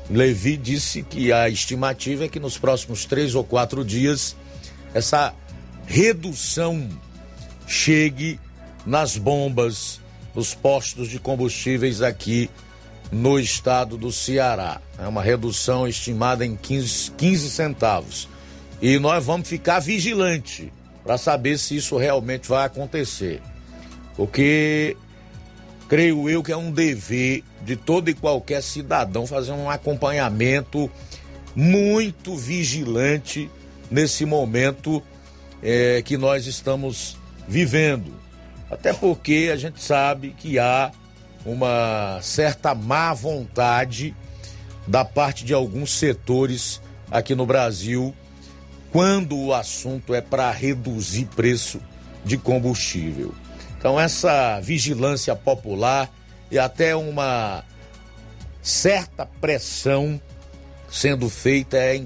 Levi 0.09 0.57
disse 0.57 1.03
que 1.03 1.33
a 1.33 1.47
estimativa 1.49 2.25
é 2.25 2.29
que 2.29 2.39
nos 2.39 2.57
próximos 2.57 3.05
três 3.05 3.35
ou 3.35 3.43
quatro 3.43 3.85
dias 3.85 4.35
essa 4.93 5.33
redução 5.85 6.87
chegue 7.67 8.39
nas 8.85 9.17
bombas, 9.17 9.99
nos 10.33 10.53
postos 10.53 11.09
de 11.09 11.19
combustíveis 11.19 12.01
aqui 12.01 12.49
no 13.11 13.39
estado 13.39 13.97
do 13.97 14.11
Ceará. 14.11 14.81
É 14.97 15.07
uma 15.07 15.21
redução 15.21 15.87
estimada 15.87 16.45
em 16.45 16.55
15, 16.55 17.11
15 17.11 17.49
centavos. 17.49 18.29
E 18.81 18.99
nós 18.99 19.23
vamos 19.25 19.47
ficar 19.47 19.79
vigilante 19.79 20.71
para 21.03 21.17
saber 21.17 21.57
se 21.57 21.75
isso 21.75 21.97
realmente 21.97 22.47
vai 22.47 22.65
acontecer. 22.65 23.41
Porque 24.15 24.95
creio 25.87 26.29
eu 26.29 26.43
que 26.43 26.51
é 26.51 26.57
um 26.57 26.71
dever 26.71 27.43
de 27.61 27.75
todo 27.75 28.09
e 28.09 28.13
qualquer 28.13 28.61
cidadão 28.61 29.25
fazer 29.25 29.51
um 29.51 29.69
acompanhamento 29.69 30.91
muito 31.55 32.35
vigilante 32.35 33.49
nesse 33.89 34.25
momento 34.25 35.01
é, 35.61 36.01
que 36.01 36.17
nós 36.17 36.45
estamos 36.45 37.17
vivendo. 37.47 38.13
Até 38.69 38.93
porque 38.93 39.49
a 39.51 39.55
gente 39.55 39.81
sabe 39.81 40.35
que 40.37 40.59
há 40.59 40.91
uma 41.45 42.19
certa 42.21 42.75
má 42.75 43.13
vontade 43.13 44.13
da 44.85 45.05
parte 45.05 45.45
de 45.45 45.53
alguns 45.53 45.91
setores 45.91 46.81
aqui 47.09 47.33
no 47.33 47.45
Brasil 47.45 48.13
quando 48.91 49.37
o 49.37 49.53
assunto 49.53 50.13
é 50.13 50.21
para 50.21 50.51
reduzir 50.51 51.25
preço 51.35 51.79
de 52.23 52.37
combustível. 52.37 53.33
Então, 53.77 53.99
essa 53.99 54.59
vigilância 54.59 55.35
popular 55.35 56.11
e 56.49 56.57
até 56.57 56.95
uma 56.95 57.63
certa 58.61 59.25
pressão 59.25 60.19
sendo 60.89 61.29
feita 61.29 61.77
é 61.77 62.03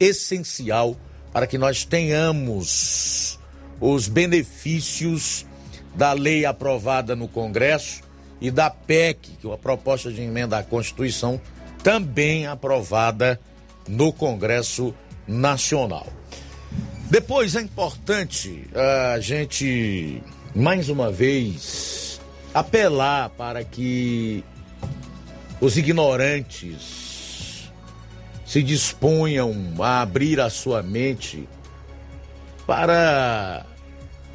essencial 0.00 0.96
para 1.32 1.46
que 1.46 1.56
nós 1.56 1.84
tenhamos 1.84 3.38
os 3.80 4.06
benefícios 4.08 5.46
da 5.94 6.12
lei 6.12 6.44
aprovada 6.44 7.16
no 7.16 7.26
Congresso 7.26 8.02
e 8.40 8.50
da 8.50 8.70
PEC, 8.70 9.36
que 9.40 9.48
é 9.48 9.52
a 9.52 9.56
proposta 9.56 10.12
de 10.12 10.20
emenda 10.20 10.58
à 10.58 10.62
Constituição, 10.62 11.40
também 11.82 12.46
aprovada 12.46 13.40
no 13.88 14.12
Congresso 14.12 14.94
Nacional. 15.26 16.06
Depois 17.10 17.56
é 17.56 17.60
importante 17.60 18.64
a 19.14 19.20
gente, 19.20 20.22
mais 20.54 20.88
uma 20.88 21.10
vez, 21.10 22.20
apelar 22.54 23.30
para 23.30 23.64
que 23.64 24.44
os 25.60 25.76
ignorantes 25.76 27.01
se 28.52 28.62
disponham 28.62 29.54
a 29.80 30.02
abrir 30.02 30.38
a 30.38 30.50
sua 30.50 30.82
mente 30.82 31.48
para 32.66 33.64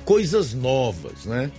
coisas 0.03 0.55
novas, 0.55 1.25
né? 1.25 1.51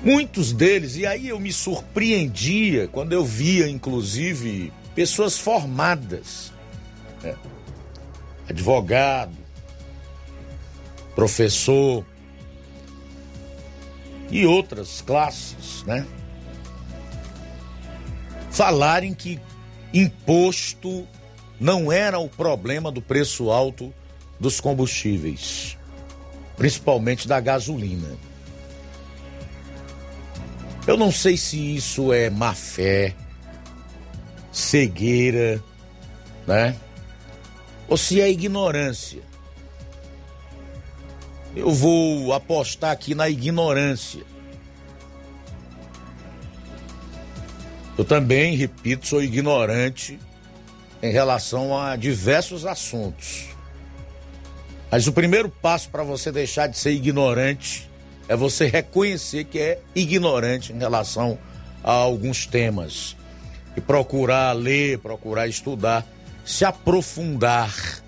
Muitos 0.00 0.52
deles, 0.52 0.94
e 0.94 1.04
aí 1.04 1.26
eu 1.26 1.40
me 1.40 1.52
surpreendia 1.52 2.86
quando 2.86 3.14
eu 3.14 3.24
via, 3.24 3.68
inclusive, 3.68 4.72
pessoas 4.94 5.36
formadas, 5.36 6.52
né? 7.20 7.34
advogado, 8.48 9.36
professor 11.16 12.06
e 14.30 14.46
outras 14.46 15.00
classes, 15.00 15.82
né? 15.82 16.06
Falarem 18.52 19.12
que 19.12 19.40
imposto 19.92 21.06
não 21.58 21.92
era 21.92 22.18
o 22.18 22.28
problema 22.28 22.90
do 22.90 23.02
preço 23.02 23.50
alto 23.50 23.92
dos 24.38 24.60
combustíveis, 24.60 25.76
principalmente 26.56 27.28
da 27.28 27.38
gasolina. 27.40 28.08
Eu 30.86 30.96
não 30.96 31.12
sei 31.12 31.36
se 31.36 31.76
isso 31.76 32.12
é 32.12 32.30
má 32.30 32.54
fé, 32.54 33.14
cegueira, 34.50 35.62
né? 36.46 36.74
Ou 37.86 37.96
se 37.96 38.20
é 38.20 38.30
ignorância. 38.30 39.22
Eu 41.54 41.70
vou 41.70 42.32
apostar 42.32 42.92
aqui 42.92 43.14
na 43.14 43.28
ignorância. 43.28 44.22
Eu 48.00 48.04
também, 48.06 48.56
repito, 48.56 49.06
sou 49.06 49.22
ignorante 49.22 50.18
em 51.02 51.12
relação 51.12 51.76
a 51.76 51.96
diversos 51.96 52.64
assuntos. 52.64 53.48
Mas 54.90 55.06
o 55.06 55.12
primeiro 55.12 55.50
passo 55.50 55.90
para 55.90 56.02
você 56.02 56.32
deixar 56.32 56.66
de 56.66 56.78
ser 56.78 56.92
ignorante 56.92 57.90
é 58.26 58.34
você 58.34 58.68
reconhecer 58.68 59.44
que 59.44 59.58
é 59.58 59.82
ignorante 59.94 60.72
em 60.72 60.78
relação 60.78 61.38
a 61.84 61.92
alguns 61.92 62.46
temas 62.46 63.18
e 63.76 63.82
procurar 63.82 64.52
ler, 64.52 64.98
procurar 65.00 65.46
estudar, 65.46 66.06
se 66.42 66.64
aprofundar 66.64 68.02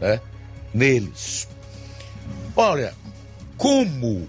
né, 0.00 0.20
neles. 0.74 1.46
Olha, 2.56 2.92
como 3.56 4.28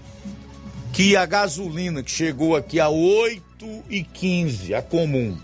que 0.92 1.16
a 1.16 1.26
gasolina 1.26 2.04
que 2.04 2.10
chegou 2.12 2.54
aqui 2.54 2.78
a 2.78 2.88
8 2.88 3.47
e 3.88 4.02
15, 4.02 4.74
a 4.74 4.82
comum, 4.82 5.36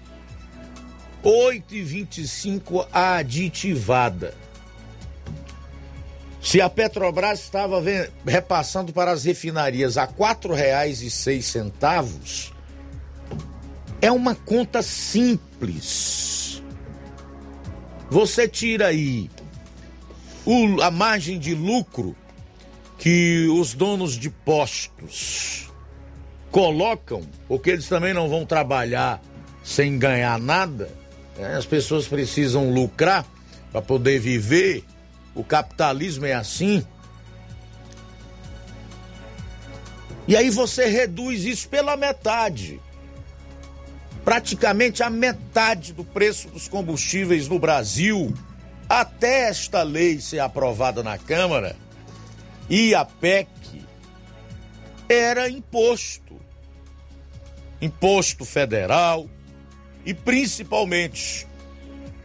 8 1.23 1.75
e 1.75 1.83
25 1.83 2.87
a 2.93 3.17
aditivada, 3.17 4.35
se 6.41 6.61
a 6.61 6.69
Petrobras 6.69 7.41
estava 7.41 7.83
repassando 8.27 8.93
para 8.93 9.11
as 9.11 9.25
refinarias 9.25 9.97
a 9.97 10.07
seis 11.11 11.47
centavos, 11.47 12.53
é 14.03 14.13
uma 14.13 14.35
conta 14.35 14.83
simples. 14.83 16.63
Você 18.11 18.47
tira 18.47 18.89
aí 18.89 19.31
o, 20.45 20.83
a 20.83 20.91
margem 20.91 21.39
de 21.39 21.55
lucro 21.55 22.15
que 22.99 23.49
os 23.49 23.73
donos 23.73 24.13
de 24.13 24.29
postos 24.29 25.73
colocam, 26.55 27.21
porque 27.49 27.71
eles 27.71 27.89
também 27.89 28.15
não 28.15 28.29
vão 28.29 28.47
trabalhar 28.47 29.21
sem 29.65 29.99
ganhar 29.99 30.39
nada. 30.39 30.89
Né? 31.37 31.57
As 31.57 31.67
pessoas 31.67 32.07
precisam 32.07 32.71
lucrar 32.73 33.27
para 33.73 33.83
poder 33.83 34.21
viver 34.21 34.85
o 35.35 35.43
capitalismo 35.43 36.27
é 36.27 36.33
assim. 36.33 36.87
E 40.29 40.37
aí 40.37 40.49
você 40.49 40.87
reduz 40.87 41.45
isso 41.45 41.69
pela 41.69 41.97
metade. 41.97 42.81
Praticamente 44.25 45.03
a 45.03 45.11
metade 45.11 45.93
do 45.93 46.05
preço 46.05 46.49
dos 46.51 46.69
combustíveis 46.69 47.49
no 47.49 47.59
Brasil, 47.59 48.33
até 48.89 49.49
esta 49.49 49.83
lei 49.83 50.21
ser 50.21 50.39
aprovada 50.39 51.03
na 51.03 51.19
Câmara 51.19 51.75
e 52.71 52.95
a 52.95 53.05
PEC, 53.05 53.49
era 55.09 55.51
imposto. 55.51 56.24
Imposto 57.85 58.45
federal 58.45 59.29
e 60.05 60.13
principalmente 60.13 61.47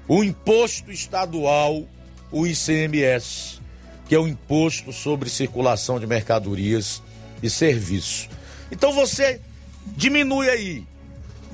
o 0.08 0.24
imposto 0.24 0.92
estadual 0.92 1.86
o 2.32 2.46
ICMS, 2.46 3.60
que 4.08 4.14
é 4.16 4.20
o 4.20 4.28
Imposto 4.28 4.94
sobre 4.94 5.30
Circulação 5.30 6.00
de 6.00 6.08
Mercadorias 6.08 7.04
e 7.42 7.50
Serviços. 7.50 8.30
Então 8.72 8.94
você 8.94 9.42
diminui 9.86 10.50
aí 10.50 10.86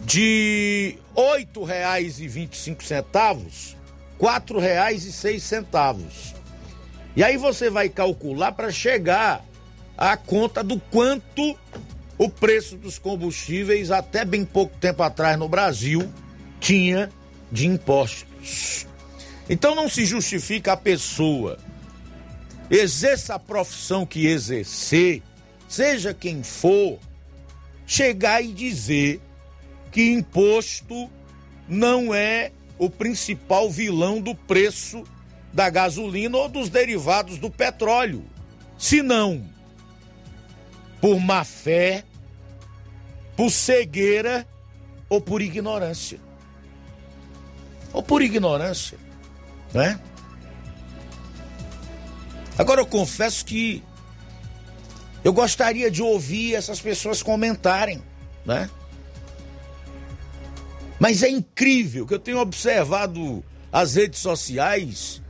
de 0.04 0.98
R$ 1.16 1.48
8,25 1.56 3.76
R$ 4.20 4.60
reais 4.60 5.06
e 5.06 5.12
seis 5.12 5.44
centavos. 5.44 6.34
E 7.16 7.24
aí 7.24 7.38
você 7.38 7.70
vai 7.70 7.88
calcular 7.90 8.52
para 8.52 8.72
chegar 8.72 9.46
à 9.98 10.18
conta 10.18 10.64
do 10.64 10.80
quanto 10.80 11.58
o 12.18 12.30
preço 12.30 12.78
dos 12.78 12.98
combustíveis 12.98 13.92
até 13.92 14.24
bem 14.24 14.46
pouco 14.46 14.78
tempo 14.78 15.04
atrás 15.04 15.38
no 15.38 15.50
Brasil 15.50 16.12
tinha 16.60 17.10
de 17.52 17.68
impostos. 17.68 18.88
Então 19.50 19.76
não 19.76 19.88
se 19.88 20.06
justifica 20.06 20.74
a 20.74 20.78
pessoa 20.78 21.58
exerça 22.70 23.36
a 23.36 23.40
profissão 23.40 24.06
que 24.06 24.28
exercer, 24.28 25.22
seja 25.68 26.14
quem 26.14 26.44
for, 26.44 27.00
chegar 27.86 28.42
e 28.44 28.52
dizer 28.52 29.22
que 29.92 30.12
imposto 30.12 31.10
não 31.68 32.14
é 32.14 32.52
o 32.78 32.90
principal 32.90 33.70
vilão 33.70 34.20
do 34.20 34.36
preço 34.36 35.04
da 35.54 35.70
gasolina 35.70 36.38
ou 36.38 36.50
dos 36.50 36.70
derivados 36.70 37.38
do 37.38 37.50
petróleo. 37.50 38.24
Se 38.78 39.02
não, 39.02 39.44
por 41.06 41.20
má 41.20 41.44
fé, 41.44 42.04
por 43.38 43.52
cegueira 43.52 44.44
ou 45.08 45.22
por 45.22 45.40
ignorância. 45.40 46.20
Ou 47.94 48.02
por 48.02 48.24
ignorância, 48.24 48.98
né? 49.72 50.00
Agora 52.58 52.82
eu 52.82 52.88
confesso 52.88 53.46
que 53.46 53.84
eu 55.24 55.32
gostaria 55.32 55.92
de 55.92 56.02
ouvir 56.02 56.56
essas 56.56 56.82
pessoas 56.82 57.22
comentarem, 57.22 58.02
né? 58.44 58.68
Mas 61.00 61.22
é 61.22 61.30
incrível 61.30 62.08
que 62.08 62.16
eu 62.16 62.20
tenho 62.20 62.40
observado 62.40 63.46
as 63.72 63.94
redes 63.94 64.22
sociais 64.22 65.22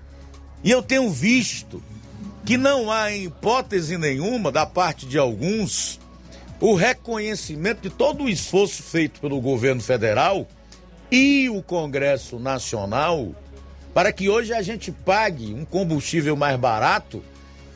e 0.64 0.72
eu 0.72 0.82
tenho 0.82 1.12
visto 1.12 1.84
que 2.46 2.58
não 2.58 2.92
há 2.92 3.12
em 3.12 3.26
hipótese 3.26 3.98
nenhuma 3.98 4.52
da 4.52 4.66
parte 4.66 5.08
de 5.08 5.18
alguns 5.18 6.00
o 6.62 6.76
reconhecimento 6.76 7.82
de 7.82 7.90
todo 7.90 8.24
o 8.24 8.30
esforço 8.30 8.84
feito 8.84 9.20
pelo 9.20 9.42
governo 9.42 9.82
federal 9.82 10.48
e 11.12 11.50
o 11.50 11.62
Congresso 11.62 12.40
Nacional 12.40 13.34
para 13.94 14.12
que 14.12 14.30
hoje 14.30 14.54
a 14.54 14.62
gente 14.62 14.92
pague 14.92 15.54
um 15.54 15.66
combustível 15.66 16.36
mais 16.36 16.58
barato 16.58 17.24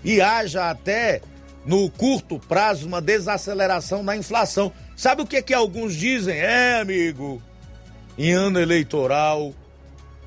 e 0.03 0.21
haja 0.21 0.69
até 0.69 1.21
no 1.65 1.89
curto 1.89 2.39
prazo 2.39 2.87
uma 2.87 3.01
desaceleração 3.01 4.03
na 4.03 4.15
inflação. 4.15 4.71
Sabe 4.95 5.21
o 5.21 5.25
que 5.25 5.41
que 5.41 5.53
alguns 5.53 5.95
dizem? 5.95 6.37
É, 6.37 6.79
amigo, 6.79 7.41
em 8.17 8.33
ano 8.33 8.59
eleitoral 8.59 9.53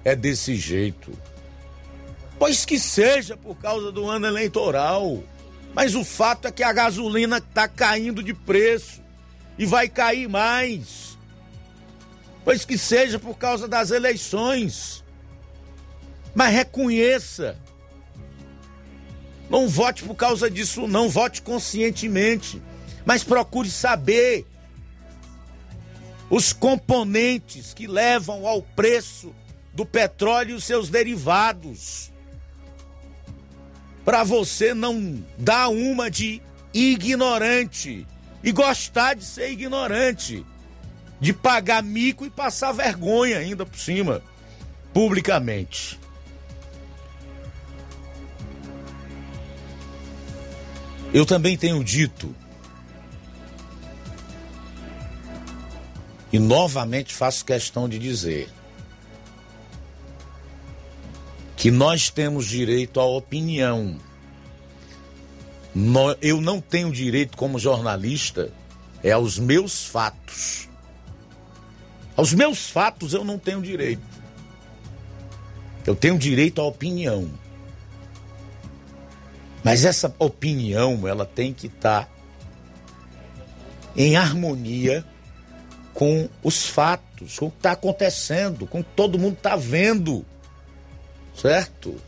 é 0.04 0.16
desse 0.16 0.56
jeito. 0.56 1.12
Pois 2.42 2.64
que 2.64 2.76
seja 2.76 3.36
por 3.36 3.54
causa 3.54 3.92
do 3.92 4.10
ano 4.10 4.26
eleitoral. 4.26 5.22
Mas 5.72 5.94
o 5.94 6.04
fato 6.04 6.48
é 6.48 6.50
que 6.50 6.64
a 6.64 6.72
gasolina 6.72 7.38
está 7.38 7.68
caindo 7.68 8.20
de 8.20 8.34
preço 8.34 9.00
e 9.56 9.64
vai 9.64 9.88
cair 9.88 10.28
mais. 10.28 11.16
Pois 12.44 12.64
que 12.64 12.76
seja 12.76 13.16
por 13.16 13.38
causa 13.38 13.68
das 13.68 13.92
eleições. 13.92 15.04
Mas 16.34 16.52
reconheça. 16.52 17.56
Não 19.48 19.68
vote 19.68 20.02
por 20.02 20.16
causa 20.16 20.50
disso, 20.50 20.88
não. 20.88 21.08
Vote 21.08 21.42
conscientemente. 21.42 22.60
Mas 23.06 23.22
procure 23.22 23.70
saber 23.70 24.44
os 26.28 26.52
componentes 26.52 27.72
que 27.72 27.86
levam 27.86 28.48
ao 28.48 28.62
preço 28.62 29.32
do 29.72 29.86
petróleo 29.86 30.50
e 30.50 30.54
os 30.54 30.64
seus 30.64 30.88
derivados. 30.88 32.11
Para 34.04 34.24
você 34.24 34.74
não 34.74 35.24
dar 35.38 35.68
uma 35.68 36.10
de 36.10 36.42
ignorante 36.74 38.06
e 38.42 38.50
gostar 38.50 39.14
de 39.14 39.24
ser 39.24 39.50
ignorante, 39.50 40.44
de 41.20 41.32
pagar 41.32 41.82
mico 41.82 42.26
e 42.26 42.30
passar 42.30 42.72
vergonha 42.72 43.38
ainda 43.38 43.64
por 43.64 43.78
cima, 43.78 44.22
publicamente. 44.92 46.00
Eu 51.14 51.26
também 51.26 51.56
tenho 51.56 51.84
dito, 51.84 52.34
e 56.32 56.38
novamente 56.38 57.14
faço 57.14 57.44
questão 57.44 57.86
de 57.86 57.98
dizer, 57.98 58.48
que 61.62 61.70
nós 61.70 62.10
temos 62.10 62.46
direito 62.46 62.98
à 62.98 63.06
opinião. 63.06 63.96
Eu 66.20 66.40
não 66.40 66.60
tenho 66.60 66.90
direito, 66.90 67.36
como 67.36 67.56
jornalista, 67.56 68.50
é 69.00 69.12
aos 69.12 69.38
meus 69.38 69.86
fatos. 69.86 70.68
Aos 72.16 72.34
meus 72.34 72.68
fatos 72.68 73.14
eu 73.14 73.22
não 73.22 73.38
tenho 73.38 73.62
direito. 73.62 74.02
Eu 75.86 75.94
tenho 75.94 76.18
direito 76.18 76.60
à 76.60 76.64
opinião. 76.64 77.30
Mas 79.62 79.84
essa 79.84 80.12
opinião, 80.18 81.06
ela 81.06 81.24
tem 81.24 81.54
que 81.54 81.68
estar 81.68 82.06
tá 82.06 82.12
em 83.96 84.16
harmonia 84.16 85.04
com 85.94 86.28
os 86.42 86.66
fatos, 86.66 87.38
com 87.38 87.46
o 87.46 87.50
que 87.52 87.58
está 87.58 87.70
acontecendo, 87.70 88.66
com 88.66 88.80
o 88.80 88.84
que 88.84 88.90
todo 88.96 89.16
mundo 89.16 89.34
está 89.34 89.54
vendo. 89.54 90.26
Certo? 91.34 92.00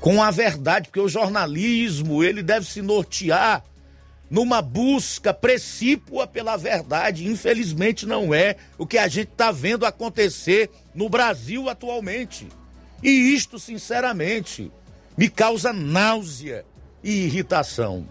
Com 0.00 0.22
a 0.22 0.30
verdade, 0.30 0.88
porque 0.88 1.00
o 1.00 1.08
jornalismo, 1.08 2.24
ele 2.24 2.42
deve 2.42 2.66
se 2.66 2.82
nortear 2.82 3.62
numa 4.32 4.62
busca 4.62 5.34
precípua 5.34 6.26
pela 6.26 6.56
verdade. 6.56 7.28
Infelizmente 7.28 8.06
não 8.06 8.32
é 8.32 8.56
o 8.78 8.86
que 8.86 8.96
a 8.96 9.06
gente 9.06 9.28
está 9.28 9.52
vendo 9.52 9.84
acontecer 9.84 10.70
no 10.94 11.08
Brasil 11.08 11.68
atualmente. 11.68 12.48
E 13.02 13.10
isto, 13.10 13.58
sinceramente, 13.58 14.72
me 15.18 15.28
causa 15.28 15.70
náusea 15.70 16.64
e 17.04 17.26
irritação. 17.26 18.08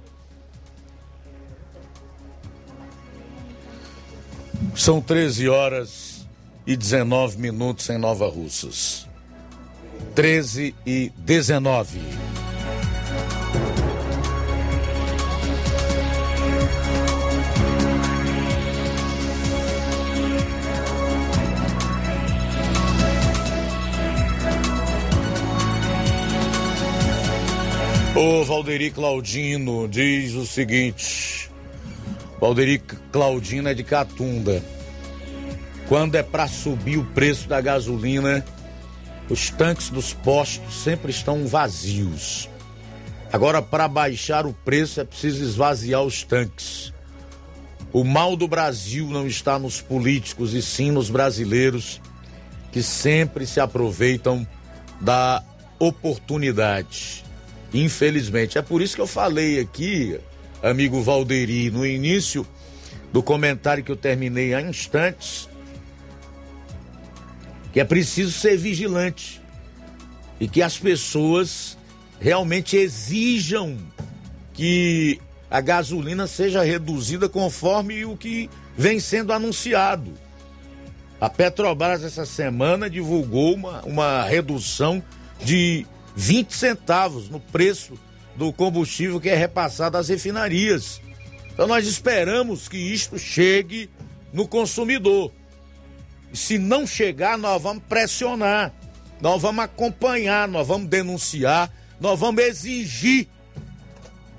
São 4.76 5.02
13 5.02 5.50
horas 5.50 6.28
e 6.68 6.76
19 6.76 7.40
minutos 7.40 7.90
em 7.90 7.98
Nova 7.98 8.30
Russas. 8.30 9.08
13 10.16 10.76
e 10.86 11.12
19. 11.18 12.00
O 28.14 28.44
Valderi 28.44 28.92
Claudino 28.92 29.88
diz 29.88 30.34
o 30.36 30.46
seguinte: 30.46 31.50
Valderi 32.40 32.78
Claudino 33.12 33.70
é 33.70 33.74
de 33.74 33.84
Catunda. 33.84 34.62
Quando 35.88 36.16
é 36.16 36.22
para 36.22 36.48
subir 36.48 36.98
o 36.98 37.06
preço 37.06 37.48
da 37.48 37.60
gasolina, 37.60 38.46
os 39.32 39.50
tanques 39.50 39.90
dos 39.90 40.14
postos 40.14 40.84
sempre 40.84 41.10
estão 41.10 41.48
vazios. 41.48 42.50
Agora, 43.32 43.62
para 43.62 43.88
baixar 43.88 44.46
o 44.46 44.52
preço, 44.52 45.00
é 45.00 45.06
preciso 45.06 45.42
esvaziar 45.42 46.04
os 46.04 46.22
tanques. 46.24 46.92
O 47.94 48.04
mal 48.04 48.36
do 48.36 48.46
Brasil 48.46 49.08
não 49.08 49.26
está 49.26 49.58
nos 49.58 49.80
políticos 49.82 50.54
e 50.54 50.62
sim 50.62 50.92
nos 50.92 51.10
brasileiros 51.10 52.02
que 52.74 52.84
sempre 52.84 53.46
se 53.48 53.62
aproveitam 53.62 54.46
da 55.00 55.42
oportunidade. 55.80 57.24
Infelizmente. 57.74 58.58
É 58.58 58.62
por 58.62 58.82
isso 58.82 58.96
que 58.96 59.02
eu 59.02 59.08
falei 59.08 59.62
aqui, 59.62 60.20
amigo 60.62 61.02
Valderi, 61.02 61.72
no 61.72 61.86
início 61.86 62.46
do 63.14 63.24
comentário 63.24 63.84
que 63.84 63.92
eu 63.92 63.96
terminei 63.96 64.54
há 64.54 64.62
instantes, 64.62 65.50
que 67.72 67.80
é 67.80 67.84
preciso 67.84 68.32
ser 68.32 68.58
vigilante 68.58 69.42
e 70.40 70.48
que 70.48 70.62
as 70.62 70.78
pessoas 70.78 71.78
realmente 72.20 72.76
exijam 72.76 73.78
que 74.54 75.20
a 75.50 75.62
gasolina 75.62 76.28
seja 76.28 76.64
reduzida 76.64 77.28
conforme 77.28 78.06
o 78.06 78.16
que 78.16 78.50
vem 78.78 79.00
sendo 79.00 79.34
anunciado. 79.34 80.14
A 81.20 81.30
Petrobras 81.30 82.04
essa 82.04 82.26
semana 82.26 82.90
divulgou 82.90 83.54
uma, 83.54 83.82
uma 83.84 84.24
redução 84.24 85.04
de 85.44 85.86
20 86.16 86.56
centavos 86.56 87.30
no 87.30 87.40
preço 87.40 87.94
do 88.36 88.52
combustível 88.52 89.20
que 89.20 89.30
é 89.30 89.36
repassado 89.36 89.98
às 89.98 90.10
refinarias. 90.10 91.02
Então 91.54 91.68
nós 91.68 91.86
esperamos 91.86 92.68
que 92.68 92.78
isto 92.78 93.20
chegue 93.20 93.90
no 94.34 94.48
consumidor. 94.48 95.32
Se 96.34 96.58
não 96.58 96.88
chegar, 96.88 97.38
nós 97.38 97.62
vamos 97.62 97.84
pressionar, 97.88 98.74
nós 99.20 99.42
vamos 99.42 99.64
acompanhar, 99.64 100.48
nós 100.48 100.68
vamos 100.68 100.88
denunciar, 100.88 101.72
nós 102.00 102.20
vamos 102.20 102.44
exigir 102.44 103.28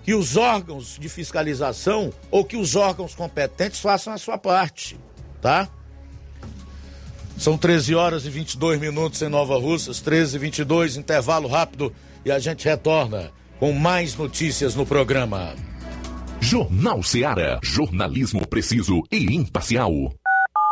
que 0.02 0.14
os 0.14 0.36
órgãos 0.36 0.98
de 0.98 1.08
fiscalização 1.08 2.12
ou 2.30 2.44
que 2.44 2.56
os 2.56 2.74
órgãos 2.74 3.14
competentes 3.14 3.80
façam 3.80 4.12
a 4.12 4.18
sua 4.18 4.36
parte, 4.36 4.98
tá? 5.40 5.68
São 7.38 7.56
13 7.56 7.94
horas 7.94 8.24
e 8.24 8.30
22 8.30 8.80
minutos 8.80 9.22
em 9.22 9.28
Nova 9.28 9.58
Russas, 9.58 10.00
13 10.00 10.36
e 10.36 10.38
22, 10.38 10.96
intervalo 10.96 11.48
rápido 11.48 11.92
e 12.24 12.30
a 12.30 12.38
gente 12.38 12.64
retorna 12.64 13.30
com 13.58 13.72
mais 13.72 14.16
notícias 14.16 14.74
no 14.74 14.84
programa. 14.84 15.54
Jornal 16.40 17.02
Seara. 17.02 17.60
Jornalismo 17.62 18.46
preciso 18.46 19.02
e 19.10 19.36
imparcial. 19.36 19.92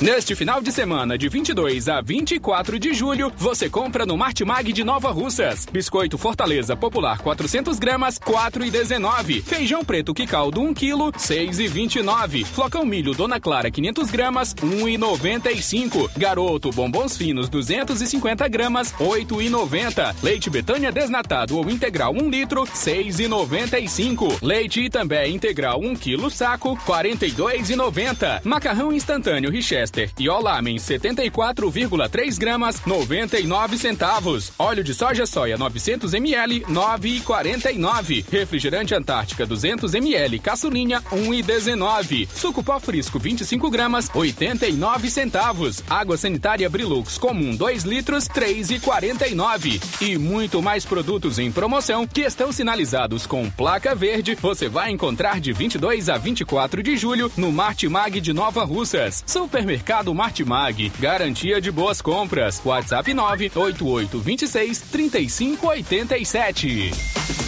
Neste 0.00 0.36
final 0.36 0.62
de 0.62 0.70
semana, 0.70 1.18
de 1.18 1.28
22 1.28 1.88
a 1.88 2.00
24 2.00 2.78
de 2.78 2.94
julho, 2.94 3.32
você 3.36 3.68
compra 3.68 4.06
no 4.06 4.16
Martimag 4.16 4.72
de 4.72 4.84
Nova 4.84 5.10
Russas. 5.10 5.66
Biscoito 5.66 6.16
Fortaleza 6.16 6.76
Popular 6.76 7.18
400 7.18 7.80
gramas, 7.80 8.16
4,19. 8.16 9.42
Feijão 9.42 9.84
preto 9.84 10.14
Quicaldo 10.14 10.60
1 10.60 10.72
kg, 10.72 11.10
6,29. 11.18 12.44
Flocão 12.44 12.84
milho 12.84 13.12
Dona 13.12 13.40
Clara 13.40 13.72
500 13.72 14.08
gramas, 14.08 14.54
1,95. 14.54 16.08
Garoto 16.16 16.70
Bombons 16.70 17.16
Finos 17.16 17.48
250 17.48 18.46
gramas, 18.46 18.92
8,90. 19.00 20.14
Leite 20.22 20.48
Betânia 20.48 20.92
desnatado 20.92 21.56
ou 21.56 21.68
integral 21.68 22.12
1 22.14 22.30
litro, 22.30 22.62
6,95. 22.66 24.38
Leite 24.42 24.80
Itambé 24.80 25.26
integral 25.26 25.80
1 25.80 25.96
kg 25.96 26.30
saco, 26.30 26.76
42,90. 26.86 28.42
Macarrão 28.44 28.92
instantâneo 28.92 29.50
Richester 29.88 30.10
e 30.18 30.28
Olamen 30.28 30.76
74,3 30.76 32.38
gramas, 32.38 32.82
99 32.84 33.78
centavos. 33.78 34.52
Óleo 34.58 34.84
de 34.84 34.94
soja 34.94 35.26
soia 35.26 35.56
900 35.56 36.14
ml, 36.14 36.60
9,49. 36.68 38.24
Refrigerante 38.30 38.94
Antártica 38.94 39.46
200 39.46 39.94
ml, 39.94 40.38
caçulinha 40.38 41.02
1,19. 41.10 42.28
Suco 42.34 42.62
pó 42.62 42.78
frisco 42.78 43.18
25 43.18 43.70
gramas, 43.70 44.10
89 44.14 45.10
centavos. 45.10 45.82
Água 45.88 46.16
sanitária 46.16 46.68
Brilux 46.68 47.18
comum 47.18 47.56
2 47.56 47.84
litros, 47.84 48.28
3,49. 48.28 49.80
E 50.02 50.18
muito 50.18 50.60
mais 50.62 50.84
produtos 50.84 51.38
em 51.38 51.50
promoção 51.50 52.06
que 52.06 52.22
estão 52.22 52.52
sinalizados 52.52 53.26
com 53.26 53.48
placa 53.50 53.94
verde. 53.94 54.36
Você 54.40 54.68
vai 54.68 54.90
encontrar 54.90 55.40
de 55.40 55.52
22 55.52 56.08
a 56.08 56.18
24 56.18 56.82
de 56.82 56.96
julho 56.96 57.30
no 57.36 57.50
Martimag 57.50 58.20
de 58.20 58.32
Nova 58.32 58.64
Russas. 58.64 59.24
Supermercado 59.26 59.77
Supermercado 59.78 60.12
Martimag. 60.12 60.90
Garantia 60.98 61.60
de 61.60 61.70
boas 61.70 62.02
compras. 62.02 62.60
WhatsApp 62.64 63.06
988 63.14 64.18
26 64.18 64.80
3587. 64.90 67.47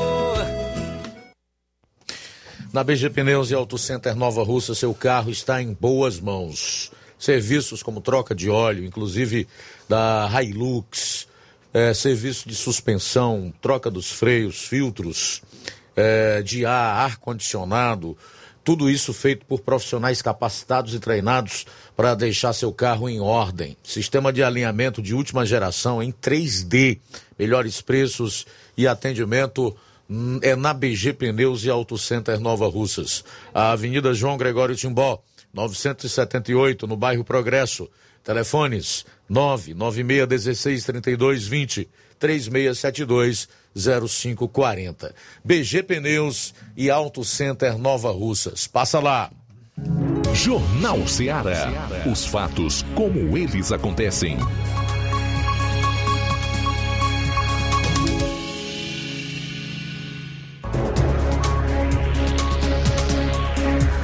Na 2.73 2.85
BG 2.85 3.09
Pneus 3.09 3.51
e 3.51 3.53
Auto 3.53 3.77
Center 3.77 4.15
Nova 4.15 4.41
Russa, 4.43 4.73
seu 4.73 4.93
carro 4.93 5.29
está 5.29 5.61
em 5.61 5.73
boas 5.73 6.21
mãos. 6.21 6.89
Serviços 7.19 7.83
como 7.83 7.99
troca 7.99 8.33
de 8.33 8.49
óleo, 8.49 8.85
inclusive 8.85 9.45
da 9.89 10.29
Hilux, 10.41 11.27
é, 11.73 11.93
serviço 11.93 12.47
de 12.47 12.55
suspensão, 12.55 13.53
troca 13.61 13.91
dos 13.91 14.09
freios, 14.09 14.61
filtros 14.61 15.41
é, 15.97 16.41
de 16.41 16.65
ar, 16.65 17.07
ar-condicionado, 17.07 18.17
tudo 18.63 18.89
isso 18.89 19.11
feito 19.11 19.45
por 19.45 19.59
profissionais 19.59 20.21
capacitados 20.21 20.93
e 20.93 20.99
treinados 20.99 21.65
para 21.93 22.15
deixar 22.15 22.53
seu 22.53 22.71
carro 22.71 23.09
em 23.09 23.19
ordem. 23.19 23.75
Sistema 23.83 24.31
de 24.31 24.41
alinhamento 24.41 25.01
de 25.01 25.13
última 25.13 25.45
geração 25.45 26.01
em 26.01 26.09
3D, 26.09 27.01
melhores 27.37 27.81
preços 27.81 28.45
e 28.77 28.87
atendimento 28.87 29.75
é 30.41 30.55
na 30.55 30.73
BG 30.73 31.13
Pneus 31.13 31.63
e 31.63 31.69
Auto 31.69 31.97
Center 31.97 32.39
Nova 32.39 32.67
Russas. 32.67 33.23
A 33.53 33.71
Avenida 33.71 34.13
João 34.13 34.37
Gregório 34.37 34.75
Timbó, 34.75 35.21
978, 35.53 36.87
no 36.87 36.97
bairro 36.97 37.23
Progresso. 37.23 37.89
Telefones 38.23 39.05
99616 39.29 40.85
3220 40.85 41.89
3672 42.19 43.49
0540. 43.73 45.15
BG 45.43 45.83
Pneus 45.83 46.53
e 46.77 46.89
Auto 46.89 47.23
Center 47.23 47.77
Nova 47.77 48.11
Russas. 48.11 48.67
Passa 48.67 48.99
lá. 48.99 49.31
Jornal 50.33 51.07
Ceará. 51.07 51.89
Os 52.09 52.25
fatos 52.25 52.83
como 52.95 53.37
eles 53.37 53.71
acontecem. 53.71 54.37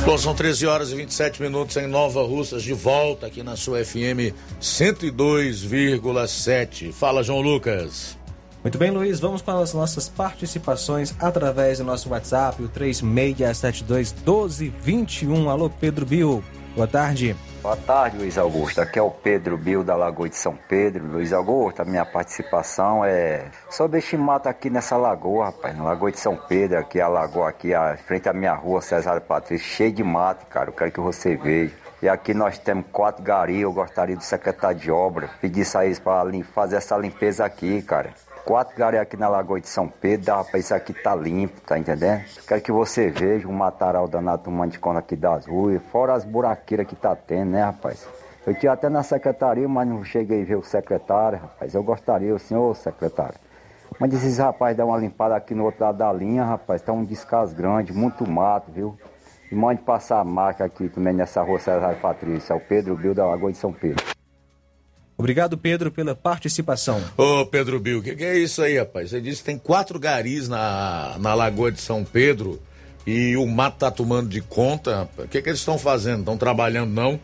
Bom, 0.08 0.18
são 0.18 0.34
13 0.34 0.66
horas 0.66 0.92
e 0.94 0.96
27 0.96 1.42
minutos 1.42 1.76
em 1.76 1.86
Nova 1.86 2.24
Russas, 2.24 2.64
de 2.64 2.72
volta 2.72 3.28
aqui 3.28 3.44
na 3.44 3.58
sua 3.58 3.84
FM 3.84 4.32
102,7. 4.62 6.94
Fala, 6.94 7.22
João 7.22 7.42
Lucas. 7.42 8.18
Muito 8.64 8.78
bem, 8.78 8.90
Luiz, 8.90 9.20
vamos 9.20 9.42
para 9.42 9.60
as 9.60 9.74
nossas 9.74 10.08
participações 10.08 11.14
através 11.20 11.80
do 11.80 11.84
nosso 11.84 12.08
WhatsApp, 12.08 12.64
o 12.64 12.70
3672-1221. 12.70 15.50
Alô, 15.50 15.70
Pedro 15.70 16.06
Bill, 16.06 16.42
boa 16.74 16.88
tarde. 16.88 17.36
Boa 17.68 17.76
tarde, 17.76 18.18
Luiz 18.18 18.38
Augusto. 18.38 18.80
Aqui 18.80 18.98
é 18.98 19.02
o 19.02 19.12
Pedro 19.12 19.58
Bill 19.58 19.84
da 19.84 19.94
Lagoa 19.94 20.30
de 20.30 20.38
São 20.38 20.58
Pedro. 20.70 21.06
Luiz 21.06 21.34
Augusto, 21.34 21.82
a 21.82 21.84
minha 21.84 22.06
participação 22.06 23.04
é 23.04 23.52
sobre 23.70 24.00
este 24.00 24.16
mato 24.16 24.48
aqui 24.48 24.70
nessa 24.70 24.96
lagoa, 24.96 25.48
rapaz. 25.48 25.76
Na 25.76 25.84
Lagoa 25.84 26.10
de 26.10 26.18
São 26.18 26.38
Pedro, 26.48 26.80
aqui 26.80 27.02
a 27.02 27.10
lagoa 27.10 27.50
aqui, 27.50 27.74
a 27.74 27.98
frente 27.98 28.30
à 28.30 28.32
minha 28.32 28.54
rua, 28.54 28.82
Cesar 28.82 29.20
Patrício, 29.20 29.68
cheio 29.68 29.92
de 29.92 30.02
mato, 30.02 30.46
cara. 30.46 30.70
Eu 30.70 30.74
quero 30.74 30.94
que 30.94 31.02
você 31.02 31.36
veja. 31.36 31.76
E 32.02 32.08
aqui 32.08 32.34
nós 32.34 32.58
temos 32.58 32.86
quatro 32.90 33.22
garis, 33.22 33.60
eu 33.60 33.74
gostaria 33.74 34.16
do 34.16 34.24
secretário 34.24 34.80
de 34.80 34.90
obra 34.90 35.30
pedir 35.42 35.62
isso 35.64 35.78
aí 35.78 35.94
para 36.00 36.24
fazer 36.54 36.78
essa 36.78 36.96
limpeza 36.96 37.44
aqui, 37.44 37.82
cara. 37.82 38.14
Quatro 38.48 38.78
garis 38.78 39.02
aqui 39.02 39.18
na 39.18 39.28
Lagoa 39.28 39.60
de 39.60 39.68
São 39.68 39.90
Pedro, 39.90 40.28
dá 40.28 40.42
pra 40.42 40.58
isso 40.58 40.74
aqui 40.74 40.94
tá 40.94 41.14
limpo, 41.14 41.60
tá 41.60 41.78
entendendo? 41.78 42.24
Quero 42.48 42.62
que 42.62 42.72
você 42.72 43.10
veja 43.10 43.46
um 43.46 43.52
mataral 43.52 44.08
danado 44.08 44.44
tomando 44.44 44.80
conta 44.80 45.00
aqui 45.00 45.18
das 45.18 45.46
ruas, 45.46 45.82
fora 45.92 46.14
as 46.14 46.24
buraqueiras 46.24 46.88
que 46.88 46.96
tá 46.96 47.14
tendo, 47.14 47.52
né, 47.52 47.62
rapaz? 47.62 48.08
Eu 48.46 48.58
tinha 48.58 48.72
até 48.72 48.88
na 48.88 49.04
secretaria, 49.04 49.68
mas 49.68 49.86
não 49.86 50.02
cheguei 50.02 50.44
a 50.44 50.46
ver 50.46 50.56
o 50.56 50.64
secretário, 50.64 51.40
rapaz. 51.40 51.76
Eu 51.76 51.84
gostaria, 51.84 52.34
o 52.34 52.40
senhor 52.40 52.74
secretário. 52.78 53.36
Mas 54.00 54.14
esses 54.14 54.38
rapazes 54.38 54.78
dá 54.78 54.86
uma 54.86 54.98
limpada 54.98 55.36
aqui 55.36 55.54
no 55.54 55.66
outro 55.66 55.84
lado 55.84 55.98
da 55.98 56.14
linha, 56.14 56.46
rapaz. 56.46 56.82
Tá 56.82 56.94
um 56.94 57.04
descaso 57.04 57.54
grande, 57.54 57.92
muito 57.92 58.26
mato, 58.26 58.72
viu? 58.72 58.98
E 59.52 59.56
mande 59.56 59.82
passar 59.82 60.22
a 60.22 60.24
marca 60.24 60.64
aqui 60.64 60.88
também 60.88 61.12
nessa 61.12 61.42
rua 61.42 61.60
César 61.60 61.98
Patrícia, 62.02 62.54
é 62.54 62.56
o 62.56 62.62
Pedro 62.62 62.96
Bill 62.96 63.14
da 63.14 63.26
Lagoa 63.26 63.52
de 63.52 63.58
São 63.58 63.74
Pedro. 63.74 64.17
Obrigado, 65.18 65.58
Pedro, 65.58 65.92
pela 65.92 66.14
participação. 66.14 67.04
Ô, 67.18 67.44
Pedro 67.46 67.80
Bill, 67.80 68.00
o 68.00 68.04
que, 68.04 68.16
que, 68.16 68.24
é 68.24 68.38
isso 68.38 68.62
aí, 68.62 68.78
rapaz? 68.78 69.10
Você 69.10 69.20
disse 69.20 69.40
que 69.40 69.46
tem 69.46 69.58
quatro 69.58 69.98
garis 69.98 70.48
na, 70.48 71.16
na 71.20 71.34
Lagoa 71.34 71.72
de 71.72 71.82
São 71.82 72.04
Pedro 72.04 72.62
e 73.06 73.36
o 73.36 73.48
mato 73.48 73.80
tá 73.80 73.90
tomando 73.90 74.30
de 74.30 74.42
conta. 74.42 75.10
O 75.18 75.28
que, 75.28 75.42
que 75.42 75.50
eles 75.50 75.60
estão 75.60 75.80
fazendo? 75.80 76.20
Estão 76.20 76.38
trabalhando, 76.38 76.92
não? 76.92 77.20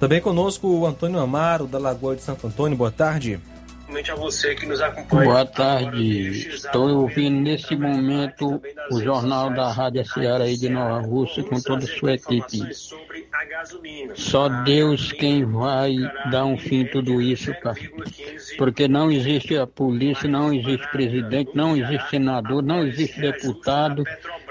Também 0.00 0.20
conosco 0.20 0.66
o 0.66 0.86
Antônio 0.86 1.20
Amaro, 1.20 1.66
da 1.66 1.78
Lagoa 1.78 2.16
de 2.16 2.22
Santo 2.22 2.46
Antônio. 2.46 2.76
Boa 2.76 2.90
tarde. 2.90 3.40
a 4.10 4.14
você 4.16 4.54
que 4.54 4.66
nos 4.66 4.80
acompanha. 4.80 5.24
Boa 5.24 5.46
tarde. 5.46 6.48
Estou 6.48 7.02
ouvindo 7.02 7.40
nesse 7.40 7.76
momento 7.76 8.60
o 8.90 9.00
jornal 9.00 9.54
da 9.54 9.70
Rádio 9.70 10.04
Ceará 10.04 10.44
aí 10.44 10.56
de 10.56 10.68
Nova 10.68 11.00
Rússia 11.00 11.44
com 11.44 11.60
toda 11.60 11.84
a 11.84 11.88
sua 11.88 12.14
equipe. 12.14 12.62
Só 14.14 14.48
Deus 14.48 15.12
quem 15.12 15.44
vai 15.44 15.94
dar 16.30 16.44
um 16.44 16.56
fim 16.56 16.80
em 16.80 16.86
tudo 16.86 17.20
isso, 17.20 17.52
cara. 17.60 17.76
Porque 18.58 18.88
não 18.88 19.10
existe 19.10 19.56
a 19.56 19.66
polícia, 19.66 20.28
não 20.28 20.52
existe 20.52 20.86
presidente, 20.90 21.50
não 21.54 21.76
existe 21.76 22.10
senador, 22.10 22.62
não 22.62 22.86
existe 22.86 23.20
deputado 23.20 24.04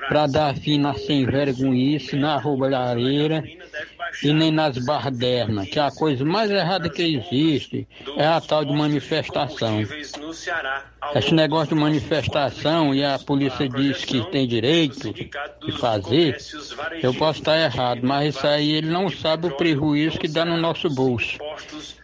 para 0.07 0.27
dar 0.27 0.55
fim 0.55 0.79
na 0.79 0.93
sem 0.93 1.25
vergonhice, 1.25 2.15
na 2.15 2.37
roubalhareira 2.37 3.43
e 4.23 4.33
nem 4.33 4.51
nas 4.51 4.77
bardernas, 4.77 5.67
que 5.69 5.79
a 5.79 5.91
coisa 5.91 6.23
mais 6.23 6.49
errada 6.49 6.89
que 6.89 7.01
existe 7.01 7.87
é 8.17 8.25
a 8.25 8.39
tal 8.39 8.63
de 8.63 8.73
manifestação. 8.73 9.81
Esse 11.13 11.33
negócio 11.33 11.75
de 11.75 11.81
manifestação 11.81 12.93
e 12.93 13.03
a 13.03 13.19
polícia 13.19 13.67
diz 13.69 14.03
que 14.03 14.23
tem 14.31 14.47
direito 14.47 15.13
de 15.13 15.71
fazer, 15.77 16.37
eu 17.01 17.13
posso 17.13 17.39
estar 17.39 17.59
errado, 17.59 18.01
mas 18.03 18.35
isso 18.35 18.47
aí 18.47 18.71
ele 18.71 18.89
não 18.89 19.09
sabe 19.09 19.47
o 19.47 19.55
prejuízo 19.55 20.19
que 20.19 20.27
dá 20.27 20.45
no 20.45 20.57
nosso 20.57 20.89
bolso. 20.89 21.37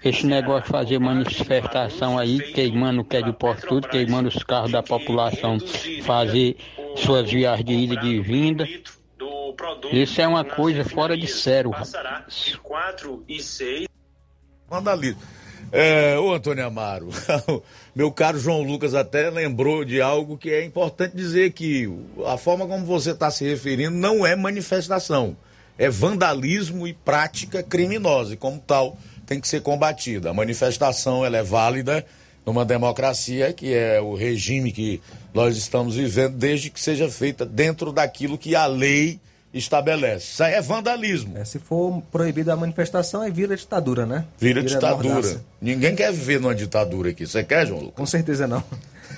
Esse 0.03 0.25
negócio 0.25 0.63
de 0.63 0.69
fazer 0.69 0.99
manifestação 0.99 2.17
aí, 2.17 2.39
queimando 2.53 3.01
o 3.01 3.05
que 3.05 3.17
é 3.17 3.21
de 3.21 3.33
porto 3.33 3.67
tudo, 3.67 3.87
queimando 3.87 4.29
os 4.29 4.43
carros 4.43 4.71
da 4.71 4.83
população, 4.83 5.57
fazer 6.03 6.57
suas 6.95 7.31
viagens 7.31 7.65
de 7.65 7.73
ida 7.73 7.93
e 7.95 7.99
de 7.99 8.19
vinda, 8.19 8.67
isso 9.91 10.21
é 10.21 10.27
uma 10.27 10.43
coisa 10.43 10.83
fora 10.83 11.17
de 11.17 11.27
sério. 11.27 11.71
Vandalismo. 14.69 15.21
É, 15.71 16.19
ô 16.19 16.33
Antônio 16.33 16.65
Amaro, 16.65 17.09
meu 17.95 18.11
caro 18.11 18.37
João 18.37 18.61
Lucas 18.61 18.93
até 18.93 19.29
lembrou 19.29 19.85
de 19.85 20.01
algo 20.01 20.37
que 20.37 20.49
é 20.49 20.65
importante 20.65 21.15
dizer 21.15 21.53
que 21.53 21.89
a 22.25 22.35
forma 22.35 22.67
como 22.67 22.85
você 22.85 23.11
está 23.11 23.31
se 23.31 23.45
referindo 23.45 23.95
não 23.95 24.25
é 24.25 24.35
manifestação, 24.35 25.37
é 25.77 25.89
vandalismo 25.89 26.85
e 26.85 26.93
prática 26.93 27.63
criminosa, 27.63 28.33
e 28.33 28.37
como 28.37 28.59
tal 28.59 28.97
tem 29.25 29.39
que 29.39 29.47
ser 29.47 29.61
combatida. 29.61 30.31
A 30.31 30.33
manifestação 30.33 31.23
ela 31.25 31.37
é 31.37 31.43
válida 31.43 32.05
numa 32.45 32.65
democracia, 32.65 33.53
que 33.53 33.73
é 33.73 34.01
o 34.01 34.13
regime 34.13 34.73
que 34.73 35.01
nós 35.33 35.55
estamos 35.55 35.95
vivendo, 35.95 36.35
desde 36.35 36.69
que 36.69 36.81
seja 36.81 37.09
feita 37.09 37.45
dentro 37.45 37.93
daquilo 37.93 38.37
que 38.37 38.55
a 38.55 38.65
lei 38.65 39.21
estabelece. 39.53 40.31
Isso 40.31 40.43
aí 40.43 40.53
é 40.53 40.61
vandalismo. 40.61 41.37
É, 41.37 41.43
se 41.43 41.59
for 41.59 42.01
proibida 42.11 42.53
a 42.53 42.55
manifestação, 42.55 43.21
aí 43.21 43.31
vira 43.31 43.55
ditadura, 43.55 44.05
né? 44.05 44.25
Vira, 44.37 44.61
vira 44.61 44.75
ditadura. 44.75 45.13
Mordaça. 45.15 45.43
Ninguém 45.61 45.95
quer 45.95 46.11
viver 46.11 46.39
numa 46.39 46.55
ditadura 46.55 47.09
aqui. 47.09 47.25
Você 47.27 47.43
quer, 47.43 47.67
João 47.67 47.81
Lucas? 47.81 47.95
Com 47.95 48.05
certeza 48.05 48.47
não. 48.47 48.63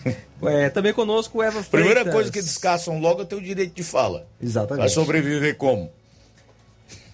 é, 0.44 0.70
também 0.70 0.94
conosco 0.94 1.38
o 1.38 1.44
Eva 1.44 1.64
Freitas. 1.64 1.70
Primeira 1.70 2.12
coisa 2.12 2.32
que 2.32 2.42
descassam 2.42 3.00
logo 3.00 3.22
é 3.22 3.26
ter 3.26 3.36
o 3.36 3.42
direito 3.42 3.74
de 3.74 3.84
fala. 3.84 4.26
Exatamente. 4.42 4.80
Vai 4.80 4.90
sobreviver 4.90 5.56
como? 5.56 5.92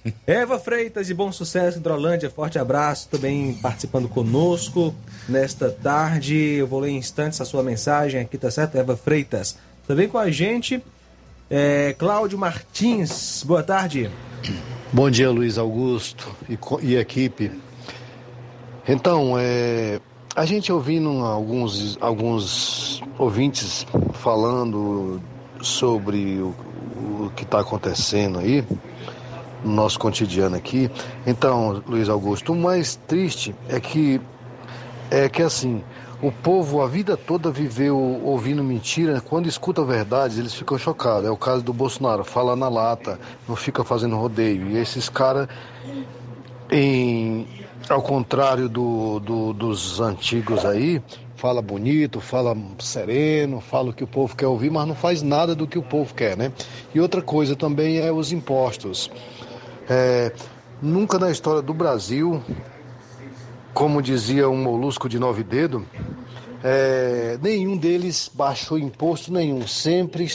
Eva 0.26 0.58
Freitas 0.58 1.08
de 1.08 1.14
Bom 1.14 1.32
Sucesso, 1.32 1.78
Hidrolândia, 1.78 2.30
forte 2.30 2.58
abraço, 2.58 3.10
também 3.10 3.54
participando 3.56 4.08
conosco 4.08 4.96
nesta 5.28 5.70
tarde. 5.70 6.36
Eu 6.36 6.68
vou 6.68 6.80
ler 6.80 6.92
em 6.92 6.98
instantes 6.98 7.42
a 7.42 7.46
sua 7.46 7.62
mensagem 7.62 8.22
aqui, 8.22 8.38
tá 8.38 8.50
certo? 8.50 8.78
Eva 8.78 8.96
Freitas. 8.96 9.58
Também 9.86 10.08
com 10.08 10.18
a 10.18 10.32
gente, 10.32 10.82
é, 11.50 11.94
Cláudio 11.98 12.38
Martins, 12.38 13.44
boa 13.44 13.64
tarde. 13.64 14.10
Bom 14.94 15.10
dia, 15.10 15.32
Luiz 15.32 15.58
Augusto 15.58 16.36
e, 16.48 16.58
e 16.82 16.96
equipe. 16.96 17.52
Então, 18.88 19.36
é, 19.38 20.00
a 20.36 20.46
gente 20.46 20.72
ouvindo 20.72 21.10
alguns, 21.26 21.98
alguns 22.00 23.02
ouvintes 23.18 23.86
falando 24.14 25.22
sobre 25.62 26.40
o, 26.40 26.56
o 27.26 27.32
que 27.36 27.44
está 27.44 27.62
acontecendo 27.62 28.40
aí, 28.40 28.64
no 29.64 29.74
nosso 29.74 30.00
cotidiano 30.00 30.56
aqui. 30.56 30.90
Então, 31.26 31.84
Luiz 31.88 32.10
Augusto, 32.10 32.54
o 32.54 32.56
mais 32.56 32.96
triste 33.08 33.56
é 33.68 33.80
que 33.80 34.22
é 35.12 35.28
que 35.28 35.42
assim, 35.42 35.84
o 36.22 36.32
povo 36.32 36.82
a 36.82 36.88
vida 36.88 37.16
toda 37.16 37.50
viveu 37.50 37.98
ouvindo 37.98 38.64
mentira, 38.64 39.22
quando 39.22 39.48
escuta 39.48 39.84
verdades, 39.84 40.38
eles 40.38 40.54
ficam 40.54 40.78
chocados. 40.78 41.26
É 41.26 41.32
o 41.32 41.38
caso 41.38 41.64
do 41.64 41.72
Bolsonaro, 41.72 42.26
fala 42.26 42.56
na 42.56 42.68
lata, 42.68 43.20
não 43.48 43.56
fica 43.56 43.84
fazendo 43.84 44.18
rodeio. 44.18 44.70
E 44.70 44.78
esses 44.78 45.08
caras, 45.08 45.48
ao 47.90 48.02
contrário 48.02 48.68
do, 48.68 49.20
do, 49.20 49.54
dos 49.54 50.02
antigos 50.02 50.66
aí, 50.66 51.02
fala 51.38 51.62
bonito, 51.62 52.20
fala 52.20 52.56
sereno, 52.80 53.62
fala 53.62 53.92
o 53.92 53.94
que 53.94 54.04
o 54.04 54.08
povo 54.08 54.36
quer 54.36 54.48
ouvir, 54.48 54.70
mas 54.70 54.86
não 54.86 54.96
faz 54.96 55.22
nada 55.22 55.56
do 55.56 55.66
que 55.66 55.80
o 55.80 55.84
povo 55.84 56.14
quer, 56.14 56.36
né? 56.36 56.52
E 56.94 57.00
outra 57.00 57.22
coisa 57.22 57.56
também 57.56 57.98
é 57.98 58.12
os 58.12 58.34
impostos. 58.34 59.10
É, 59.90 60.34
nunca 60.82 61.18
na 61.18 61.32
história 61.32 61.62
do 61.62 61.74
Brasil, 61.74 62.44
como 63.80 64.02
dizia 64.02 64.50
um 64.50 64.62
molusco 64.62 65.08
de 65.08 65.18
nove 65.18 65.42
dedos, 65.42 65.82
é, 66.62 67.40
nenhum 67.42 67.78
deles 67.78 68.30
baixou 68.34 68.78
imposto 68.78 69.32
nenhum, 69.32 69.66
sempre 69.66 70.28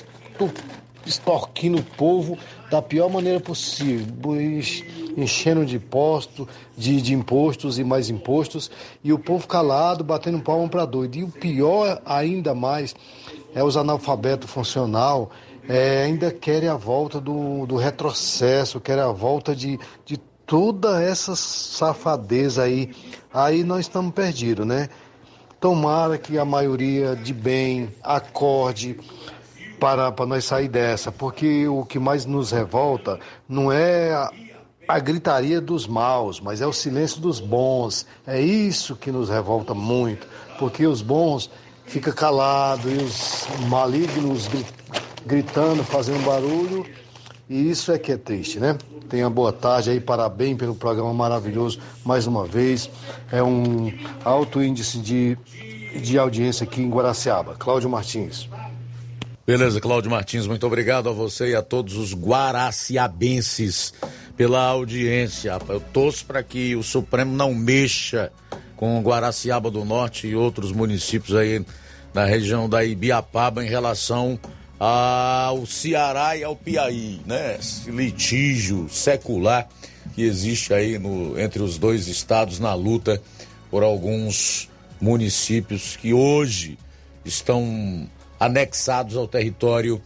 extorquindo 1.04 1.76
o 1.76 1.82
povo 1.82 2.38
da 2.70 2.80
pior 2.80 3.10
maneira 3.10 3.38
possível, 3.38 4.06
enchendo 5.14 5.66
de 5.66 5.76
imposto, 5.76 6.48
de, 6.74 7.02
de 7.02 7.12
impostos 7.12 7.78
e 7.78 7.84
mais 7.84 8.08
impostos, 8.08 8.70
e 9.04 9.12
o 9.12 9.18
povo 9.18 9.46
calado, 9.46 10.02
batendo 10.02 10.40
palma 10.40 10.66
para 10.66 10.86
doido. 10.86 11.16
E 11.18 11.22
o 11.22 11.28
pior 11.28 12.00
ainda 12.06 12.54
mais 12.54 12.96
é 13.54 13.62
os 13.62 13.76
analfabetos 13.76 14.50
funcional, 14.50 15.30
é, 15.68 16.04
ainda 16.04 16.32
querem 16.32 16.70
a 16.70 16.76
volta 16.76 17.20
do, 17.20 17.66
do 17.66 17.76
retrocesso, 17.76 18.80
querem 18.80 19.04
a 19.04 19.12
volta 19.12 19.54
de, 19.54 19.78
de 20.06 20.18
toda 20.46 21.02
essa 21.02 21.34
safadeza 21.36 22.62
aí. 22.62 22.94
Aí 23.32 23.64
nós 23.64 23.80
estamos 23.80 24.12
perdidos, 24.12 24.66
né? 24.66 24.88
Tomara 25.60 26.18
que 26.18 26.38
a 26.38 26.44
maioria 26.44 27.16
de 27.16 27.32
bem 27.32 27.88
acorde 28.02 28.98
para, 29.80 30.12
para 30.12 30.26
nós 30.26 30.44
sair 30.44 30.68
dessa, 30.68 31.10
porque 31.10 31.66
o 31.66 31.84
que 31.84 31.98
mais 31.98 32.26
nos 32.26 32.50
revolta 32.50 33.18
não 33.48 33.72
é 33.72 34.12
a, 34.12 34.30
a 34.88 34.98
gritaria 34.98 35.60
dos 35.60 35.86
maus, 35.86 36.40
mas 36.40 36.60
é 36.60 36.66
o 36.66 36.72
silêncio 36.72 37.20
dos 37.20 37.40
bons. 37.40 38.06
É 38.26 38.40
isso 38.40 38.94
que 38.94 39.10
nos 39.10 39.28
revolta 39.28 39.74
muito, 39.74 40.26
porque 40.58 40.86
os 40.86 41.02
bons 41.02 41.50
ficam 41.86 42.12
calados 42.12 42.90
e 42.92 42.96
os 42.96 43.66
malignos 43.68 44.48
gritando, 45.26 45.82
fazendo 45.82 46.24
barulho, 46.24 46.86
E 47.48 47.70
isso 47.70 47.92
é 47.92 47.98
que 47.98 48.12
é 48.12 48.16
triste, 48.16 48.58
né? 48.58 48.76
Tenha 49.08 49.28
boa 49.28 49.52
tarde 49.52 49.90
aí, 49.90 50.00
parabéns 50.00 50.56
pelo 50.56 50.74
programa 50.74 51.12
maravilhoso 51.12 51.78
mais 52.04 52.26
uma 52.26 52.46
vez. 52.46 52.90
É 53.30 53.42
um 53.42 53.92
alto 54.24 54.62
índice 54.62 54.98
de, 54.98 55.36
de 56.00 56.18
audiência 56.18 56.64
aqui 56.64 56.80
em 56.80 56.88
Guaraciaba. 56.88 57.54
Cláudio 57.58 57.90
Martins. 57.90 58.48
Beleza, 59.46 59.78
Cláudio 59.78 60.10
Martins, 60.10 60.46
muito 60.46 60.66
obrigado 60.66 61.06
a 61.06 61.12
você 61.12 61.50
e 61.50 61.54
a 61.54 61.60
todos 61.60 61.98
os 61.98 62.14
guaraciabenses 62.14 63.92
pela 64.38 64.64
audiência. 64.64 65.58
Eu 65.68 65.80
torço 65.80 66.24
para 66.24 66.42
que 66.42 66.74
o 66.74 66.82
Supremo 66.82 67.36
não 67.36 67.52
mexa 67.54 68.32
com 68.74 69.02
Guaraciaba 69.02 69.70
do 69.70 69.84
Norte 69.84 70.26
e 70.26 70.34
outros 70.34 70.72
municípios 70.72 71.36
aí 71.36 71.64
na 72.14 72.24
região 72.24 72.68
da 72.70 72.82
Ibiapaba 72.82 73.62
em 73.62 73.68
relação 73.68 74.38
ao 74.78 75.66
Ceará 75.66 76.36
e 76.36 76.44
ao 76.44 76.56
Piauí, 76.56 77.20
né? 77.26 77.56
Esse 77.58 77.90
litígio 77.90 78.88
secular 78.88 79.68
que 80.14 80.22
existe 80.22 80.72
aí 80.72 80.98
no, 80.98 81.38
entre 81.38 81.62
os 81.62 81.78
dois 81.78 82.08
estados 82.08 82.58
na 82.58 82.74
luta 82.74 83.20
por 83.70 83.82
alguns 83.82 84.68
municípios 85.00 85.96
que 85.96 86.12
hoje 86.12 86.78
estão 87.24 88.08
anexados 88.38 89.16
ao 89.16 89.26
território 89.26 90.00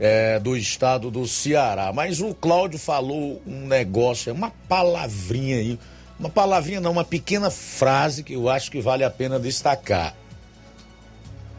é, 0.00 0.38
do 0.38 0.56
estado 0.56 1.10
do 1.10 1.26
Ceará. 1.26 1.92
Mas 1.92 2.20
o 2.20 2.34
Cláudio 2.34 2.78
falou 2.78 3.42
um 3.46 3.66
negócio, 3.66 4.32
uma 4.32 4.50
palavrinha 4.68 5.56
aí, 5.56 5.78
uma 6.18 6.28
palavrinha 6.28 6.80
não, 6.80 6.92
uma 6.92 7.04
pequena 7.04 7.50
frase 7.50 8.22
que 8.22 8.34
eu 8.34 8.48
acho 8.48 8.70
que 8.70 8.80
vale 8.80 9.04
a 9.04 9.10
pena 9.10 9.38
destacar. 9.38 10.14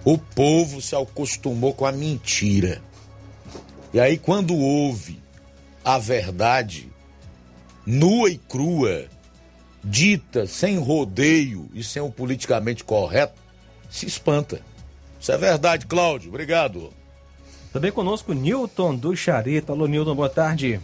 O 0.03 0.17
povo 0.17 0.81
se 0.81 0.95
acostumou 0.95 1.73
com 1.73 1.85
a 1.85 1.91
mentira. 1.91 2.81
E 3.93 3.99
aí, 3.99 4.17
quando 4.17 4.55
ouve 4.55 5.21
a 5.83 5.97
verdade 5.97 6.89
nua 7.85 8.29
e 8.29 8.37
crua, 8.37 9.05
dita 9.83 10.45
sem 10.45 10.77
rodeio 10.77 11.69
e 11.73 11.83
sem 11.83 12.01
o 12.01 12.11
politicamente 12.11 12.83
correto, 12.83 13.33
se 13.89 14.05
espanta. 14.05 14.61
Isso 15.19 15.31
é 15.31 15.37
verdade, 15.37 15.87
Cláudio. 15.87 16.29
Obrigado. 16.29 16.93
Também 17.73 17.91
conosco 17.91 18.33
Newton 18.33 18.95
do 18.95 19.15
Charito. 19.15 19.71
Alô, 19.71 19.87
Newton, 19.87 20.15
boa 20.15 20.29
tarde. 20.29 20.79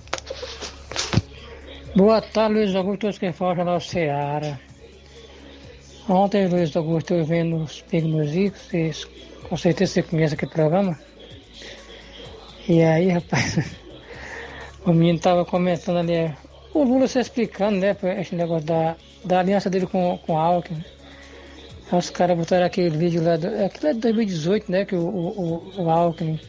Boa 1.96 2.22
tarde, 2.22 2.56
Luiz 2.56 2.76
Augusto, 2.76 3.02
todos 3.02 3.18
que 3.18 3.32
falam 3.32 3.64
na 3.64 3.80
Seara. 3.80 4.60
Ontem, 6.08 6.48
Luiz 6.48 6.76
Augusto, 6.76 7.16
eu 7.16 7.26
vendo 7.26 7.64
os 7.64 7.82
Pigmos 7.82 8.30
Ricos, 8.30 9.08
com 9.50 9.58
certeza 9.58 9.94
você 9.94 10.04
conhece 10.04 10.36
aquele 10.36 10.52
programa. 10.52 11.00
E 12.68 12.84
aí, 12.84 13.10
rapaz, 13.10 13.76
o 14.86 14.94
menino 14.94 15.18
tava 15.18 15.44
comentando 15.44 15.98
ali, 15.98 16.32
o 16.76 16.84
Lula 16.84 17.08
se 17.08 17.20
explicando, 17.20 17.80
né, 17.80 17.98
esse 18.20 18.36
negócio 18.36 18.68
da, 18.68 18.96
da 19.24 19.40
aliança 19.40 19.68
dele 19.68 19.88
com, 19.88 20.20
com 20.20 20.38
a 20.38 20.42
Alckmin. 20.44 20.84
Os 21.92 22.12
caras 22.12 22.38
botaram 22.38 22.68
aquele 22.68 22.96
vídeo 22.96 23.24
lá, 23.24 23.36
do, 23.36 23.48
aquilo 23.66 23.88
é 23.88 23.94
de 23.94 24.00
2018, 24.02 24.72
né? 24.72 24.86
Que 24.86 24.96
o, 24.96 25.08
o, 25.08 25.74
o, 25.78 25.90
Alckmin 25.90 26.40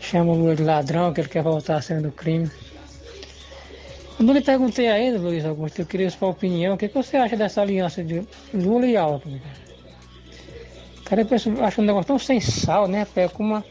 chama 0.00 0.32
o 0.32 0.36
Lula 0.36 0.54
de 0.54 0.62
ladrão, 0.62 1.12
que 1.12 1.20
ele 1.20 1.28
quer 1.28 1.42
voltar 1.42 1.78
a 1.78 1.82
cena 1.82 2.02
do 2.02 2.12
crime. 2.12 2.48
Eu 4.18 4.24
não 4.24 4.34
lhe 4.34 4.40
perguntei 4.40 4.88
ainda, 4.88 5.18
Luiz 5.18 5.44
Augusto, 5.44 5.80
eu 5.80 5.86
queria 5.86 6.10
sua 6.10 6.28
opinião. 6.28 6.74
O 6.74 6.78
que, 6.78 6.88
que 6.88 6.94
você 6.94 7.16
acha 7.16 7.36
dessa 7.36 7.62
aliança 7.62 8.02
de 8.02 8.22
Lula 8.52 8.86
e 8.86 8.96
Alckmin? 8.96 9.40
Cara, 11.04 11.22
eu 11.22 11.26
penso, 11.26 11.50
acho 11.62 11.80
um 11.80 11.84
negócio 11.84 12.08
tão 12.08 12.18
sem 12.18 12.40
sal, 12.40 12.88
né? 12.88 13.06
É 13.14 13.28
como 13.28 13.62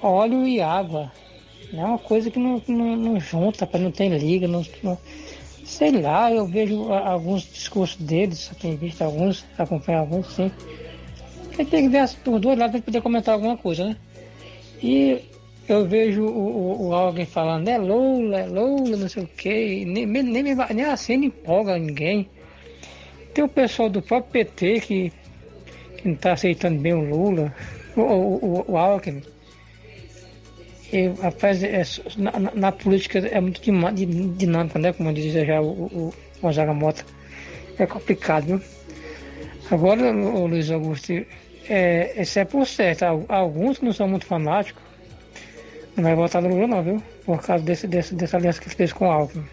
óleo 0.00 0.46
e 0.46 0.60
água. 0.60 1.10
É 1.72 1.82
uma 1.82 1.98
coisa 1.98 2.30
que 2.30 2.38
não, 2.38 2.62
não, 2.68 2.96
não 2.96 3.20
junta, 3.20 3.68
não 3.78 3.90
tem 3.90 4.16
liga, 4.16 4.46
não, 4.46 4.64
não 4.82 4.98
Sei 5.64 5.90
lá, 5.90 6.30
eu 6.30 6.46
vejo 6.46 6.92
alguns 6.92 7.42
discursos 7.42 7.96
deles, 7.96 8.50
tenho 8.60 8.76
visto 8.76 9.00
alguns, 9.00 9.46
acompanho 9.56 10.00
alguns, 10.00 10.26
sim. 10.34 10.52
Tem 11.56 11.64
que 11.66 11.88
ver 11.88 12.04
os 12.04 12.14
dois 12.38 12.58
lados 12.58 12.72
para 12.72 12.82
poder 12.82 13.00
comentar 13.00 13.34
alguma 13.34 13.56
coisa, 13.56 13.86
né? 13.86 13.96
E 14.82 15.22
eu 15.68 15.86
vejo 15.86 16.22
o, 16.22 16.28
o, 16.28 16.88
o 16.88 16.94
alguém 16.94 17.24
falando, 17.24 17.68
é 17.68 17.78
Lula, 17.78 18.40
é 18.40 18.46
Lula, 18.46 18.96
não 18.96 19.08
sei 19.08 19.22
o 19.22 19.26
quê, 19.28 19.84
nem, 19.86 20.06
nem, 20.06 20.22
nem, 20.22 20.54
nem 20.54 20.84
assim 20.84 21.16
não 21.16 21.24
empolga 21.24 21.78
ninguém. 21.78 22.28
Tem 23.32 23.42
o 23.42 23.48
pessoal 23.48 23.88
do 23.88 24.02
próprio 24.02 24.44
PT 24.44 24.80
que, 24.80 25.12
que 25.96 26.08
não 26.08 26.14
está 26.14 26.32
aceitando 26.32 26.80
bem 26.80 26.92
o 26.92 27.00
Lula, 27.00 27.54
o, 27.96 28.00
o, 28.00 28.64
o 28.68 28.76
Alckmin. 28.76 29.22
E, 30.92 31.08
rapaz, 31.20 31.62
é, 31.62 31.82
na, 32.16 32.32
na, 32.54 32.70
política 32.70 33.18
é 33.18 33.40
muito 33.40 33.60
dinâmica, 34.36 34.78
né? 34.78 34.92
Como 34.92 35.12
dizia 35.12 35.44
já 35.44 35.60
o, 35.60 35.86
o 35.86 36.14
Gonzaga 36.40 36.72
Mota. 36.72 37.04
É 37.78 37.86
complicado, 37.86 38.44
viu? 38.44 38.60
Agora, 39.70 40.12
o 40.12 40.46
Luiz 40.46 40.70
Augusto, 40.70 41.12
é, 41.68 42.12
esse 42.16 42.38
é 42.38 42.44
por 42.44 42.66
certo. 42.66 43.04
Alguns 43.28 43.78
que 43.78 43.84
não 43.86 43.92
são 43.92 44.06
muito 44.06 44.26
fanáticos 44.26 44.83
não 45.96 46.02
vai 46.02 46.14
votar 46.14 46.42
no 46.42 46.48
Lula, 46.48 46.66
não, 46.66 46.82
viu? 46.82 47.02
Por 47.24 47.40
causa 47.42 47.64
desse, 47.64 47.86
desse, 47.86 48.14
dessa 48.14 48.36
aliança 48.36 48.60
que 48.60 48.70
fez 48.70 48.92
com 48.92 49.06
o 49.06 49.10
Alckmin. 49.10 49.44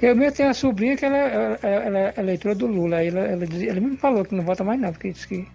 Eu 0.00 0.16
mesmo 0.16 0.36
tenho 0.36 0.48
uma 0.48 0.54
sobrinha 0.54 0.96
que 0.96 1.04
ela, 1.04 1.16
ela, 1.16 1.58
ela 1.62 1.98
é 2.16 2.22
leitora 2.22 2.54
do 2.54 2.66
Lula. 2.66 3.02
Ela, 3.02 3.20
ela, 3.20 3.44
ela 3.44 3.80
me 3.80 3.96
falou 3.96 4.24
que 4.24 4.34
não 4.34 4.44
vota 4.44 4.64
mais 4.64 4.80
nada, 4.80 4.92
porque 4.92 5.12
disse 5.12 5.28
que 5.28 5.46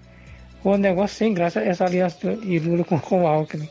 o 0.64 0.78
negócio 0.78 1.18
sem 1.18 1.34
graça 1.34 1.60
essa 1.60 1.86
aliança 1.86 2.36
de 2.36 2.60
Lula 2.60 2.84
com, 2.84 3.00
com 3.00 3.24
o 3.24 3.28
Alckmin. 3.28 3.70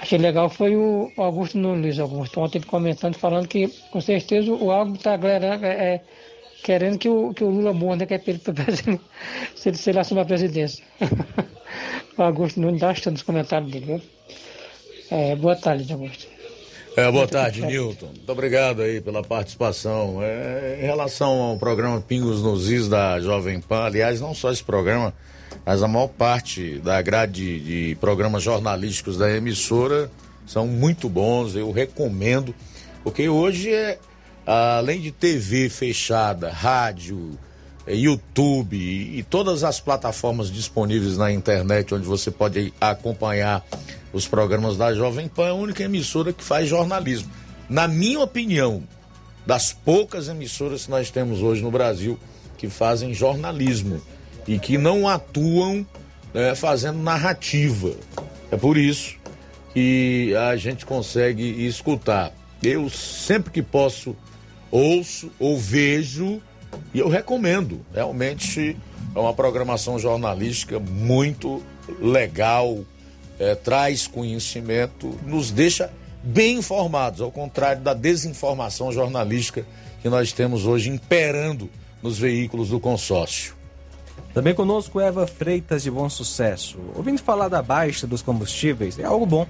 Achei 0.00 0.18
legal 0.18 0.48
foi 0.48 0.74
o 0.74 1.12
Augusto 1.18 1.58
Nunes 1.58 1.98
Augusto, 1.98 2.40
ontem 2.40 2.60
comentando, 2.62 3.16
falando 3.16 3.46
que 3.46 3.68
com 3.90 4.00
certeza 4.00 4.50
o 4.50 4.70
Algo 4.70 4.94
está 4.94 5.14
é, 5.14 5.66
é, 5.66 6.00
querendo 6.64 6.98
que 6.98 7.08
o, 7.08 7.34
que 7.34 7.44
o 7.44 7.50
Lula 7.50 7.74
morra, 7.74 7.96
né, 7.96 8.06
que 8.06 8.14
é 8.14 8.22
ele, 8.26 8.40
se 9.54 9.68
ele, 9.68 9.76
se 9.76 9.90
ele 9.90 9.98
assumir 9.98 10.22
a 10.22 10.24
presidência. 10.24 10.82
o 12.16 12.22
Augusto 12.22 12.58
Nunes 12.60 12.76
está 12.76 12.90
achando 12.90 13.16
os 13.16 13.22
comentários 13.22 13.70
dele, 13.70 13.84
viu? 13.84 14.02
É, 15.10 15.34
boa 15.34 15.56
tarde, 15.56 15.92
Augusto. 15.92 16.26
É, 16.96 17.10
boa 17.10 17.26
tarde, 17.26 17.62
Nilton. 17.62 18.06
Muito 18.06 18.30
obrigado 18.30 18.82
aí 18.82 19.00
pela 19.00 19.22
participação. 19.22 20.20
É, 20.22 20.78
em 20.80 20.82
relação 20.82 21.40
ao 21.40 21.56
programa 21.56 22.00
Pingos 22.00 22.42
nos 22.42 22.68
Is 22.68 22.88
da 22.88 23.20
Jovem 23.20 23.60
Pan, 23.60 23.84
aliás, 23.84 24.20
não 24.20 24.34
só 24.34 24.52
esse 24.52 24.62
programa, 24.62 25.14
mas 25.64 25.82
a 25.82 25.88
maior 25.88 26.08
parte 26.08 26.78
da 26.78 27.00
grade 27.00 27.60
de 27.60 27.96
programas 28.00 28.42
jornalísticos 28.42 29.16
da 29.16 29.30
emissora 29.30 30.10
são 30.46 30.66
muito 30.66 31.08
bons, 31.08 31.54
eu 31.54 31.70
recomendo, 31.70 32.54
porque 33.04 33.28
hoje 33.28 33.72
é, 33.72 33.98
além 34.46 35.00
de 35.00 35.12
TV 35.12 35.68
fechada, 35.68 36.50
rádio, 36.50 37.38
é, 37.86 37.94
YouTube 37.94 38.76
e 38.76 39.22
todas 39.22 39.64
as 39.64 39.80
plataformas 39.80 40.50
disponíveis 40.50 41.16
na 41.16 41.32
internet 41.32 41.94
onde 41.94 42.06
você 42.06 42.30
pode 42.30 42.72
acompanhar 42.80 43.64
os 44.12 44.26
programas 44.26 44.76
da 44.76 44.94
Jovem 44.94 45.28
Pan, 45.28 45.46
é 45.46 45.50
a 45.50 45.54
única 45.54 45.82
emissora 45.82 46.32
que 46.32 46.42
faz 46.42 46.68
jornalismo. 46.68 47.30
Na 47.68 47.86
minha 47.86 48.20
opinião, 48.20 48.82
das 49.46 49.72
poucas 49.72 50.28
emissoras 50.28 50.84
que 50.84 50.90
nós 50.90 51.10
temos 51.10 51.42
hoje 51.42 51.62
no 51.62 51.70
Brasil 51.70 52.18
que 52.58 52.68
fazem 52.68 53.14
jornalismo 53.14 54.00
e 54.46 54.58
que 54.58 54.76
não 54.76 55.08
atuam 55.08 55.86
né, 56.34 56.54
fazendo 56.54 56.98
narrativa. 56.98 57.94
É 58.50 58.56
por 58.56 58.76
isso 58.76 59.16
que 59.72 60.34
a 60.36 60.56
gente 60.56 60.84
consegue 60.84 61.66
escutar. 61.66 62.32
Eu 62.62 62.90
sempre 62.90 63.50
que 63.50 63.62
posso 63.62 64.14
ouço 64.70 65.30
ou 65.38 65.58
vejo 65.58 66.40
e 66.92 66.98
eu 66.98 67.08
recomendo. 67.08 67.84
Realmente 67.94 68.76
é 69.14 69.18
uma 69.18 69.32
programação 69.32 69.98
jornalística 69.98 70.78
muito 70.78 71.62
legal, 72.00 72.84
é, 73.40 73.54
traz 73.54 74.06
conhecimento, 74.06 75.18
nos 75.26 75.50
deixa 75.50 75.90
bem 76.22 76.58
informados, 76.58 77.22
ao 77.22 77.32
contrário 77.32 77.80
da 77.80 77.94
desinformação 77.94 78.92
jornalística 78.92 79.64
que 80.02 80.10
nós 80.10 80.30
temos 80.32 80.66
hoje 80.66 80.90
imperando 80.90 81.70
nos 82.02 82.18
veículos 82.18 82.68
do 82.68 82.78
consórcio. 82.78 83.54
Também 84.34 84.54
conosco 84.54 85.00
Eva 85.00 85.26
Freitas 85.26 85.82
de 85.82 85.90
Bom 85.90 86.08
Sucesso. 86.08 86.78
Ouvindo 86.94 87.20
falar 87.20 87.48
da 87.48 87.62
baixa 87.62 88.06
dos 88.06 88.20
combustíveis 88.20 88.98
é 88.98 89.04
algo 89.04 89.24
bom, 89.24 89.46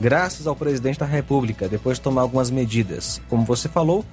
graças 0.00 0.46
ao 0.46 0.56
presidente 0.56 0.98
da 0.98 1.06
República, 1.06 1.68
depois 1.68 1.98
de 1.98 2.02
tomar 2.02 2.22
algumas 2.22 2.50
medidas. 2.50 3.22
Como 3.28 3.44
você 3.44 3.68
falou, 3.68 4.04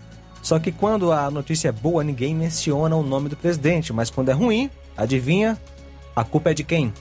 só 0.41 0.59
que 0.59 0.71
quando 0.71 1.11
a 1.11 1.31
notícia 1.31 1.69
é 1.69 1.71
boa, 1.71 2.03
ninguém 2.03 2.35
menciona 2.35 2.95
o 2.95 3.01
nome 3.01 3.29
do 3.29 3.35
presidente, 3.35 3.91
mas 3.91 4.11
quando 4.11 4.29
é 4.29 4.33
ruim, 4.33 4.69
adivinha? 4.95 5.59
A 6.15 6.23
culpa 6.23 6.51
é 6.51 6.53
de 6.53 6.63
quem? 6.63 6.93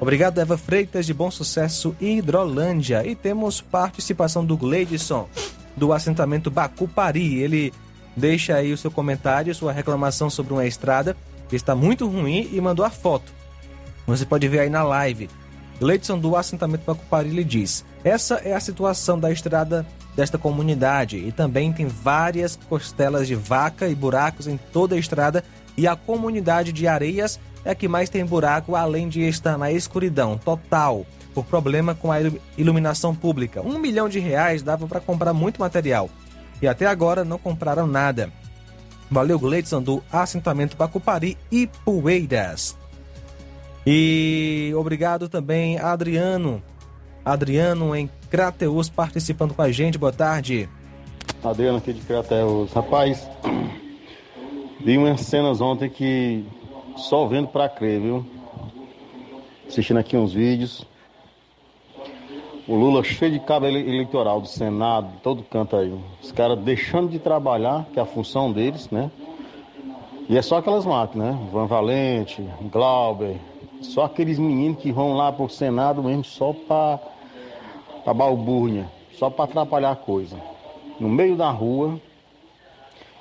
Obrigado, 0.00 0.38
Eva 0.40 0.56
Freitas 0.56 1.04
de 1.04 1.12
Bom 1.12 1.30
Sucesso 1.30 1.94
Hidrolândia. 2.00 3.06
E 3.06 3.14
temos 3.14 3.60
participação 3.60 4.42
do 4.42 4.56
Gleidson, 4.56 5.28
do 5.76 5.92
assentamento 5.92 6.50
Bacupari. 6.50 7.38
Ele 7.38 7.70
deixa 8.16 8.56
aí 8.56 8.72
o 8.72 8.78
seu 8.78 8.90
comentário, 8.90 9.54
sua 9.54 9.72
reclamação 9.72 10.30
sobre 10.30 10.54
uma 10.54 10.64
estrada 10.64 11.14
que 11.50 11.54
está 11.54 11.74
muito 11.74 12.08
ruim 12.08 12.48
e 12.50 12.58
mandou 12.62 12.82
a 12.82 12.88
foto. 12.88 13.30
Você 14.06 14.24
pode 14.24 14.48
ver 14.48 14.60
aí 14.60 14.70
na 14.70 14.82
live. 14.82 15.28
Gleidson 15.78 16.18
do 16.18 16.34
assentamento 16.34 16.84
Pacupari 16.84 17.28
lhe 17.28 17.44
diz: 17.44 17.84
essa 18.02 18.36
é 18.36 18.54
a 18.54 18.60
situação 18.60 19.20
da 19.20 19.30
estrada 19.30 19.86
desta 20.16 20.38
comunidade 20.38 21.18
e 21.18 21.30
também 21.30 21.74
tem 21.74 21.86
várias 21.86 22.58
costelas 22.68 23.28
de 23.28 23.34
vaca 23.34 23.86
e 23.86 23.94
buracos 23.94 24.46
em 24.46 24.58
toda 24.72 24.94
a 24.94 24.98
estrada 24.98 25.44
e 25.76 25.86
a 25.86 25.94
comunidade 25.94 26.72
de 26.72 26.88
Areias 26.88 27.38
é 27.64 27.70
a 27.70 27.74
que 27.74 27.88
mais 27.88 28.08
tem 28.08 28.24
buraco 28.24 28.74
além 28.74 29.08
de 29.08 29.22
estar 29.22 29.58
na 29.58 29.70
escuridão 29.70 30.38
total 30.38 31.04
por 31.34 31.44
problema 31.44 31.94
com 31.94 32.10
a 32.10 32.18
iluminação 32.56 33.14
pública. 33.14 33.60
Um 33.62 33.78
milhão 33.78 34.08
de 34.08 34.18
reais 34.18 34.62
dava 34.62 34.86
para 34.86 35.00
comprar 35.00 35.32
muito 35.32 35.60
material 35.60 36.10
e 36.60 36.66
até 36.66 36.86
agora 36.86 37.24
não 37.24 37.38
compraram 37.38 37.86
nada. 37.86 38.30
Valeu, 39.10 39.38
Gleidson 39.38 39.82
do 39.82 40.02
assentamento 40.12 40.76
Pacupari 40.76 41.36
e 41.50 41.66
Poeiras. 41.84 42.78
E 43.86 44.72
obrigado 44.76 45.28
também, 45.28 45.78
Adriano. 45.78 46.62
Adriano 47.24 47.94
em 47.94 48.08
Crateus 48.30 48.88
participando 48.88 49.54
com 49.54 49.62
a 49.62 49.72
gente. 49.72 49.98
Boa 49.98 50.12
tarde. 50.12 50.68
Adriano 51.42 51.78
aqui 51.78 51.92
de 51.92 52.00
Crateus. 52.02 52.72
Rapaz, 52.72 53.28
vi 54.84 54.96
umas 54.96 55.22
cenas 55.22 55.60
ontem 55.60 55.88
que 55.88 56.44
só 57.00 57.26
vendo 57.26 57.48
para 57.48 57.68
crer, 57.68 58.00
viu? 58.00 58.24
Assistindo 59.66 59.98
aqui 59.98 60.16
uns 60.16 60.32
vídeos. 60.32 60.86
O 62.68 62.74
Lula 62.74 63.02
cheio 63.02 63.32
de 63.32 63.40
cabo 63.40 63.66
eleitoral 63.66 64.40
do 64.40 64.46
Senado, 64.46 65.08
todo 65.22 65.42
canto 65.42 65.76
aí. 65.76 65.92
Os 66.22 66.30
caras 66.30 66.58
deixando 66.58 67.08
de 67.08 67.18
trabalhar, 67.18 67.86
que 67.92 67.98
é 67.98 68.02
a 68.02 68.06
função 68.06 68.52
deles, 68.52 68.88
né? 68.90 69.10
E 70.28 70.36
é 70.36 70.42
só 70.42 70.58
aquelas 70.58 70.86
máquinas, 70.86 71.34
né? 71.34 71.48
Van 71.50 71.66
Valente, 71.66 72.46
Glauber, 72.70 73.36
só 73.80 74.04
aqueles 74.04 74.38
meninos 74.38 74.80
que 74.80 74.92
vão 74.92 75.14
lá 75.14 75.32
pro 75.32 75.48
Senado 75.48 76.02
mesmo 76.02 76.22
só 76.22 76.52
pra, 76.52 77.00
pra 78.04 78.14
balbúrdia, 78.14 78.86
só 79.14 79.28
pra 79.28 79.46
atrapalhar 79.46 79.90
a 79.90 79.96
coisa. 79.96 80.36
No 81.00 81.08
meio 81.08 81.34
da 81.34 81.50
rua, 81.50 81.98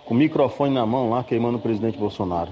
com 0.05 0.13
o 0.13 0.17
microfone 0.17 0.73
na 0.73 0.85
mão 0.85 1.09
lá, 1.09 1.23
queimando 1.23 1.57
o 1.57 1.61
presidente 1.61 1.97
Bolsonaro. 1.97 2.51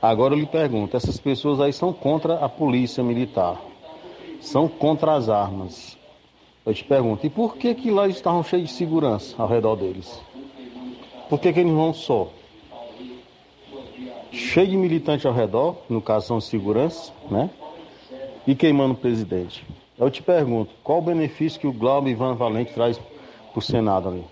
Agora 0.00 0.34
eu 0.34 0.38
lhe 0.38 0.46
pergunto, 0.46 0.96
essas 0.96 1.18
pessoas 1.18 1.60
aí 1.60 1.72
são 1.72 1.92
contra 1.92 2.34
a 2.36 2.48
polícia 2.48 3.02
militar, 3.02 3.60
são 4.40 4.68
contra 4.68 5.14
as 5.14 5.28
armas. 5.28 5.96
Eu 6.64 6.74
te 6.74 6.84
pergunto, 6.84 7.26
e 7.26 7.30
por 7.30 7.56
que 7.56 7.74
que 7.74 7.90
lá 7.90 8.08
estavam 8.08 8.42
cheios 8.42 8.68
de 8.68 8.74
segurança 8.74 9.40
ao 9.40 9.48
redor 9.48 9.76
deles? 9.76 10.20
Por 11.28 11.40
que 11.40 11.52
que 11.52 11.60
eles 11.60 11.72
vão 11.72 11.92
só? 11.92 12.28
cheio 14.36 14.68
de 14.68 14.76
militantes 14.76 15.24
ao 15.24 15.32
redor, 15.32 15.76
no 15.88 16.00
caso 16.00 16.26
são 16.26 16.40
segurança, 16.40 17.12
né? 17.30 17.50
E 18.46 18.54
queimando 18.54 18.94
o 18.94 18.96
presidente. 18.96 19.64
Eu 19.98 20.10
te 20.10 20.22
pergunto, 20.22 20.74
qual 20.84 20.98
o 20.98 21.02
benefício 21.02 21.58
que 21.58 21.66
o 21.66 21.72
Glauber 21.72 22.10
Ivan 22.10 22.34
Valente 22.34 22.72
traz 22.72 22.98
para 22.98 23.58
o 23.58 23.62
Senado 23.62 24.08
ali? 24.08 24.24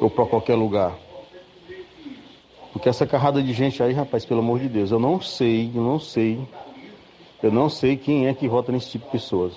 Ou 0.00 0.10
para 0.10 0.26
qualquer 0.26 0.54
lugar? 0.54 1.03
Porque 2.74 2.88
essa 2.88 3.06
carrada 3.06 3.40
de 3.40 3.52
gente 3.52 3.82
aí, 3.82 3.92
rapaz, 3.92 4.26
pelo 4.26 4.40
amor 4.40 4.58
de 4.58 4.68
Deus, 4.68 4.90
eu 4.90 4.98
não 4.98 5.20
sei, 5.20 5.70
eu 5.72 5.80
não 5.80 5.98
sei, 5.98 6.38
eu 7.40 7.52
não 7.52 7.70
sei 7.70 7.96
quem 7.96 8.26
é 8.26 8.34
que 8.34 8.48
vota 8.48 8.72
nesse 8.72 8.90
tipo 8.90 9.06
de 9.06 9.12
pessoas. 9.12 9.54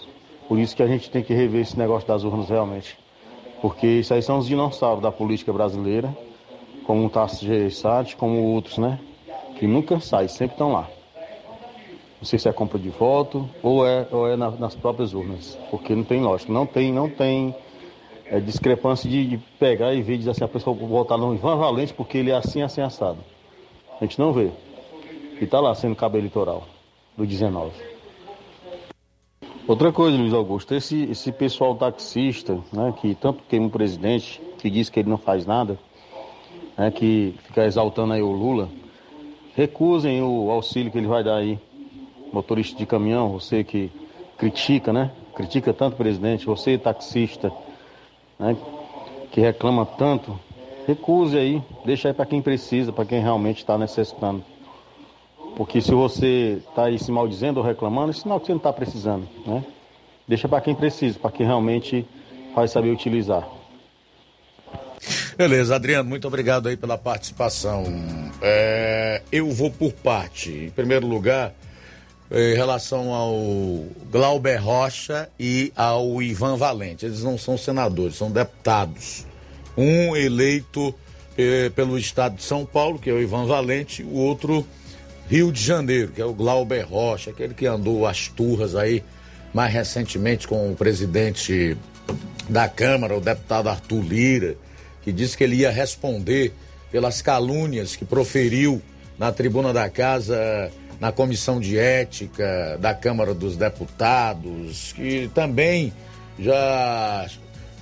Por 0.47 0.59
isso 0.59 0.75
que 0.75 0.83
a 0.83 0.87
gente 0.87 1.09
tem 1.09 1.23
que 1.23 1.33
rever 1.33 1.61
esse 1.61 1.77
negócio 1.77 2.07
das 2.07 2.23
urnas 2.23 2.47
realmente. 2.47 2.97
Porque 3.59 3.87
isso 3.87 4.13
aí 4.13 4.21
são 4.21 4.37
os 4.37 4.47
dinossauros 4.47 5.01
da 5.01 5.11
política 5.11 5.51
brasileira 5.51 6.15
como 6.85 7.05
o 7.05 7.09
Tarso 7.09 7.43
Gereissati, 7.43 8.15
como 8.15 8.41
outros, 8.53 8.77
né? 8.77 8.97
Que 9.59 9.67
nunca 9.67 9.99
saem, 9.99 10.29
sempre 10.29 10.53
estão 10.53 10.71
lá. 10.71 10.87
Não 12.19 12.25
sei 12.25 12.39
se 12.39 12.47
é 12.47 12.53
compra 12.53 12.79
de 12.79 12.89
voto 12.89 13.49
ou 13.61 13.85
é, 13.85 14.07
ou 14.11 14.27
é 14.27 14.37
na, 14.37 14.51
nas 14.51 14.75
próprias 14.75 15.13
urnas, 15.13 15.57
porque 15.69 15.93
não 15.93 16.03
tem 16.03 16.21
lógica, 16.21 16.53
não 16.53 16.65
tem, 16.65 16.93
não 16.93 17.09
tem 17.09 17.53
é, 18.29 18.39
discrepância 18.39 19.09
de, 19.09 19.25
de, 19.25 19.37
pegar 19.59 19.93
e 19.93 20.01
ver 20.01 20.17
dizer 20.17 20.31
assim, 20.31 20.43
a 20.43 20.47
pessoa 20.47 20.75
votar 20.75 21.17
no 21.17 21.33
Ivan 21.33 21.57
Valente 21.57 21.93
porque 21.93 22.17
ele 22.17 22.31
é 22.31 22.35
assim, 22.35 22.61
assim, 22.61 22.81
assado. 22.81 23.19
A 23.99 24.05
gente 24.05 24.19
não 24.19 24.33
vê. 24.33 24.51
E 25.39 25.43
está 25.43 25.59
lá 25.59 25.73
sendo 25.73 25.95
cabo 25.95 26.17
eleitoral 26.17 26.67
do 27.15 27.25
19. 27.25 27.71
Outra 29.67 29.91
coisa, 29.91 30.17
Luiz 30.17 30.33
Augusto, 30.33 30.73
esse, 30.73 31.03
esse 31.03 31.31
pessoal 31.31 31.75
taxista, 31.75 32.59
né, 32.71 32.93
que 33.01 33.15
tanto 33.15 33.43
queima 33.49 33.67
o 33.67 33.69
presidente, 33.69 34.41
que 34.59 34.69
diz 34.69 34.89
que 34.89 34.99
ele 34.99 35.09
não 35.09 35.17
faz 35.17 35.45
nada, 35.45 35.77
né, 36.77 36.89
que 36.89 37.35
fica 37.43 37.65
exaltando 37.65 38.13
aí 38.13 38.21
o 38.21 38.31
Lula, 38.31 38.69
recusem 39.55 40.21
o 40.21 40.49
auxílio 40.51 40.91
que 40.91 40.97
ele 40.97 41.07
vai 41.07 41.23
dar 41.23 41.37
aí. 41.37 41.59
Motorista 42.31 42.77
de 42.77 42.85
caminhão, 42.85 43.31
você 43.31 43.63
que 43.63 43.91
critica, 44.37 44.93
né? 44.93 45.11
Critica 45.35 45.73
tanto 45.73 45.93
o 45.93 45.97
presidente, 45.97 46.45
você 46.45 46.77
taxista, 46.77 47.51
né? 48.39 48.55
Que 49.31 49.41
reclama 49.41 49.85
tanto, 49.85 50.39
recuse 50.87 51.37
aí, 51.37 51.61
deixa 51.85 52.07
aí 52.07 52.13
para 52.13 52.25
quem 52.25 52.41
precisa, 52.41 52.91
para 52.91 53.05
quem 53.05 53.21
realmente 53.21 53.57
está 53.57 53.77
necessitando. 53.77 54.43
Porque 55.55 55.81
se 55.81 55.91
você 55.91 56.61
está 56.69 56.85
aí 56.85 56.99
se 56.99 57.11
maldizendo 57.11 57.59
ou 57.59 57.65
reclamando, 57.65 58.11
é 58.11 58.13
sinal 58.13 58.39
que 58.39 58.45
você 58.45 58.51
não 58.51 58.57
está 58.57 58.71
precisando, 58.71 59.27
né? 59.45 59.63
Deixa 60.27 60.47
para 60.47 60.61
quem 60.61 60.75
precisa, 60.75 61.17
para 61.17 61.31
quem 61.31 61.45
realmente 61.45 62.05
vai 62.53 62.67
saber 62.67 62.91
utilizar. 62.91 63.47
Beleza, 65.37 65.75
Adriano, 65.75 66.09
muito 66.09 66.27
obrigado 66.27 66.67
aí 66.67 66.75
pela 66.75 66.97
participação. 66.97 67.83
É, 68.41 69.21
eu 69.31 69.51
vou 69.51 69.69
por 69.69 69.93
parte. 69.93 70.51
Em 70.51 70.69
primeiro 70.71 71.05
lugar, 71.05 71.53
em 72.31 72.55
relação 72.55 73.13
ao 73.13 73.85
Glauber 74.11 74.57
Rocha 74.57 75.29
e 75.39 75.71
ao 75.75 76.21
Ivan 76.21 76.57
Valente. 76.57 77.05
Eles 77.05 77.23
não 77.23 77.37
são 77.37 77.57
senadores, 77.57 78.15
são 78.15 78.31
deputados. 78.31 79.25
Um 79.77 80.15
eleito 80.15 80.93
eh, 81.37 81.69
pelo 81.75 81.97
estado 81.97 82.35
de 82.35 82.43
São 82.43 82.65
Paulo, 82.65 82.99
que 82.99 83.09
é 83.09 83.13
o 83.13 83.21
Ivan 83.21 83.45
Valente, 83.45 84.03
o 84.03 84.15
outro 84.15 84.65
Rio 85.29 85.51
de 85.51 85.61
Janeiro, 85.61 86.11
que 86.11 86.21
é 86.21 86.25
o 86.25 86.33
Glauber 86.33 86.85
Rocha, 86.87 87.31
aquele 87.31 87.53
que 87.53 87.65
andou 87.65 88.05
as 88.05 88.27
turras 88.27 88.75
aí 88.75 89.03
mais 89.53 89.71
recentemente 89.73 90.47
com 90.47 90.71
o 90.71 90.75
presidente 90.75 91.77
da 92.49 92.67
Câmara, 92.67 93.17
o 93.17 93.21
deputado 93.21 93.69
Arthur 93.69 94.01
Lira 94.01 94.57
que 95.07 95.13
disse 95.13 95.37
que 95.37 95.43
ele 95.45 95.55
ia 95.55 95.71
responder 95.71 96.51
pelas 96.91 97.21
calúnias 97.21 97.95
que 97.95 98.03
proferiu 98.03 98.81
na 99.17 99.31
tribuna 99.31 99.71
da 99.71 99.89
casa, 99.89 100.69
na 100.99 101.11
comissão 101.11 101.59
de 101.59 101.77
ética 101.77 102.77
da 102.79 102.93
Câmara 102.93 103.33
dos 103.33 103.55
Deputados, 103.55 104.93
que 104.93 105.29
também 105.33 105.93
já 106.39 107.27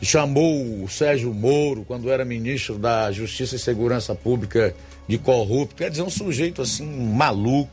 chamou 0.01 0.83
o 0.83 0.89
Sérgio 0.89 1.33
Moro, 1.33 1.83
quando 1.85 2.11
era 2.11 2.25
ministro 2.25 2.77
da 2.77 3.11
Justiça 3.11 3.55
e 3.55 3.59
Segurança 3.59 4.13
Pública, 4.13 4.75
de 5.07 5.17
corrupto. 5.17 5.75
Quer 5.75 5.89
dizer, 5.89 6.03
um 6.03 6.09
sujeito 6.09 6.61
assim 6.61 6.85
maluco, 6.85 7.71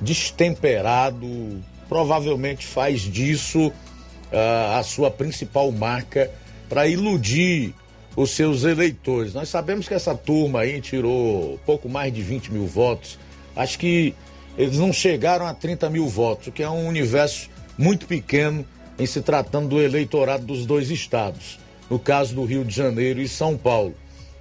destemperado, 0.00 1.60
provavelmente 1.88 2.66
faz 2.66 3.00
disso 3.02 3.68
uh, 3.68 4.78
a 4.78 4.82
sua 4.82 5.10
principal 5.10 5.70
marca 5.72 6.30
para 6.68 6.86
iludir 6.86 7.74
os 8.16 8.30
seus 8.30 8.64
eleitores. 8.64 9.34
Nós 9.34 9.48
sabemos 9.48 9.88
que 9.88 9.94
essa 9.94 10.14
turma 10.14 10.60
aí 10.60 10.80
tirou 10.80 11.58
pouco 11.66 11.88
mais 11.88 12.12
de 12.12 12.22
20 12.22 12.52
mil 12.52 12.66
votos. 12.66 13.18
Acho 13.56 13.78
que 13.78 14.14
eles 14.56 14.78
não 14.78 14.92
chegaram 14.92 15.46
a 15.46 15.54
30 15.54 15.90
mil 15.90 16.06
votos, 16.06 16.48
o 16.48 16.52
que 16.52 16.62
é 16.62 16.70
um 16.70 16.86
universo 16.86 17.50
muito 17.76 18.06
pequeno 18.06 18.64
em 18.98 19.06
se 19.06 19.20
tratando 19.20 19.68
do 19.68 19.80
eleitorado 19.80 20.44
dos 20.44 20.64
dois 20.64 20.90
estados, 20.90 21.58
no 21.90 21.98
caso 21.98 22.34
do 22.34 22.44
Rio 22.44 22.64
de 22.64 22.74
Janeiro 22.74 23.20
e 23.20 23.28
São 23.28 23.56
Paulo. 23.56 23.94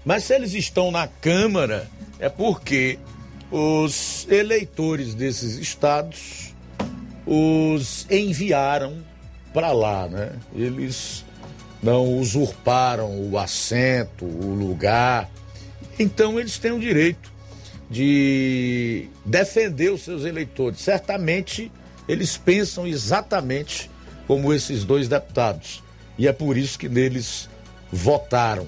Mas 0.05 0.23
se 0.23 0.35
eles 0.35 0.53
estão 0.53 0.91
na 0.91 1.07
Câmara, 1.07 1.89
é 2.19 2.29
porque 2.29 2.99
os 3.49 4.27
eleitores 4.29 5.13
desses 5.13 5.57
estados 5.57 6.53
os 7.25 8.05
enviaram 8.09 8.97
para 9.53 9.71
lá, 9.71 10.07
né? 10.07 10.33
Eles 10.55 11.25
não 11.81 12.17
usurparam 12.17 13.29
o 13.29 13.37
assento, 13.37 14.25
o 14.25 14.55
lugar. 14.55 15.29
Então 15.97 16.39
eles 16.39 16.57
têm 16.57 16.71
o 16.71 16.79
direito 16.79 17.32
de 17.93 19.07
defender 19.23 19.91
os 19.91 20.01
seus 20.01 20.25
eleitores. 20.25 20.79
Certamente 20.79 21.71
eles 22.07 22.35
pensam 22.35 22.87
exatamente 22.87 23.89
como 24.25 24.51
esses 24.51 24.83
dois 24.83 25.07
deputados. 25.07 25.83
E 26.17 26.27
é 26.27 26.33
por 26.33 26.57
isso 26.57 26.77
que 26.79 26.89
neles 26.89 27.47
votaram. 27.91 28.67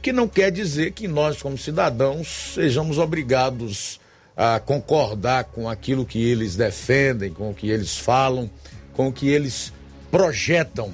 Que 0.00 0.10
não 0.10 0.26
quer 0.26 0.50
dizer 0.50 0.92
que 0.92 1.06
nós, 1.06 1.40
como 1.40 1.58
cidadãos, 1.58 2.54
sejamos 2.54 2.96
obrigados 2.98 4.00
a 4.34 4.58
concordar 4.58 5.44
com 5.44 5.68
aquilo 5.68 6.06
que 6.06 6.24
eles 6.24 6.56
defendem, 6.56 7.30
com 7.30 7.50
o 7.50 7.54
que 7.54 7.68
eles 7.68 7.98
falam, 7.98 8.50
com 8.94 9.08
o 9.08 9.12
que 9.12 9.28
eles 9.28 9.70
projetam 10.10 10.90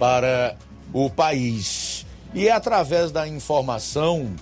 para 0.00 0.56
o 0.92 1.08
país. 1.08 2.04
E 2.34 2.48
é 2.48 2.52
através 2.52 3.12
da 3.12 3.26
informação, 3.28 4.34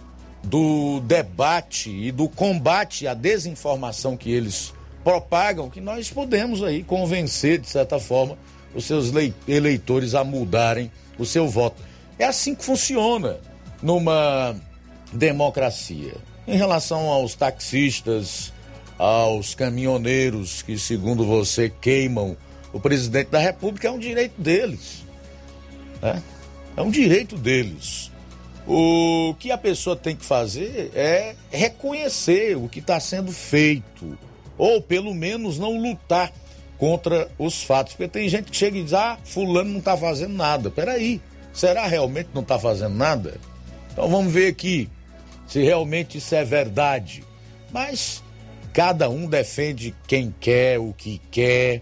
do 0.43 1.01
debate 1.01 1.90
e 1.90 2.12
do 2.12 2.28
combate 2.28 3.06
à 3.06 3.15
desinformação 3.15 4.16
que 4.16 4.31
eles 4.31 4.73
propagam 5.02 5.70
que 5.70 5.81
nós 5.81 6.10
podemos 6.10 6.62
aí 6.62 6.82
convencer, 6.82 7.59
de 7.59 7.69
certa 7.69 7.98
forma, 7.98 8.36
os 8.74 8.85
seus 8.85 9.12
eleitores 9.47 10.15
a 10.15 10.23
mudarem 10.23 10.90
o 11.19 11.24
seu 11.24 11.48
voto. 11.48 11.82
É 12.19 12.24
assim 12.24 12.55
que 12.55 12.65
funciona 12.65 13.39
numa 13.82 14.55
democracia. 15.12 16.15
Em 16.47 16.56
relação 16.56 17.09
aos 17.09 17.35
taxistas, 17.35 18.52
aos 18.98 19.55
caminhoneiros 19.55 20.62
que, 20.62 20.78
segundo 20.78 21.24
você, 21.24 21.70
queimam 21.81 22.36
o 22.73 22.81
presidente 22.81 23.28
da 23.28 23.39
República, 23.39 23.89
é 23.89 23.90
um 23.90 23.98
direito 23.98 24.40
deles. 24.40 25.05
Né? 26.02 26.23
É 26.77 26.82
um 26.82 26.90
direito 26.90 27.36
deles. 27.36 28.10
O 28.70 29.34
que 29.38 29.50
a 29.50 29.56
pessoa 29.56 29.96
tem 29.96 30.14
que 30.14 30.26
fazer 30.26 30.90
é 30.94 31.34
reconhecer 31.50 32.54
o 32.54 32.68
que 32.68 32.80
está 32.80 33.00
sendo 33.00 33.32
feito, 33.32 34.18
ou 34.58 34.82
pelo 34.82 35.14
menos 35.14 35.58
não 35.58 35.80
lutar 35.80 36.30
contra 36.76 37.30
os 37.38 37.62
fatos. 37.62 37.94
Porque 37.94 38.08
tem 38.08 38.28
gente 38.28 38.50
que 38.50 38.56
chega 38.56 38.76
e 38.76 38.84
diz: 38.84 38.92
ah, 38.92 39.16
Fulano 39.24 39.70
não 39.70 39.78
está 39.78 39.96
fazendo 39.96 40.34
nada. 40.34 40.70
Peraí, 40.70 41.18
será 41.50 41.86
realmente 41.86 42.28
não 42.34 42.42
está 42.42 42.58
fazendo 42.58 42.94
nada? 42.94 43.40
Então 43.90 44.06
vamos 44.06 44.30
ver 44.30 44.48
aqui 44.48 44.86
se 45.46 45.62
realmente 45.62 46.18
isso 46.18 46.34
é 46.34 46.44
verdade. 46.44 47.24
Mas 47.72 48.22
cada 48.74 49.08
um 49.08 49.26
defende 49.26 49.94
quem 50.06 50.34
quer, 50.38 50.78
o 50.78 50.92
que 50.92 51.22
quer, 51.30 51.80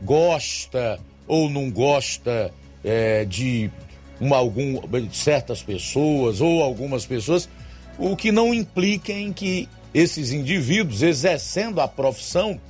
gosta 0.00 1.00
ou 1.26 1.50
não 1.50 1.72
gosta 1.72 2.52
é, 2.84 3.24
de 3.24 3.68
uma, 4.20 4.36
algum, 4.36 4.80
certas 5.10 5.62
pessoas 5.62 6.40
ou 6.40 6.62
algumas 6.62 7.06
pessoas, 7.06 7.48
o 7.98 8.14
que 8.14 8.30
não 8.30 8.52
implica 8.52 9.12
em 9.12 9.32
que 9.32 9.68
esses 9.92 10.30
indivíduos, 10.32 11.02
exercendo 11.02 11.80
a 11.80 11.88
profissão, 11.88 12.60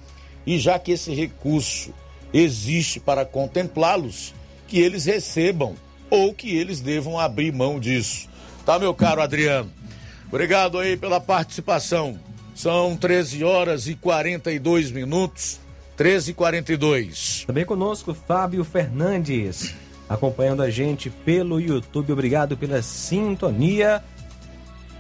e 0.47 0.59
já 0.59 0.79
que 0.79 0.93
esse 0.93 1.13
recurso 1.13 1.93
existe 2.33 3.01
para 3.01 3.25
contemplá-los, 3.25 4.33
que 4.67 4.79
eles 4.79 5.05
recebam 5.05 5.75
ou 6.09 6.33
que 6.33 6.57
eles 6.57 6.81
devam 6.81 7.19
abrir 7.19 7.53
mão 7.53 7.79
disso. 7.79 8.29
Tá, 8.65 8.79
meu 8.79 8.95
caro 8.95 9.21
Adriano? 9.21 9.71
Obrigado 10.29 10.79
aí 10.79 10.97
pela 10.97 11.21
participação. 11.21 12.19
São 12.55 12.97
13 12.97 13.43
horas 13.43 13.89
e 13.89 13.95
42 13.95 14.91
minutos. 14.91 15.61
13 15.97 16.31
e 16.31 16.35
42. 16.35 17.45
Também 17.47 17.65
conosco 17.65 18.15
Fábio 18.15 18.65
Fernandes 18.65 19.75
acompanhando 20.11 20.61
a 20.61 20.69
gente 20.69 21.09
pelo 21.09 21.61
YouTube. 21.61 22.13
Obrigado 22.13 22.57
pela 22.57 22.83
sintonia. 22.83 24.03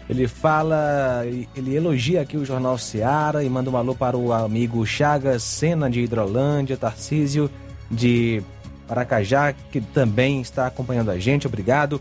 Ele 0.08 0.28
fala, 0.28 1.24
ele 1.54 1.74
elogia 1.74 2.20
aqui 2.22 2.36
o 2.36 2.44
Jornal 2.44 2.78
Seara 2.78 3.42
e 3.42 3.50
manda 3.50 3.70
um 3.70 3.76
alô 3.76 3.94
para 3.94 4.16
o 4.16 4.32
amigo 4.32 4.86
Chagas 4.86 5.42
Sena 5.42 5.90
de 5.90 6.00
Hidrolândia, 6.00 6.76
Tarcísio 6.76 7.50
de 7.90 8.40
Paracajá, 8.86 9.52
que 9.52 9.80
também 9.80 10.40
está 10.40 10.66
acompanhando 10.66 11.10
a 11.10 11.18
gente. 11.18 11.46
Obrigado. 11.46 12.00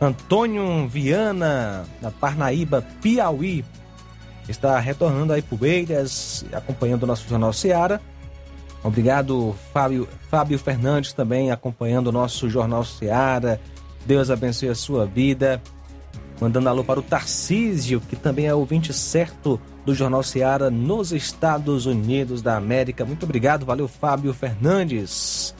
Antônio 0.00 0.88
Viana, 0.88 1.84
da 2.00 2.10
Parnaíba, 2.10 2.82
Piauí, 3.02 3.62
está 4.48 4.78
retornando 4.78 5.34
aí 5.34 5.42
Poeiras, 5.42 6.44
acompanhando 6.52 7.02
o 7.02 7.06
nosso 7.06 7.28
Jornal 7.28 7.52
Seara. 7.52 8.00
Obrigado, 8.82 9.54
Fábio, 9.72 10.08
Fábio 10.30 10.58
Fernandes, 10.58 11.12
também 11.12 11.50
acompanhando 11.50 12.06
o 12.06 12.12
nosso 12.12 12.48
Jornal 12.48 12.84
Seara. 12.84 13.60
Deus 14.06 14.30
abençoe 14.30 14.68
a 14.68 14.74
sua 14.74 15.04
vida. 15.04 15.60
Mandando 16.40 16.70
alô 16.70 16.82
para 16.82 16.98
o 16.98 17.02
Tarcísio, 17.02 18.00
que 18.00 18.16
também 18.16 18.46
é 18.46 18.54
ouvinte 18.54 18.94
certo 18.94 19.60
do 19.84 19.94
Jornal 19.94 20.22
Seara 20.22 20.70
nos 20.70 21.12
Estados 21.12 21.84
Unidos 21.84 22.40
da 22.40 22.56
América. 22.56 23.04
Muito 23.04 23.24
obrigado, 23.24 23.66
valeu, 23.66 23.86
Fábio 23.86 24.32
Fernandes. 24.32 25.54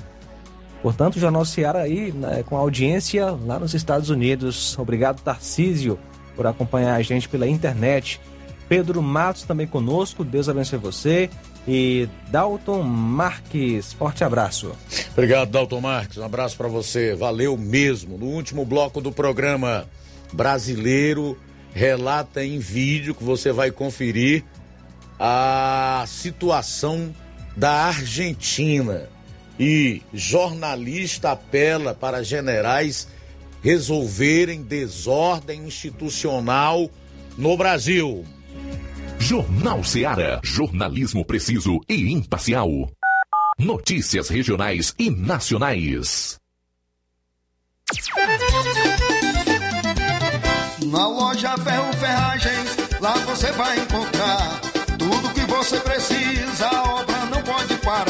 Portanto, 0.83 1.17
o 1.17 1.21
Jornal 1.21 1.45
Seara 1.45 1.81
aí 1.81 2.11
né, 2.11 2.43
com 2.47 2.57
audiência 2.57 3.37
lá 3.45 3.59
nos 3.59 3.75
Estados 3.75 4.09
Unidos. 4.09 4.79
Obrigado, 4.79 5.21
Tarcísio, 5.21 5.99
por 6.35 6.47
acompanhar 6.47 6.95
a 6.95 7.03
gente 7.03 7.29
pela 7.29 7.47
internet. 7.47 8.19
Pedro 8.67 9.03
Matos 9.03 9.43
também 9.43 9.67
conosco. 9.67 10.25
Deus 10.25 10.49
abençoe 10.49 10.79
você 10.79 11.29
e 11.66 12.09
Dalton 12.31 12.82
Marques. 12.82 13.93
Forte 13.93 14.24
abraço. 14.24 14.73
Obrigado, 15.12 15.51
Dalton 15.51 15.81
Marques. 15.81 16.19
Um 16.19 16.24
abraço 16.24 16.57
para 16.57 16.69
você. 16.69 17.15
Valeu 17.15 17.57
mesmo. 17.57 18.16
No 18.19 18.27
último 18.27 18.65
bloco 18.65 19.01
do 19.01 19.12
programa 19.12 19.87
Brasileiro 20.32 21.39
relata 21.73 22.45
em 22.45 22.59
vídeo 22.59 23.15
que 23.15 23.23
você 23.23 23.53
vai 23.53 23.70
conferir 23.70 24.45
a 25.19 26.05
situação 26.07 27.15
da 27.57 27.73
Argentina. 27.87 29.09
E 29.59 30.01
jornalista 30.15 31.32
apela 31.32 31.95
para 31.95 32.24
generais 32.24 33.07
resolverem 33.62 34.62
desordem 34.62 35.66
institucional 35.66 36.91
no 37.37 37.57
Brasil. 37.57 38.24
Jornal 39.21 39.85
Seara. 39.85 40.41
Jornalismo 40.43 41.25
preciso 41.25 41.79
e 41.87 42.11
imparcial. 42.11 42.69
Notícias 43.59 44.31
regionais 44.31 44.95
e 44.99 45.11
nacionais. 45.11 46.39
Na 50.87 51.07
loja 51.07 51.57
Ferro 51.59 51.93
Ferragens, 51.93 52.77
lá 52.99 53.13
você 53.27 53.53
vai 53.53 53.79
encontrar 53.79 54.61
tudo 54.99 55.35
que 55.35 55.41
você 55.43 55.79
precisa, 55.81 56.67
a 56.67 57.01
obra 57.01 57.27
não 57.27 57.43
pode 57.43 57.77
parar. 57.77 58.10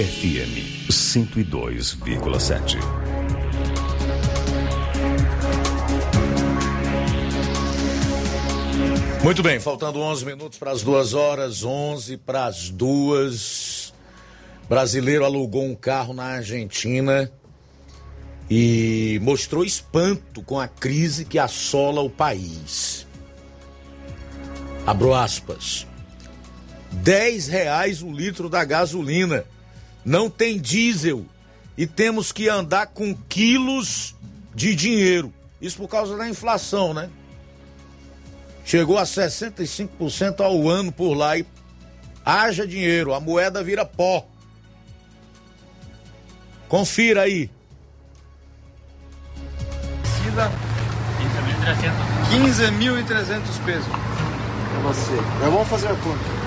FM 0.00 0.88
102,7. 0.88 2.78
Muito 9.22 9.42
bem, 9.42 9.60
faltando 9.60 10.00
11 10.00 10.24
minutos 10.24 10.58
para 10.58 10.70
as 10.70 10.82
duas 10.82 11.12
horas, 11.12 11.62
11 11.62 12.16
para 12.16 12.46
as 12.46 12.70
duas. 12.70 13.92
Brasileiro 14.66 15.22
alugou 15.22 15.64
um 15.64 15.74
carro 15.74 16.14
na 16.14 16.24
Argentina 16.24 17.30
e 18.48 19.20
mostrou 19.20 19.66
espanto 19.66 20.42
com 20.42 20.58
a 20.58 20.66
crise 20.66 21.26
que 21.26 21.38
assola 21.38 22.00
o 22.00 22.08
país. 22.08 23.06
Abro 24.86 25.12
aspas. 25.12 25.86
10 26.90 27.48
reais 27.48 28.00
o 28.02 28.10
litro 28.10 28.48
da 28.48 28.64
gasolina 28.64 29.44
não 30.04 30.30
tem 30.30 30.58
diesel 30.58 31.24
e 31.76 31.86
temos 31.86 32.32
que 32.32 32.48
andar 32.48 32.88
com 32.88 33.14
quilos 33.28 34.14
de 34.54 34.74
dinheiro. 34.74 35.32
Isso 35.60 35.76
por 35.76 35.88
causa 35.88 36.16
da 36.16 36.28
inflação, 36.28 36.94
né? 36.94 37.10
Chegou 38.64 38.98
a 38.98 39.04
65% 39.04 40.40
ao 40.40 40.68
ano 40.68 40.92
por 40.92 41.14
lá 41.14 41.36
e 41.36 41.44
haja 42.24 42.66
dinheiro, 42.66 43.14
a 43.14 43.20
moeda 43.20 43.62
vira 43.62 43.84
pó. 43.84 44.26
Confira 46.68 47.22
aí. 47.22 47.50
15.300 52.30 53.64
pesos. 53.64 53.86
Pra 53.86 54.80
você. 54.82 55.16
Já 55.40 55.48
vamos 55.48 55.68
fazer 55.68 55.88
a 55.88 55.94
conta. 55.96 56.39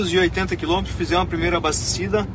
E 0.00 0.18
oitenta 0.18 0.56
quilômetros, 0.56 0.96
fizemos 0.96 1.24
a 1.24 1.26
primeira 1.26 1.58
abastecida. 1.58 2.26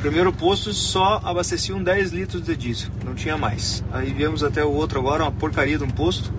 Primeiro 0.00 0.32
posto 0.32 0.72
só 0.72 1.20
abasteciam 1.24 1.82
10 1.82 2.12
litros 2.12 2.42
de 2.42 2.56
diesel, 2.56 2.90
não 3.04 3.14
tinha 3.14 3.36
mais. 3.36 3.84
Aí 3.92 4.12
viemos 4.12 4.42
até 4.42 4.64
o 4.64 4.70
outro 4.70 5.00
agora, 5.00 5.24
uma 5.24 5.32
porcaria 5.32 5.76
de 5.76 5.84
um 5.84 5.90
posto. 5.90 6.32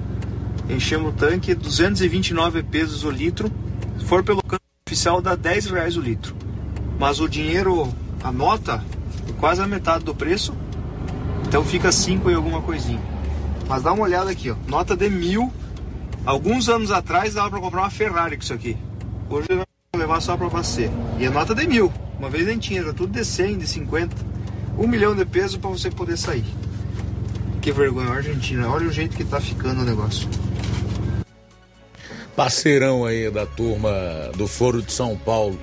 Enchemos 0.70 1.10
o 1.10 1.16
tanque, 1.16 1.54
229 1.54 2.64
pesos 2.64 3.04
o 3.04 3.12
litro. 3.12 3.52
Se 4.00 4.06
for 4.06 4.24
pelo 4.24 4.42
canto 4.42 4.62
oficial, 4.88 5.22
dá 5.22 5.36
10 5.36 5.66
reais 5.68 5.98
o 5.98 6.02
litro. 6.02 6.36
Mas 6.98 7.20
o 7.20 7.28
dinheiro, 7.28 7.94
a 8.24 8.32
nota, 8.32 8.84
é 9.30 9.32
quase 9.34 9.62
a 9.62 9.68
metade 9.68 10.06
do 10.06 10.16
preço. 10.16 10.56
Então 11.48 11.64
fica 11.64 11.92
5 11.92 12.32
e 12.32 12.34
alguma 12.34 12.62
coisinha. 12.62 13.02
Mas 13.68 13.84
dá 13.84 13.92
uma 13.92 14.04
olhada 14.04 14.32
aqui, 14.32 14.50
ó. 14.50 14.56
Nota 14.68 14.96
de 14.96 15.10
mil. 15.10 15.52
Alguns 16.26 16.70
anos 16.70 16.92
atrás 16.92 17.34
dava 17.34 17.50
para 17.50 17.60
comprar 17.60 17.82
uma 17.82 17.90
Ferrari 17.90 18.38
com 18.38 18.44
isso 18.44 18.54
aqui. 18.54 18.78
Hoje 19.30 19.48
levar 20.12 20.22
só 20.22 20.36
para 20.36 20.48
você. 20.48 20.90
E 21.18 21.26
a 21.26 21.32
nota 21.32 21.56
de 21.56 21.66
mil. 21.66 21.92
Uma 22.20 22.30
vez 22.30 22.46
nem 22.46 22.58
tinha, 22.58 22.82
era 22.82 22.94
tudo 22.94 23.14
de 23.14 23.24
100, 23.24 23.60
de 23.60 23.68
50. 23.68 24.16
Um 24.78 24.88
milhão 24.88 25.16
de 25.16 25.26
pesos 25.26 25.58
para 25.58 25.70
você 25.70 25.90
poder 25.90 26.18
sair. 26.18 26.44
Que 27.62 27.72
vergonha, 27.72 28.10
Argentina. 28.10 28.68
Olha 28.70 28.88
o 28.88 28.92
jeito 28.92 29.16
que 29.16 29.24
tá 29.24 29.40
ficando 29.40 29.82
o 29.82 29.86
negócio. 29.86 30.28
Parceirão 32.36 33.06
aí 33.06 33.30
da 33.30 33.46
turma 33.46 33.92
do 34.36 34.48
Foro 34.48 34.82
de 34.82 34.92
São 34.92 35.16
Paulo, 35.18 35.60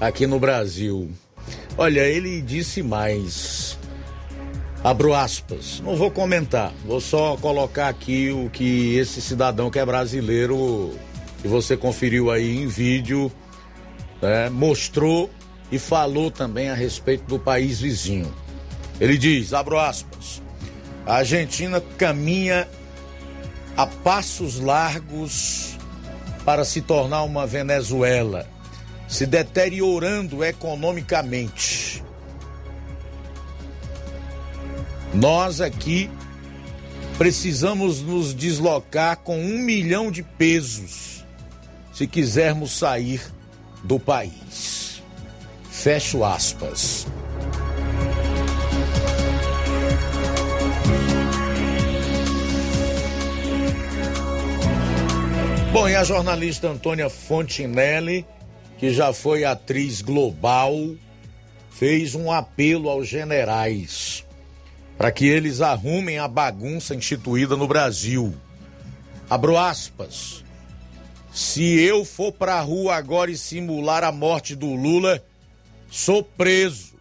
aqui 0.00 0.26
no 0.26 0.38
Brasil. 0.38 1.10
Olha, 1.76 2.00
ele 2.00 2.42
disse 2.42 2.82
mais. 2.82 3.78
Abro 4.84 5.14
aspas. 5.14 5.80
Não 5.84 5.96
vou 5.96 6.10
comentar, 6.10 6.72
vou 6.84 7.00
só 7.00 7.36
colocar 7.36 7.88
aqui 7.88 8.30
o 8.30 8.50
que 8.50 8.96
esse 8.96 9.22
cidadão 9.22 9.70
que 9.70 9.78
é 9.78 9.86
brasileiro, 9.86 10.90
que 11.40 11.46
você 11.46 11.76
conferiu 11.76 12.30
aí 12.30 12.58
em 12.58 12.66
vídeo, 12.66 13.32
né, 14.22 14.48
mostrou 14.48 15.28
e 15.70 15.78
falou 15.78 16.30
também 16.30 16.70
a 16.70 16.74
respeito 16.74 17.24
do 17.24 17.38
país 17.38 17.80
vizinho. 17.80 18.32
Ele 19.00 19.18
diz, 19.18 19.52
abro 19.52 19.78
aspas, 19.78 20.40
a 21.04 21.16
Argentina 21.16 21.82
caminha 21.98 22.68
a 23.76 23.86
passos 23.86 24.60
largos 24.60 25.76
para 26.44 26.64
se 26.64 26.80
tornar 26.80 27.22
uma 27.22 27.46
Venezuela, 27.46 28.48
se 29.08 29.26
deteriorando 29.26 30.44
economicamente. 30.44 32.04
Nós 35.12 35.60
aqui 35.60 36.10
precisamos 37.18 38.00
nos 38.00 38.34
deslocar 38.34 39.18
com 39.18 39.38
um 39.38 39.58
milhão 39.58 40.10
de 40.10 40.22
pesos 40.22 41.24
se 41.92 42.06
quisermos 42.06 42.72
sair 42.72 43.22
do 43.82 43.98
país. 43.98 45.02
Fecho 45.70 46.24
aspas. 46.24 47.06
Bom, 55.72 55.88
e 55.88 55.96
a 55.96 56.04
jornalista 56.04 56.68
Antônia 56.68 57.08
Fontinelli, 57.08 58.26
que 58.78 58.92
já 58.92 59.12
foi 59.12 59.44
atriz 59.44 60.02
global, 60.02 60.74
fez 61.70 62.14
um 62.14 62.30
apelo 62.30 62.90
aos 62.90 63.08
generais 63.08 64.24
para 65.02 65.10
que 65.10 65.26
eles 65.26 65.60
arrumem 65.60 66.18
a 66.18 66.28
bagunça 66.28 66.94
instituída 66.94 67.56
no 67.56 67.66
Brasil. 67.66 68.34
Abro 69.28 69.58
aspas. 69.58 70.41
Se 71.32 71.80
eu 71.80 72.04
for 72.04 72.30
pra 72.30 72.60
rua 72.60 72.94
agora 72.94 73.30
e 73.30 73.36
simular 73.38 74.04
a 74.04 74.12
morte 74.12 74.54
do 74.54 74.74
Lula, 74.74 75.24
sou 75.90 76.22
preso. 76.22 77.00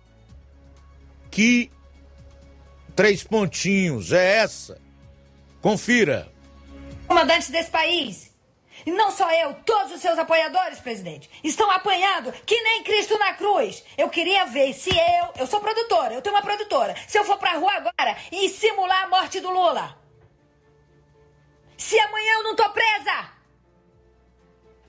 Que 1.30 1.70
três 2.96 3.24
pontinhos 3.24 4.14
é 4.14 4.38
essa? 4.38 4.80
Confira. 5.62 6.32
Comandantes 7.08 7.50
desse 7.50 7.70
país. 7.70 8.32
E 8.86 8.92
não 8.92 9.12
só 9.12 9.30
eu, 9.32 9.54
todos 9.66 9.94
os 9.94 10.02
seus 10.02 10.18
apoiadores, 10.18 10.80
presidente, 10.80 11.30
estão 11.44 11.70
apanhando 11.70 12.32
que 12.46 12.60
nem 12.64 12.84
Cristo 12.84 13.18
na 13.18 13.34
cruz. 13.34 13.84
Eu 13.98 14.10
queria 14.10 14.46
ver 14.46 14.74
se 14.74 14.90
eu, 14.90 15.34
eu 15.40 15.46
sou 15.46 15.60
produtora, 15.60 16.14
eu 16.14 16.22
tenho 16.22 16.36
uma 16.36 16.42
produtora, 16.42 16.96
se 17.08 17.18
eu 17.18 17.26
for 17.26 17.38
pra 17.38 17.58
rua 17.58 17.74
agora 17.74 18.18
e 18.32 18.50
simular 18.50 19.04
a 19.04 19.10
morte 19.10 19.40
do 19.40 19.52
Lula. 19.52 20.00
Se 21.78 22.00
amanhã 22.00 22.34
eu 22.36 22.44
não 22.44 22.56
tô 22.56 22.68
presa. 22.70 23.41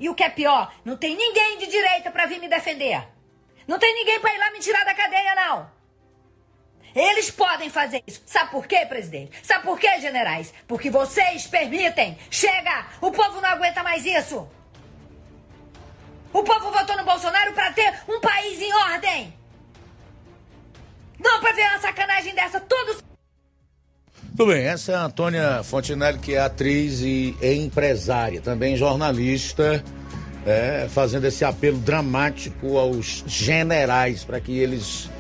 E 0.03 0.09
o 0.09 0.17
que 0.17 0.25
é 0.25 0.29
pior, 0.29 0.75
não 0.85 0.97
tem 0.97 1.15
ninguém 1.17 1.59
de 1.59 1.69
direita 1.69 2.11
para 2.11 2.27
vir 2.27 2.41
me 2.41 2.49
defender. 2.49 3.07
Não 3.69 3.79
tem 3.79 3.95
ninguém 3.95 4.19
para 4.19 4.35
ir 4.35 4.39
lá 4.39 4.51
me 4.51 4.59
tirar 4.59 4.85
da 4.85 4.93
cadeia, 4.93 5.33
não. 5.37 5.71
Eles 6.93 7.31
podem 7.31 7.71
fazer 7.71 8.03
isso. 8.05 8.21
Sabe 8.27 8.51
por 8.51 8.67
quê, 8.67 8.85
presidente? 8.85 9.39
Sabe 9.47 9.63
por 9.63 9.79
quê, 9.79 10.01
generais? 10.01 10.53
Porque 10.67 10.91
vocês 10.91 11.47
permitem. 11.47 12.19
Chega! 12.29 12.89
O 13.01 13.13
povo 13.13 13.41
não 13.41 13.49
aguenta 13.49 13.85
mais 13.85 14.05
isso. 14.05 14.51
O 16.33 16.43
povo 16.43 16.73
votou 16.73 16.97
no 16.97 17.05
Bolsonaro 17.05 17.53
para 17.53 17.73
ter 17.73 18.03
um 18.09 18.21
país 18.21 18.61
em 18.61 18.75
ordem. 18.75 19.39
Não 21.17 21.39
para 21.39 21.53
ver 21.53 21.69
uma 21.69 21.79
sacanagem 21.79 22.35
dessa 22.35 22.59
todos. 22.59 23.05
Tudo 24.35 24.51
bem, 24.51 24.65
essa 24.65 24.93
é 24.93 24.95
a 24.95 25.05
Antônia 25.05 25.63
Fontinelli, 25.63 26.19
que 26.19 26.35
é 26.35 26.41
atriz 26.41 27.01
e 27.03 27.37
empresária, 27.43 28.41
também 28.41 28.79
jornalista, 28.79 29.85
é, 30.47 30.87
fazendo 30.89 31.27
esse 31.27 31.45
apelo 31.45 31.77
dramático 31.77 32.79
aos 32.79 33.23
generais 33.27 34.25
para 34.25 34.41
que 34.41 34.59
eles 34.59 35.11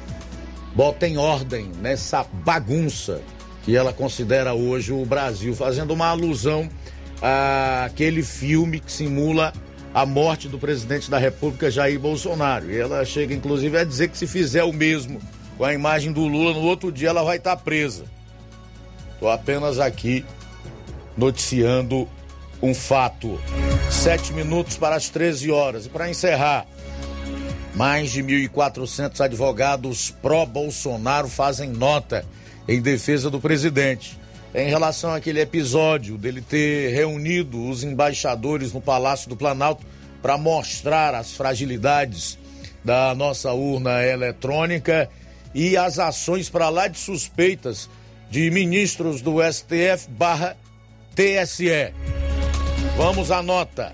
botem 0.74 1.18
ordem 1.18 1.70
nessa 1.82 2.24
bagunça 2.24 3.20
que 3.64 3.76
ela 3.76 3.92
considera 3.92 4.54
hoje 4.54 4.92
o 4.92 5.04
Brasil, 5.04 5.54
fazendo 5.54 5.92
uma 5.92 6.06
alusão 6.06 6.66
àquele 7.20 8.22
filme 8.22 8.80
que 8.80 8.90
simula 8.90 9.52
a 9.92 10.06
morte 10.06 10.48
do 10.48 10.58
presidente 10.58 11.10
da 11.10 11.18
República, 11.18 11.70
Jair 11.70 12.00
Bolsonaro. 12.00 12.70
E 12.70 12.78
ela 12.78 13.04
chega, 13.04 13.34
inclusive, 13.34 13.76
a 13.76 13.84
dizer 13.84 14.08
que 14.08 14.16
se 14.16 14.26
fizer 14.26 14.64
o 14.64 14.72
mesmo 14.72 15.20
com 15.58 15.64
a 15.64 15.74
imagem 15.74 16.12
do 16.12 16.26
Lula, 16.26 16.54
no 16.54 16.62
outro 16.62 16.90
dia 16.90 17.10
ela 17.10 17.22
vai 17.22 17.36
estar 17.36 17.56
presa. 17.58 18.04
Estou 19.22 19.30
apenas 19.30 19.78
aqui 19.78 20.24
noticiando 21.16 22.08
um 22.60 22.74
fato. 22.74 23.40
Sete 23.88 24.32
minutos 24.32 24.76
para 24.76 24.96
as 24.96 25.10
13 25.10 25.48
horas. 25.48 25.86
E 25.86 25.88
para 25.88 26.10
encerrar, 26.10 26.66
mais 27.72 28.10
de 28.10 28.20
1.400 28.20 29.20
advogados 29.20 30.10
pró-Bolsonaro 30.20 31.28
fazem 31.28 31.70
nota 31.70 32.24
em 32.66 32.82
defesa 32.82 33.30
do 33.30 33.40
presidente. 33.40 34.18
Em 34.52 34.68
relação 34.68 35.14
àquele 35.14 35.40
episódio 35.40 36.18
dele 36.18 36.40
ter 36.40 36.92
reunido 36.92 37.68
os 37.68 37.84
embaixadores 37.84 38.72
no 38.72 38.80
Palácio 38.80 39.28
do 39.28 39.36
Planalto 39.36 39.86
para 40.20 40.36
mostrar 40.36 41.14
as 41.14 41.32
fragilidades 41.32 42.36
da 42.84 43.14
nossa 43.14 43.52
urna 43.52 44.04
eletrônica 44.04 45.08
e 45.54 45.76
as 45.76 46.00
ações 46.00 46.50
para 46.50 46.68
lá 46.68 46.88
de 46.88 46.98
suspeitas 46.98 47.88
de 48.32 48.50
ministros 48.50 49.20
do 49.20 49.42
STF 49.42 50.08
barra 50.08 50.56
TSE. 51.14 51.92
Vamos 52.96 53.30
à 53.30 53.42
nota. 53.42 53.92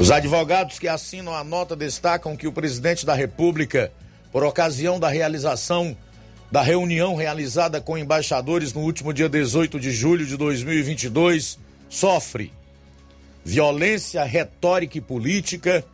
Os 0.00 0.10
advogados 0.10 0.80
que 0.80 0.88
assinam 0.88 1.32
a 1.32 1.44
nota 1.44 1.76
destacam 1.76 2.36
que 2.36 2.48
o 2.48 2.52
presidente 2.52 3.06
da 3.06 3.14
República, 3.14 3.92
por 4.32 4.42
ocasião 4.42 4.98
da 4.98 5.08
realização 5.08 5.96
da 6.50 6.62
reunião 6.62 7.14
realizada 7.14 7.80
com 7.80 7.96
embaixadores 7.96 8.72
no 8.72 8.80
último 8.80 9.12
dia 9.12 9.28
18 9.28 9.78
de 9.78 9.92
julho 9.92 10.26
de 10.26 10.36
2022, 10.36 11.60
sofre 11.88 12.52
violência 13.44 14.24
retórica 14.24 14.98
e 14.98 15.00
política, 15.00 15.84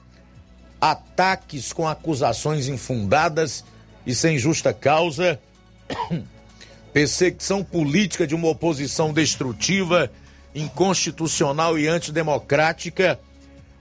ataques 0.81 1.75
com 1.75 1.87
acusações 1.87 2.69
infundadas 2.69 3.63
e 4.07 4.15
sem 4.15 4.39
justa 4.39 4.73
causa, 4.73 5.39
perseguição 6.93 7.65
política 7.65 8.27
de 8.27 8.35
uma 8.35 8.49
oposição 8.49 9.13
destrutiva, 9.13 10.11
inconstitucional 10.55 11.79
e 11.79 11.89
antidemocrática 11.89 13.19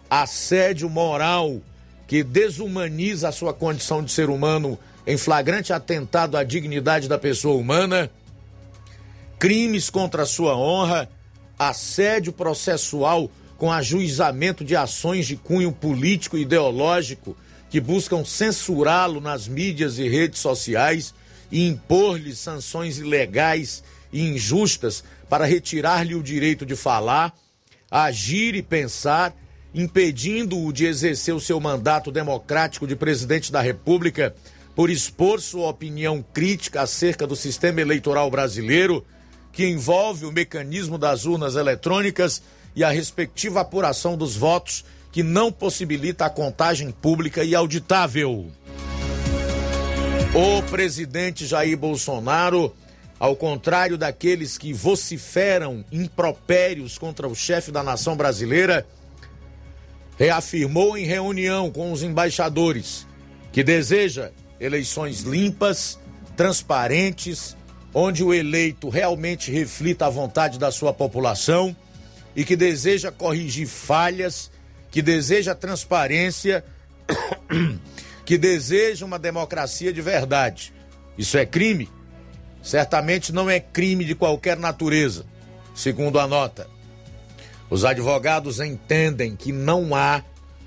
assédio 0.10 0.89
moral 0.89 1.61
que 2.06 2.23
desumaniza 2.23 3.30
a 3.30 3.31
sua 3.31 3.53
condição 3.53 4.03
de 4.03 4.11
ser 4.11 4.30
humano 4.30 4.77
em 5.07 5.18
flagrante 5.18 5.72
atentado 5.72 6.35
à 6.35 6.43
dignidade 6.43 7.07
da 7.07 7.18
pessoa 7.18 7.56
humana, 7.56 8.11
crimes 9.39 9.89
contra 9.89 10.23
a 10.23 10.26
sua 10.26 10.56
honra, 10.56 11.10
assédio 11.57 12.34
processual 12.34 13.31
com 13.57 13.72
ajuizamento 13.72 14.65
de 14.65 14.76
ações 14.76 15.26
de 15.26 15.38
cunho 15.38 15.72
político 15.72 16.38
e 16.38 16.41
ideológico 16.41 17.38
que 17.72 17.80
buscam 17.80 18.23
censurá-lo 18.23 19.19
nas 19.19 19.48
mídias 19.48 19.98
e 19.98 20.07
redes 20.07 20.39
sociais 20.39 21.14
e 21.49 21.65
impor-lhe 21.65 22.35
sanções 22.35 22.99
ilegais 22.99 23.84
e 24.11 24.22
injustas 24.22 25.03
para 25.30 25.45
retirar-lhe 25.45 26.14
o 26.14 26.22
direito 26.22 26.65
de 26.65 26.76
falar, 26.76 27.34
agir 27.89 28.56
e 28.56 28.61
pensar 28.61 29.34
impedindo-o 29.73 30.72
de 30.73 30.85
exercer 30.85 31.34
o 31.34 31.39
seu 31.39 31.60
mandato 31.60 32.11
democrático 32.11 32.85
de 32.85 32.95
presidente 32.95 33.52
da 33.52 33.61
República 33.61 34.35
por 34.76 34.89
expor 34.89 35.39
sua 35.39 35.69
opinião 35.69 36.23
crítica 36.34 36.81
acerca 36.81 37.26
do 37.26 37.38
sistema 37.38 37.80
eleitoral 37.80 38.30
brasileiro, 38.30 39.06
que 39.52 39.65
envolve 39.65 40.26
o 40.26 40.31
mecanismo 40.31 40.98
das 40.98 41.26
urnas 41.26 41.56
eletrônicas 41.56 42.41
e 42.76 42.84
a 42.84 42.89
respectiva 42.89 43.61
apuração 43.61 44.18
dos 44.18 44.35
votos, 44.35 44.84
que 45.12 45.24
não 45.24 45.52
possibilita 45.52 46.26
a 46.26 46.30
contagem 46.30 46.92
pública 46.92 47.44
e 47.44 47.54
auditável. 47.54 48.50
O 50.34 50.64
presidente 50.70 51.46
Jair 51.46 51.78
Bolsonaro, 51.78 52.74
ao 53.20 53.36
contrário 53.36 53.98
daqueles 53.98 54.58
que 54.58 54.72
vociferam 54.72 55.84
impropérios 55.92 56.98
contra 56.98 57.28
o 57.28 57.36
chefe 57.36 57.72
da 57.72 57.84
nação 57.84 58.16
brasileira, 58.16 58.88
reafirmou 60.18 60.98
em 60.98 61.06
reunião 61.06 61.72
com 61.72 61.92
os 61.92 62.04
embaixadores 62.04 63.08
que 63.52 63.64
deseja 63.64 64.32
eleições 64.60 65.22
limpas, 65.22 66.00
transparentes, 66.38 67.58
onde 67.94 68.24
o 68.24 68.34
eleito 68.34 68.88
realmente 68.90 69.52
reflita 69.52 70.06
a 70.06 70.10
vontade 70.10 70.58
da 70.58 70.72
sua 70.72 70.94
população 70.94 71.76
e 72.36 72.46
que 72.46 72.56
deseja 72.56 73.12
corrigir 73.12 73.68
falhas, 73.68 74.51
que 74.92 75.02
deseja 75.02 75.56
transparência, 75.56 76.64
que 78.26 78.38
deseja 78.38 79.06
uma 79.06 79.18
democracia 79.18 79.92
de 79.92 80.02
verdade. 80.02 80.74
Isso 81.18 81.38
é 81.38 81.46
crime? 81.46 81.90
Certamente 82.62 83.32
não 83.32 83.50
é 83.50 83.60
crime 83.60 84.06
de 84.06 84.14
qualquer 84.14 84.58
natureza, 84.58 85.26
segundo 85.74 86.20
a 86.20 86.28
nota. 86.28 86.68
Os 87.70 87.86
advogados 87.86 88.60
entendem 88.60 89.36
que 89.36 89.52
não 89.52 89.96
há, 89.96 90.24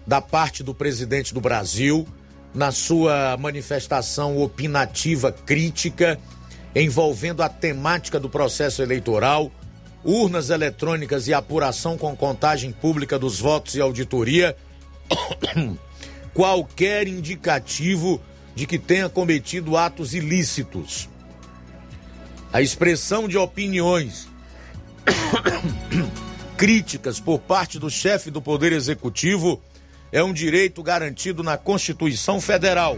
da 0.06 0.20
parte 0.20 0.62
do 0.62 0.74
presidente 0.74 1.32
do 1.32 1.40
Brasil, 1.40 2.08
na 2.54 2.72
sua 2.72 3.36
manifestação 3.36 4.38
opinativa 4.38 5.30
crítica 5.30 6.18
envolvendo 6.74 7.42
a 7.42 7.48
temática 7.48 8.18
do 8.18 8.28
processo 8.28 8.82
eleitoral, 8.82 9.50
urnas 10.04 10.50
eletrônicas 10.50 11.26
e 11.26 11.34
apuração 11.34 11.96
com 11.96 12.14
contagem 12.14 12.70
pública 12.70 13.18
dos 13.18 13.40
votos 13.40 13.74
e 13.74 13.80
auditoria, 13.80 14.56
qualquer 16.34 17.08
indicativo 17.08 18.20
de 18.54 18.66
que 18.66 18.78
tenha 18.78 19.08
cometido 19.08 19.76
atos 19.76 20.14
ilícitos. 20.14 21.08
A 22.52 22.60
expressão 22.60 23.26
de 23.26 23.36
opiniões 23.36 24.28
críticas 26.56 27.18
por 27.18 27.40
parte 27.40 27.78
do 27.78 27.90
chefe 27.90 28.30
do 28.30 28.40
Poder 28.40 28.72
Executivo 28.72 29.60
é 30.12 30.22
um 30.22 30.32
direito 30.32 30.82
garantido 30.82 31.42
na 31.42 31.56
Constituição 31.56 32.40
Federal. 32.40 32.96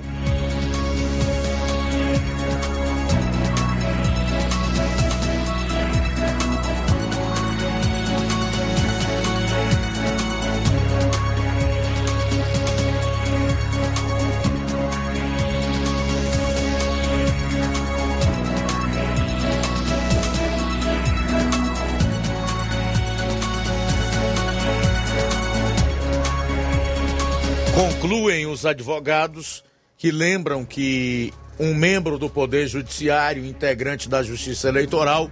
Advogados 28.67 29.65
que 29.97 30.11
lembram 30.11 30.65
que 30.65 31.33
um 31.59 31.75
membro 31.75 32.19
do 32.19 32.29
Poder 32.29 32.67
Judiciário, 32.69 33.45
integrante 33.45 34.09
da 34.09 34.23
Justiça 34.23 34.69
Eleitoral, 34.69 35.31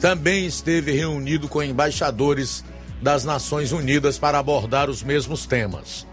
também 0.00 0.46
esteve 0.46 0.92
reunido 0.92 1.48
com 1.48 1.62
embaixadores 1.62 2.64
das 3.00 3.24
Nações 3.24 3.72
Unidas 3.72 4.18
para 4.18 4.38
abordar 4.38 4.90
os 4.90 5.02
mesmos 5.02 5.46
temas. 5.46 6.06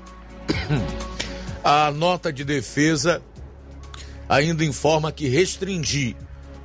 A 1.63 1.91
nota 1.91 2.31
de 2.31 2.43
defesa 2.43 3.21
ainda 4.29 4.63
informa 4.63 5.11
que 5.11 5.27
restringir, 5.27 6.15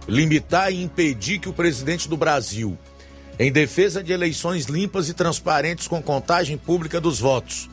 limitar 0.06 0.72
e 0.72 0.82
impedir 0.82 1.38
que 1.38 1.48
o 1.48 1.52
presidente 1.52 2.08
do 2.08 2.16
Brasil, 2.16 2.78
em 3.38 3.50
defesa 3.50 4.02
de 4.02 4.12
eleições 4.12 4.66
limpas 4.66 5.08
e 5.08 5.14
transparentes 5.14 5.88
com 5.88 6.02
contagem 6.02 6.58
pública 6.58 7.00
dos 7.00 7.18
votos, 7.18 7.68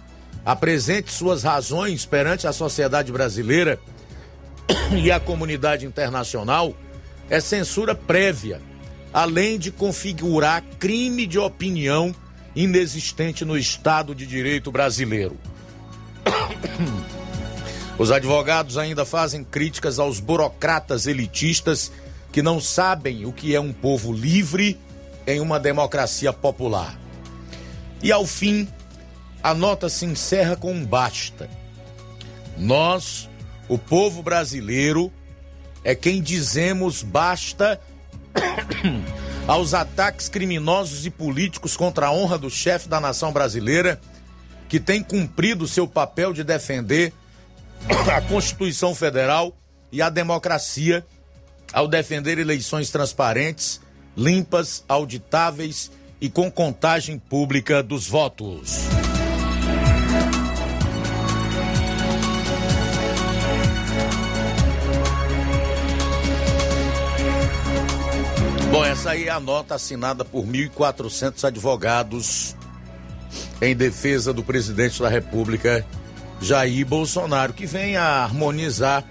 apresente 0.45 1.11
suas 1.11 1.43
razões 1.43 2.05
perante 2.05 2.47
a 2.47 2.53
sociedade 2.53 3.11
brasileira 3.11 3.79
e 4.95 5.11
a 5.11 5.19
comunidade 5.19 5.85
internacional 5.85 6.75
é 7.29 7.39
censura 7.39 7.93
prévia, 7.93 8.61
além 9.13 9.59
de 9.59 9.71
configurar 9.71 10.63
crime 10.79 11.25
de 11.27 11.37
opinião 11.37 12.15
inexistente 12.55 13.43
no 13.43 13.57
Estado 13.57 14.15
de 14.15 14.25
Direito 14.25 14.71
brasileiro. 14.71 15.37
Os 17.97 18.11
advogados 18.11 18.77
ainda 18.77 19.05
fazem 19.05 19.43
críticas 19.43 19.99
aos 19.99 20.19
burocratas 20.19 21.07
elitistas 21.07 21.91
que 22.31 22.41
não 22.41 22.61
sabem 22.61 23.25
o 23.25 23.33
que 23.33 23.55
é 23.55 23.59
um 23.59 23.73
povo 23.73 24.13
livre 24.13 24.79
em 25.25 25.39
uma 25.39 25.59
democracia 25.59 26.31
popular. 26.31 26.97
E 28.01 28.11
ao 28.11 28.25
fim, 28.25 28.67
a 29.41 29.53
nota 29.53 29.89
se 29.89 30.05
encerra 30.05 30.55
com 30.55 30.71
um 30.71 30.85
basta. 30.85 31.49
Nós, 32.57 33.29
o 33.67 33.77
povo 33.77 34.23
brasileiro, 34.23 35.11
é 35.83 35.93
quem 35.95 36.21
dizemos 36.21 37.03
basta 37.03 37.79
aos 39.47 39.73
ataques 39.73 40.27
criminosos 40.27 41.05
e 41.05 41.09
políticos 41.09 41.77
contra 41.77 42.07
a 42.07 42.11
honra 42.11 42.37
do 42.37 42.49
chefe 42.49 42.89
da 42.89 42.99
nação 42.99 43.31
brasileira, 43.31 43.99
que 44.67 44.79
tem 44.79 45.01
cumprido 45.01 45.67
seu 45.67 45.87
papel 45.87 46.33
de 46.33 46.43
defender 46.43 47.13
a 48.13 48.21
Constituição 48.21 48.93
Federal 48.93 49.55
e 49.91 50.01
a 50.01 50.09
democracia 50.09 51.05
ao 51.71 51.87
defender 51.87 52.37
eleições 52.37 52.89
transparentes, 52.89 53.79
limpas, 54.15 54.83
auditáveis 54.87 55.91
e 56.19 56.29
com 56.29 56.49
contagem 56.49 57.19
pública 57.19 57.83
dos 57.83 58.07
votos. 58.07 58.96
Bom, 68.77 68.85
essa 68.85 69.09
aí 69.09 69.27
é 69.27 69.31
a 69.31 69.39
nota 69.39 69.73
assinada 69.73 70.23
por 70.23 70.45
1.400 70.45 71.43
advogados 71.45 72.55
em 73.59 73.75
defesa 73.75 74.31
do 74.31 74.43
presidente 74.43 75.01
da 75.01 75.09
República, 75.09 75.83
Jair 76.39 76.85
Bolsonaro, 76.85 77.53
que 77.53 77.65
vem 77.65 77.97
a 77.97 78.23
harmonizar 78.23 79.03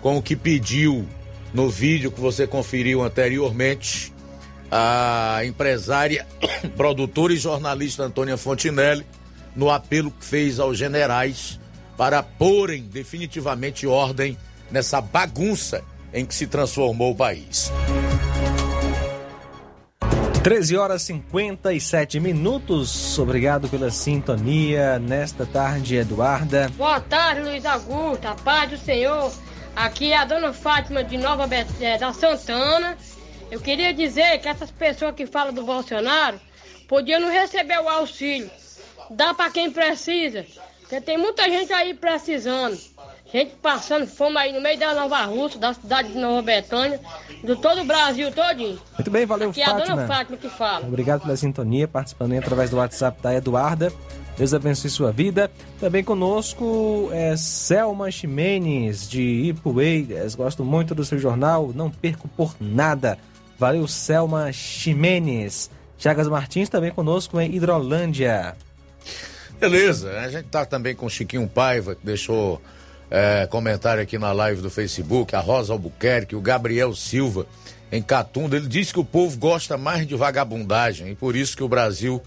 com 0.00 0.18
o 0.18 0.22
que 0.22 0.34
pediu 0.34 1.06
no 1.54 1.70
vídeo 1.70 2.10
que 2.10 2.20
você 2.20 2.48
conferiu 2.48 3.00
anteriormente 3.00 4.12
a 4.68 5.42
empresária, 5.44 6.26
produtora 6.76 7.32
e 7.32 7.36
jornalista 7.36 8.02
Antônia 8.02 8.36
Fontinelli 8.36 9.06
no 9.54 9.70
apelo 9.70 10.10
que 10.10 10.24
fez 10.24 10.58
aos 10.58 10.76
generais 10.76 11.60
para 11.96 12.24
porem 12.24 12.82
definitivamente 12.82 13.86
ordem 13.86 14.36
nessa 14.68 15.00
bagunça 15.00 15.84
em 16.12 16.26
que 16.26 16.34
se 16.34 16.48
transformou 16.48 17.12
o 17.12 17.16
país. 17.16 17.70
13 20.42 20.76
horas 20.76 21.02
e 21.02 21.06
57 21.06 22.18
minutos. 22.18 23.16
Obrigado 23.16 23.68
pela 23.68 23.92
sintonia 23.92 24.98
nesta 24.98 25.46
tarde, 25.46 25.94
Eduarda. 25.94 26.68
Boa 26.70 27.00
tarde, 27.00 27.42
Luiz 27.42 27.64
Augusto. 27.64 28.26
A 28.26 28.34
paz 28.34 28.68
do 28.68 28.76
Senhor. 28.76 29.32
Aqui 29.76 30.10
é 30.10 30.16
a 30.16 30.24
dona 30.24 30.52
Fátima 30.52 31.04
de 31.04 31.16
Nova. 31.16 31.48
É, 31.80 31.96
da 31.96 32.12
Santana. 32.12 32.98
Eu 33.52 33.60
queria 33.60 33.94
dizer 33.94 34.40
que 34.40 34.48
essas 34.48 34.72
pessoas 34.72 35.14
que 35.14 35.26
falam 35.26 35.54
do 35.54 35.62
Bolsonaro 35.62 36.40
podiam 36.88 37.20
não 37.20 37.30
receber 37.30 37.78
o 37.78 37.88
auxílio. 37.88 38.50
Dá 39.10 39.32
para 39.32 39.48
quem 39.48 39.70
precisa. 39.70 40.44
Porque 40.80 41.00
tem 41.00 41.16
muita 41.16 41.44
gente 41.44 41.72
aí 41.72 41.94
precisando. 41.94 42.76
Gente 43.32 43.54
passando 43.62 44.06
fome 44.06 44.36
aí 44.36 44.52
no 44.52 44.60
meio 44.60 44.78
da 44.78 44.94
Nova 44.94 45.24
Rússia, 45.24 45.58
da 45.58 45.72
cidade 45.72 46.12
de 46.12 46.18
Nova 46.18 46.42
Betânia, 46.42 47.00
do 47.42 47.56
todo 47.56 47.80
o 47.80 47.84
Brasil 47.84 48.30
todinho. 48.30 48.78
Muito 48.98 49.10
bem, 49.10 49.24
valeu, 49.24 49.48
Aqui 49.50 49.64
Fátima. 49.64 49.80
é 49.80 49.82
a 49.82 49.86
dona 49.86 50.06
Fátima 50.06 50.36
que 50.36 50.48
fala. 50.50 50.86
Obrigado 50.86 51.22
pela 51.22 51.36
sintonia, 51.36 51.88
participando 51.88 52.32
aí 52.32 52.38
através 52.38 52.68
do 52.68 52.76
WhatsApp 52.76 53.22
da 53.22 53.34
Eduarda. 53.34 53.90
Deus 54.36 54.52
abençoe 54.52 54.90
sua 54.90 55.10
vida. 55.10 55.50
Também 55.80 56.04
conosco 56.04 57.08
é 57.12 57.34
Selma 57.36 58.10
Ximenes, 58.10 59.08
de 59.08 59.22
Ipueiras. 59.22 60.34
Gosto 60.34 60.62
muito 60.62 60.94
do 60.94 61.04
seu 61.04 61.18
jornal, 61.18 61.72
não 61.74 61.90
perco 61.90 62.28
por 62.28 62.54
nada. 62.60 63.18
Valeu, 63.58 63.88
Selma 63.88 64.52
Ximenes. 64.52 65.70
Chagas 65.96 66.28
Martins 66.28 66.68
também 66.68 66.90
conosco 66.90 67.40
em 67.40 67.54
Hidrolândia. 67.54 68.56
Beleza, 69.58 70.18
a 70.18 70.28
gente 70.28 70.48
tá 70.48 70.66
também 70.66 70.94
com 70.94 71.06
o 71.06 71.10
Chiquinho 71.10 71.48
Paiva, 71.48 71.94
que 71.94 72.04
deixou 72.04 72.60
é, 73.14 73.46
comentário 73.46 74.02
aqui 74.02 74.18
na 74.18 74.32
live 74.32 74.62
do 74.62 74.70
Facebook, 74.70 75.36
a 75.36 75.40
Rosa 75.40 75.74
Albuquerque, 75.74 76.34
o 76.34 76.40
Gabriel 76.40 76.94
Silva, 76.94 77.46
em 77.92 78.00
Catunda. 78.00 78.56
Ele 78.56 78.66
disse 78.66 78.90
que 78.90 78.98
o 78.98 79.04
povo 79.04 79.36
gosta 79.36 79.76
mais 79.76 80.06
de 80.06 80.16
vagabundagem 80.16 81.10
e 81.10 81.14
por 81.14 81.36
isso 81.36 81.54
que 81.54 81.62
o 81.62 81.68
Brasil 81.68 82.22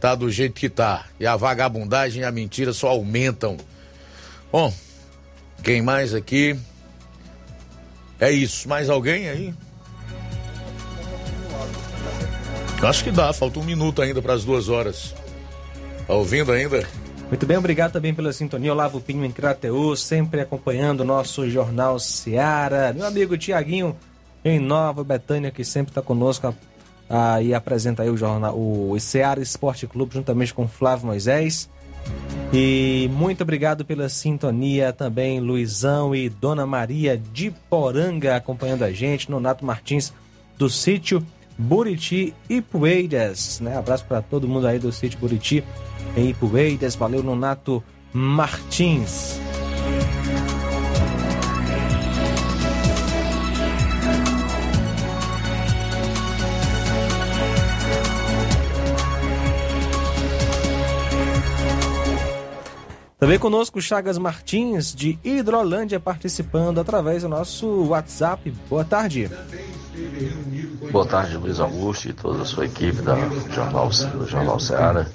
tá 0.00 0.14
do 0.14 0.30
jeito 0.30 0.54
que 0.54 0.70
tá. 0.70 1.04
E 1.20 1.26
a 1.26 1.36
vagabundagem 1.36 2.22
e 2.22 2.24
a 2.24 2.32
mentira 2.32 2.72
só 2.72 2.88
aumentam. 2.88 3.58
Bom, 4.50 4.72
quem 5.62 5.82
mais 5.82 6.14
aqui? 6.14 6.58
É 8.18 8.30
isso. 8.30 8.66
Mais 8.66 8.88
alguém 8.88 9.28
aí? 9.28 9.54
Acho 12.82 13.04
que 13.04 13.10
dá, 13.10 13.34
falta 13.34 13.60
um 13.60 13.64
minuto 13.64 14.00
ainda 14.00 14.22
para 14.22 14.32
as 14.32 14.44
duas 14.44 14.70
horas. 14.70 15.14
Tá 16.06 16.14
ouvindo 16.14 16.50
ainda? 16.52 16.88
Muito 17.32 17.46
bem, 17.46 17.56
obrigado 17.56 17.92
também 17.92 18.12
pela 18.12 18.30
sintonia. 18.30 18.74
Olavo 18.74 19.00
Pinho 19.00 19.24
em 19.24 19.32
Crateus, 19.32 20.02
sempre 20.02 20.42
acompanhando 20.42 21.00
o 21.00 21.04
nosso 21.04 21.48
Jornal 21.48 21.98
Seara. 21.98 22.92
Meu 22.92 23.06
amigo 23.06 23.38
Tiaguinho 23.38 23.96
em 24.44 24.58
Nova 24.60 25.02
Betânia, 25.02 25.50
que 25.50 25.64
sempre 25.64 25.92
está 25.92 26.02
conosco 26.02 26.54
ah, 27.08 27.40
e 27.40 27.54
apresenta 27.54 28.02
aí 28.02 28.10
o 28.10 28.18
jornal, 28.18 28.54
o 28.54 28.94
Seara 29.00 29.40
Esporte 29.40 29.86
Clube, 29.86 30.12
juntamente 30.12 30.52
com 30.52 30.68
Flávio 30.68 31.06
Moisés. 31.06 31.70
E 32.52 33.08
muito 33.14 33.40
obrigado 33.40 33.82
pela 33.82 34.10
sintonia 34.10 34.92
também, 34.92 35.40
Luizão 35.40 36.14
e 36.14 36.28
Dona 36.28 36.66
Maria 36.66 37.16
de 37.16 37.50
Poranga 37.70 38.36
acompanhando 38.36 38.82
a 38.82 38.92
gente, 38.92 39.30
Nonato 39.30 39.64
Martins 39.64 40.12
do 40.58 40.68
sítio 40.68 41.26
Buriti 41.58 42.34
e 42.48 42.60
Poeiras, 42.60 43.60
né? 43.60 43.76
Abraço 43.76 44.04
para 44.04 44.22
todo 44.22 44.48
mundo 44.48 44.66
aí 44.66 44.78
do 44.78 44.92
sítio 44.92 45.18
Buriti 45.18 45.62
em 46.16 46.30
Ipueiras. 46.30 46.94
Valeu, 46.94 47.22
Nonato 47.22 47.82
Martins. 48.12 49.40
Também 63.22 63.38
conosco 63.38 63.80
Chagas 63.80 64.18
Martins, 64.18 64.92
de 64.92 65.16
Hidrolândia, 65.22 66.00
participando 66.00 66.80
através 66.80 67.22
do 67.22 67.28
nosso 67.28 67.84
WhatsApp. 67.84 68.52
Boa 68.68 68.84
tarde. 68.84 69.30
Boa 70.90 71.06
tarde, 71.06 71.36
Luiz 71.36 71.60
Augusto 71.60 72.08
e 72.08 72.12
toda 72.12 72.42
a 72.42 72.44
sua 72.44 72.64
equipe 72.64 73.00
da 73.00 73.14
Jornal, 73.48 73.90
do 73.90 74.26
Jornal 74.26 74.58
Seara. 74.58 75.08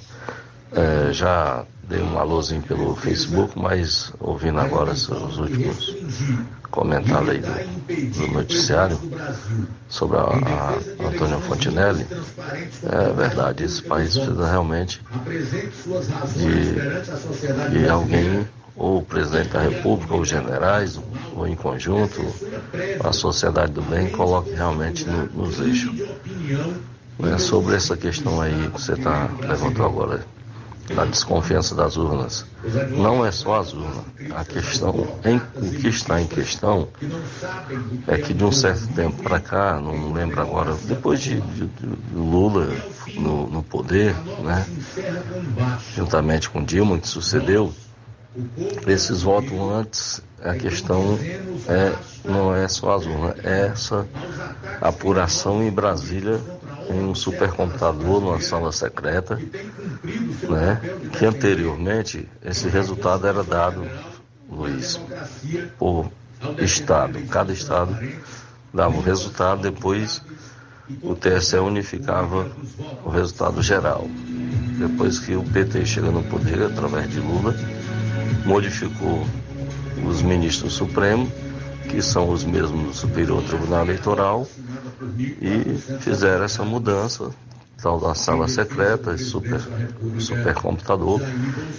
É, 0.72 1.12
já 1.12 1.66
dei 1.88 2.02
um 2.02 2.18
alôzinho 2.18 2.62
pelo 2.62 2.94
Facebook, 2.94 3.58
mas 3.58 4.12
ouvindo 4.20 4.60
agora 4.60 4.92
os 4.92 5.38
últimos 5.38 5.96
comentários 6.70 7.30
aí 7.30 7.40
do, 7.40 8.18
do 8.18 8.32
noticiário 8.32 8.98
sobre 9.88 10.18
a, 10.18 10.22
a 10.22 11.08
Antônia 11.08 11.38
Fontinelli, 11.38 12.06
é 12.84 13.12
verdade, 13.14 13.64
esse 13.64 13.82
país 13.82 14.16
precisa 14.16 14.50
realmente 14.50 15.00
de, 16.36 17.78
de 17.78 17.88
alguém, 17.88 18.46
ou 18.76 18.98
o 18.98 19.02
presidente 19.02 19.48
da 19.48 19.62
República, 19.62 20.14
ou 20.14 20.24
generais, 20.24 21.00
ou 21.34 21.48
em 21.48 21.56
conjunto, 21.56 22.20
a 23.02 23.12
sociedade 23.12 23.72
do 23.72 23.82
bem, 23.82 24.10
coloque 24.10 24.50
realmente 24.50 25.04
no, 25.06 25.24
nos 25.26 25.58
eixos. 25.58 26.00
É, 27.20 27.36
sobre 27.36 27.74
essa 27.74 27.96
questão 27.96 28.40
aí 28.40 28.70
que 28.72 28.80
você 28.80 28.92
está 28.92 29.28
levantou 29.40 29.86
agora 29.86 30.24
da 30.94 31.04
desconfiança 31.04 31.74
das 31.74 31.96
urnas. 31.96 32.44
Não 32.90 33.24
é 33.24 33.30
só 33.30 33.60
as 33.60 33.72
urnas. 33.72 34.04
A 34.34 34.44
questão, 34.44 35.06
em, 35.24 35.36
o 35.36 35.70
que 35.70 35.88
está 35.88 36.20
em 36.20 36.26
questão 36.26 36.88
é 38.06 38.18
que 38.18 38.34
de 38.34 38.44
um 38.44 38.52
certo 38.52 38.86
tempo 38.94 39.22
para 39.22 39.40
cá, 39.40 39.80
não 39.80 40.12
lembro 40.12 40.40
agora, 40.40 40.74
depois 40.84 41.20
de, 41.20 41.40
de, 41.40 41.66
de 41.66 41.86
Lula 42.14 42.68
no, 43.14 43.48
no, 43.48 43.62
poder, 43.62 44.14
né, 44.42 44.66
juntamente 45.94 46.50
com 46.50 46.64
Dilma, 46.64 46.98
que 46.98 47.08
sucedeu, 47.08 47.72
esses 48.86 49.22
votos 49.22 49.52
antes, 49.52 50.22
a 50.42 50.54
questão 50.54 51.18
é, 51.68 51.92
não 52.24 52.54
é 52.54 52.68
só 52.68 52.94
as 52.94 53.06
urnas, 53.06 53.34
é 53.44 53.66
essa 53.68 54.06
apuração 54.80 55.62
em 55.62 55.70
Brasília 55.70 56.40
um 56.90 57.14
supercomputador 57.14 58.20
numa 58.20 58.40
sala 58.40 58.72
secreta, 58.72 59.36
né? 60.48 60.80
Que 61.18 61.26
anteriormente 61.26 62.28
esse 62.44 62.68
resultado 62.68 63.26
era 63.26 63.42
dado, 63.42 63.86
Luiz, 64.50 65.00
por 65.78 66.10
estado. 66.58 67.20
Cada 67.26 67.52
estado 67.52 67.96
dava 68.72 68.96
o 68.96 69.00
resultado, 69.00 69.62
depois 69.62 70.22
o 71.02 71.14
TSE 71.14 71.58
unificava 71.58 72.50
o 73.04 73.10
resultado 73.10 73.62
geral. 73.62 74.08
Depois 74.78 75.18
que 75.18 75.34
o 75.34 75.42
PT 75.42 75.84
chega 75.84 76.10
no 76.10 76.22
poder 76.22 76.62
através 76.62 77.10
de 77.10 77.20
Lula, 77.20 77.54
modificou 78.44 79.26
os 80.06 80.22
ministros 80.22 80.74
supremos, 80.74 81.28
que 81.88 82.00
são 82.00 82.30
os 82.30 82.44
mesmos 82.44 82.86
do 82.86 82.94
Superior 82.94 83.42
Tribunal 83.42 83.84
Eleitoral, 83.84 84.46
e 85.40 85.78
fizeram 86.00 86.44
essa 86.44 86.64
mudança 86.64 87.30
tal 87.80 88.00
da 88.00 88.14
sala 88.14 88.48
secreta, 88.48 89.16
super, 89.16 89.60
supercomputador, 90.18 91.20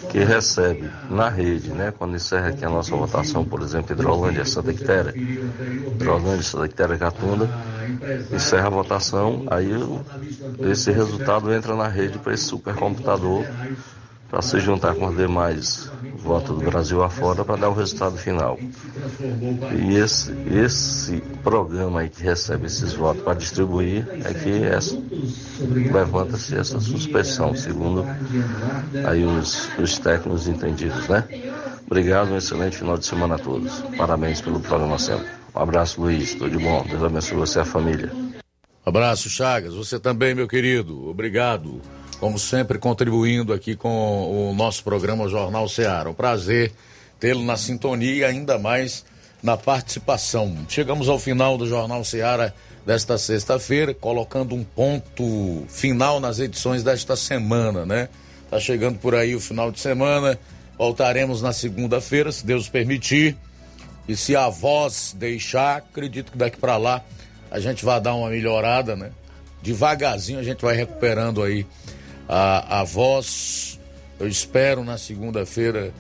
que 0.10 0.20
recebe 0.20 0.90
na 1.10 1.30
rede, 1.30 1.70
né? 1.72 1.92
Quando 1.92 2.16
encerra 2.16 2.50
aqui 2.50 2.64
a 2.64 2.70
nossa 2.70 2.96
votação, 2.96 3.44
por 3.44 3.62
exemplo, 3.62 3.92
Hidrolândia, 3.94 4.46
Santa 4.46 4.74
Quitéria, 4.74 5.14
Hidrolândia, 5.16 6.44
Santa 6.44 6.68
Quitéria, 6.70 6.98
Catunda, 6.98 7.50
encerra 8.32 8.68
a 8.68 8.70
votação, 8.70 9.44
aí 9.52 9.72
esse 10.72 10.90
resultado 10.92 11.52
entra 11.52 11.76
na 11.76 11.88
rede 11.88 12.18
para 12.18 12.34
esse 12.34 12.46
supercomputador 12.46 13.46
para 14.30 14.42
se 14.42 14.60
juntar 14.60 14.96
com 14.96 15.08
os 15.08 15.18
demais 15.18 15.92
votos 16.22 16.58
do 16.58 16.66
Brasil 16.66 17.04
afora 17.04 17.44
para 17.44 17.56
dar 17.56 17.70
o 17.70 17.74
resultado 17.74 18.18
final. 18.18 18.58
E 19.78 19.96
esse, 19.96 20.32
esse 20.52 21.22
programa 21.44 22.02
aí 22.02 22.10
que 22.10 22.22
recebe 22.24 22.68
esses 22.68 22.94
votos 22.94 23.24
para 23.24 23.34
distribuir 23.34 24.08
é 24.26 24.34
que 24.34 25.92
levanta-se 25.92 26.56
essa 26.56 26.80
suspensão, 26.80 27.56
segundo 27.56 28.06
aí 29.06 29.26
os, 29.26 29.70
os 29.78 29.98
técnicos 29.98 30.48
entendidos, 30.48 31.08
né? 31.08 31.24
Obrigado, 31.86 32.32
um 32.32 32.38
excelente 32.38 32.78
final 32.78 32.98
de 32.98 33.06
semana 33.06 33.36
a 33.36 33.40
todos. 33.40 33.80
Parabéns 33.98 34.42
pelo 34.42 34.60
programa 34.60 35.00
sempre. 35.00 35.28
Um 35.56 35.60
abraço, 35.60 36.00
Luiz. 36.00 36.36
Tudo 36.36 36.52
de 36.56 36.64
bom. 36.64 36.86
Deus 36.88 37.04
abençoe 37.04 37.38
você 37.38 37.60
e 37.60 37.62
a 37.62 37.66
família. 37.66 38.12
Abraço, 38.86 39.28
Chagas. 39.30 39.74
Você 39.74 40.00
também, 40.00 40.36
meu 40.36 40.48
querido. 40.48 41.10
Obrigado 41.10 41.82
como 42.20 42.38
sempre, 42.38 42.78
contribuindo 42.78 43.54
aqui 43.54 43.76
com 43.76 44.50
o 44.50 44.54
nosso 44.54 44.84
programa 44.84 45.28
Jornal 45.30 45.70
Ceará. 45.70 46.10
Um 46.10 46.14
prazer 46.14 46.74
tê-lo 47.20 47.44
na 47.44 47.56
sintonia 47.56 48.28
ainda 48.28 48.58
mais 48.58 49.06
na 49.42 49.56
participação. 49.56 50.56
Chegamos 50.68 51.08
ao 51.08 51.18
final 51.18 51.58
do 51.58 51.66
Jornal 51.66 52.04
Ceará 52.04 52.52
desta 52.86 53.18
sexta-feira, 53.18 53.94
colocando 53.94 54.54
um 54.54 54.64
ponto 54.64 55.64
final 55.70 56.20
nas 56.20 56.40
edições 56.40 56.84
desta 56.84 57.16
semana, 57.16 57.86
né? 57.86 58.10
Tá 58.50 58.60
chegando 58.60 59.00
por 59.00 59.16
aí 59.16 59.34
o 59.34 59.40
final 59.40 59.72
de 59.72 59.80
semana. 59.80 60.38
Voltaremos 60.78 61.42
na 61.42 61.54
segunda-feira, 61.54 62.32
se 62.32 62.46
Deus 62.46 62.68
permitir. 62.68 63.38
E 64.08 64.16
se 64.16 64.36
a 64.36 64.50
voz 64.50 65.16
deixar, 65.18 65.78
acredito 65.78 66.32
que 66.32 66.38
daqui 66.38 66.58
para 66.58 66.78
lá 66.78 67.02
a 67.50 67.60
gente 67.60 67.86
vai 67.86 68.02
dar 68.02 68.16
uma 68.16 68.30
melhorada, 68.30 68.96
né? 68.96 69.12
Devagarzinho 69.62 70.40
a 70.40 70.44
gente 70.44 70.62
vai 70.62 70.76
recuperando 70.76 71.44
aí 71.44 71.66
a, 72.30 72.82
a 72.82 72.84
voz, 72.84 73.80
eu 74.20 74.28
espero 74.28 74.84
na 74.84 74.98
segunda-feira 74.98 75.92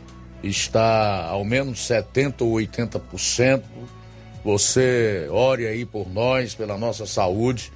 está 0.43 1.26
ao 1.26 1.43
menos 1.43 1.80
70% 1.80 2.41
ou 2.41 2.53
80%. 2.53 3.61
Você 4.43 5.27
ore 5.31 5.68
aí 5.68 5.85
por 5.85 6.10
nós, 6.11 6.56
pela 6.56 6.77
nossa 6.77 7.06
saúde. 7.06 7.72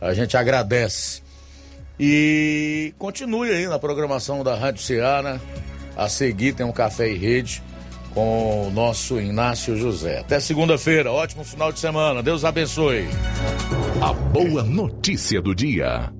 A 0.00 0.14
gente 0.14 0.36
agradece. 0.36 1.22
E 1.98 2.94
continue 2.98 3.50
aí 3.50 3.66
na 3.66 3.78
programação 3.78 4.42
da 4.42 4.54
Rádio 4.54 4.82
Ceará. 4.82 5.40
A 5.96 6.08
seguir 6.08 6.54
tem 6.54 6.64
um 6.64 6.72
Café 6.72 7.10
e 7.10 7.16
Rede 7.16 7.62
com 8.12 8.68
o 8.68 8.70
nosso 8.70 9.20
Inácio 9.20 9.76
José. 9.76 10.20
Até 10.20 10.40
segunda-feira, 10.40 11.10
ótimo 11.10 11.44
final 11.44 11.72
de 11.72 11.78
semana. 11.78 12.22
Deus 12.22 12.44
abençoe. 12.44 13.06
A 14.00 14.12
boa 14.12 14.62
notícia 14.62 15.40
do 15.40 15.54
dia. 15.54 16.10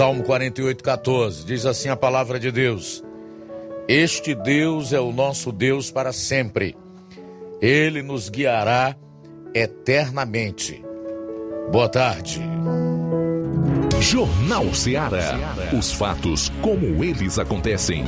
Salmo 0.00 0.22
48, 0.22 0.82
14, 0.82 1.44
diz 1.44 1.66
assim 1.66 1.90
a 1.90 1.94
palavra 1.94 2.40
de 2.40 2.50
Deus: 2.50 3.04
Este 3.86 4.34
Deus 4.34 4.94
é 4.94 4.98
o 4.98 5.12
nosso 5.12 5.52
Deus 5.52 5.90
para 5.90 6.10
sempre, 6.10 6.74
ele 7.60 8.00
nos 8.00 8.30
guiará 8.30 8.96
eternamente. 9.54 10.82
Boa 11.70 11.86
tarde. 11.86 12.40
Jornal 14.00 14.72
Ceará. 14.72 15.38
Os 15.78 15.92
fatos 15.92 16.50
como 16.62 17.04
eles 17.04 17.38
acontecem. 17.38 18.02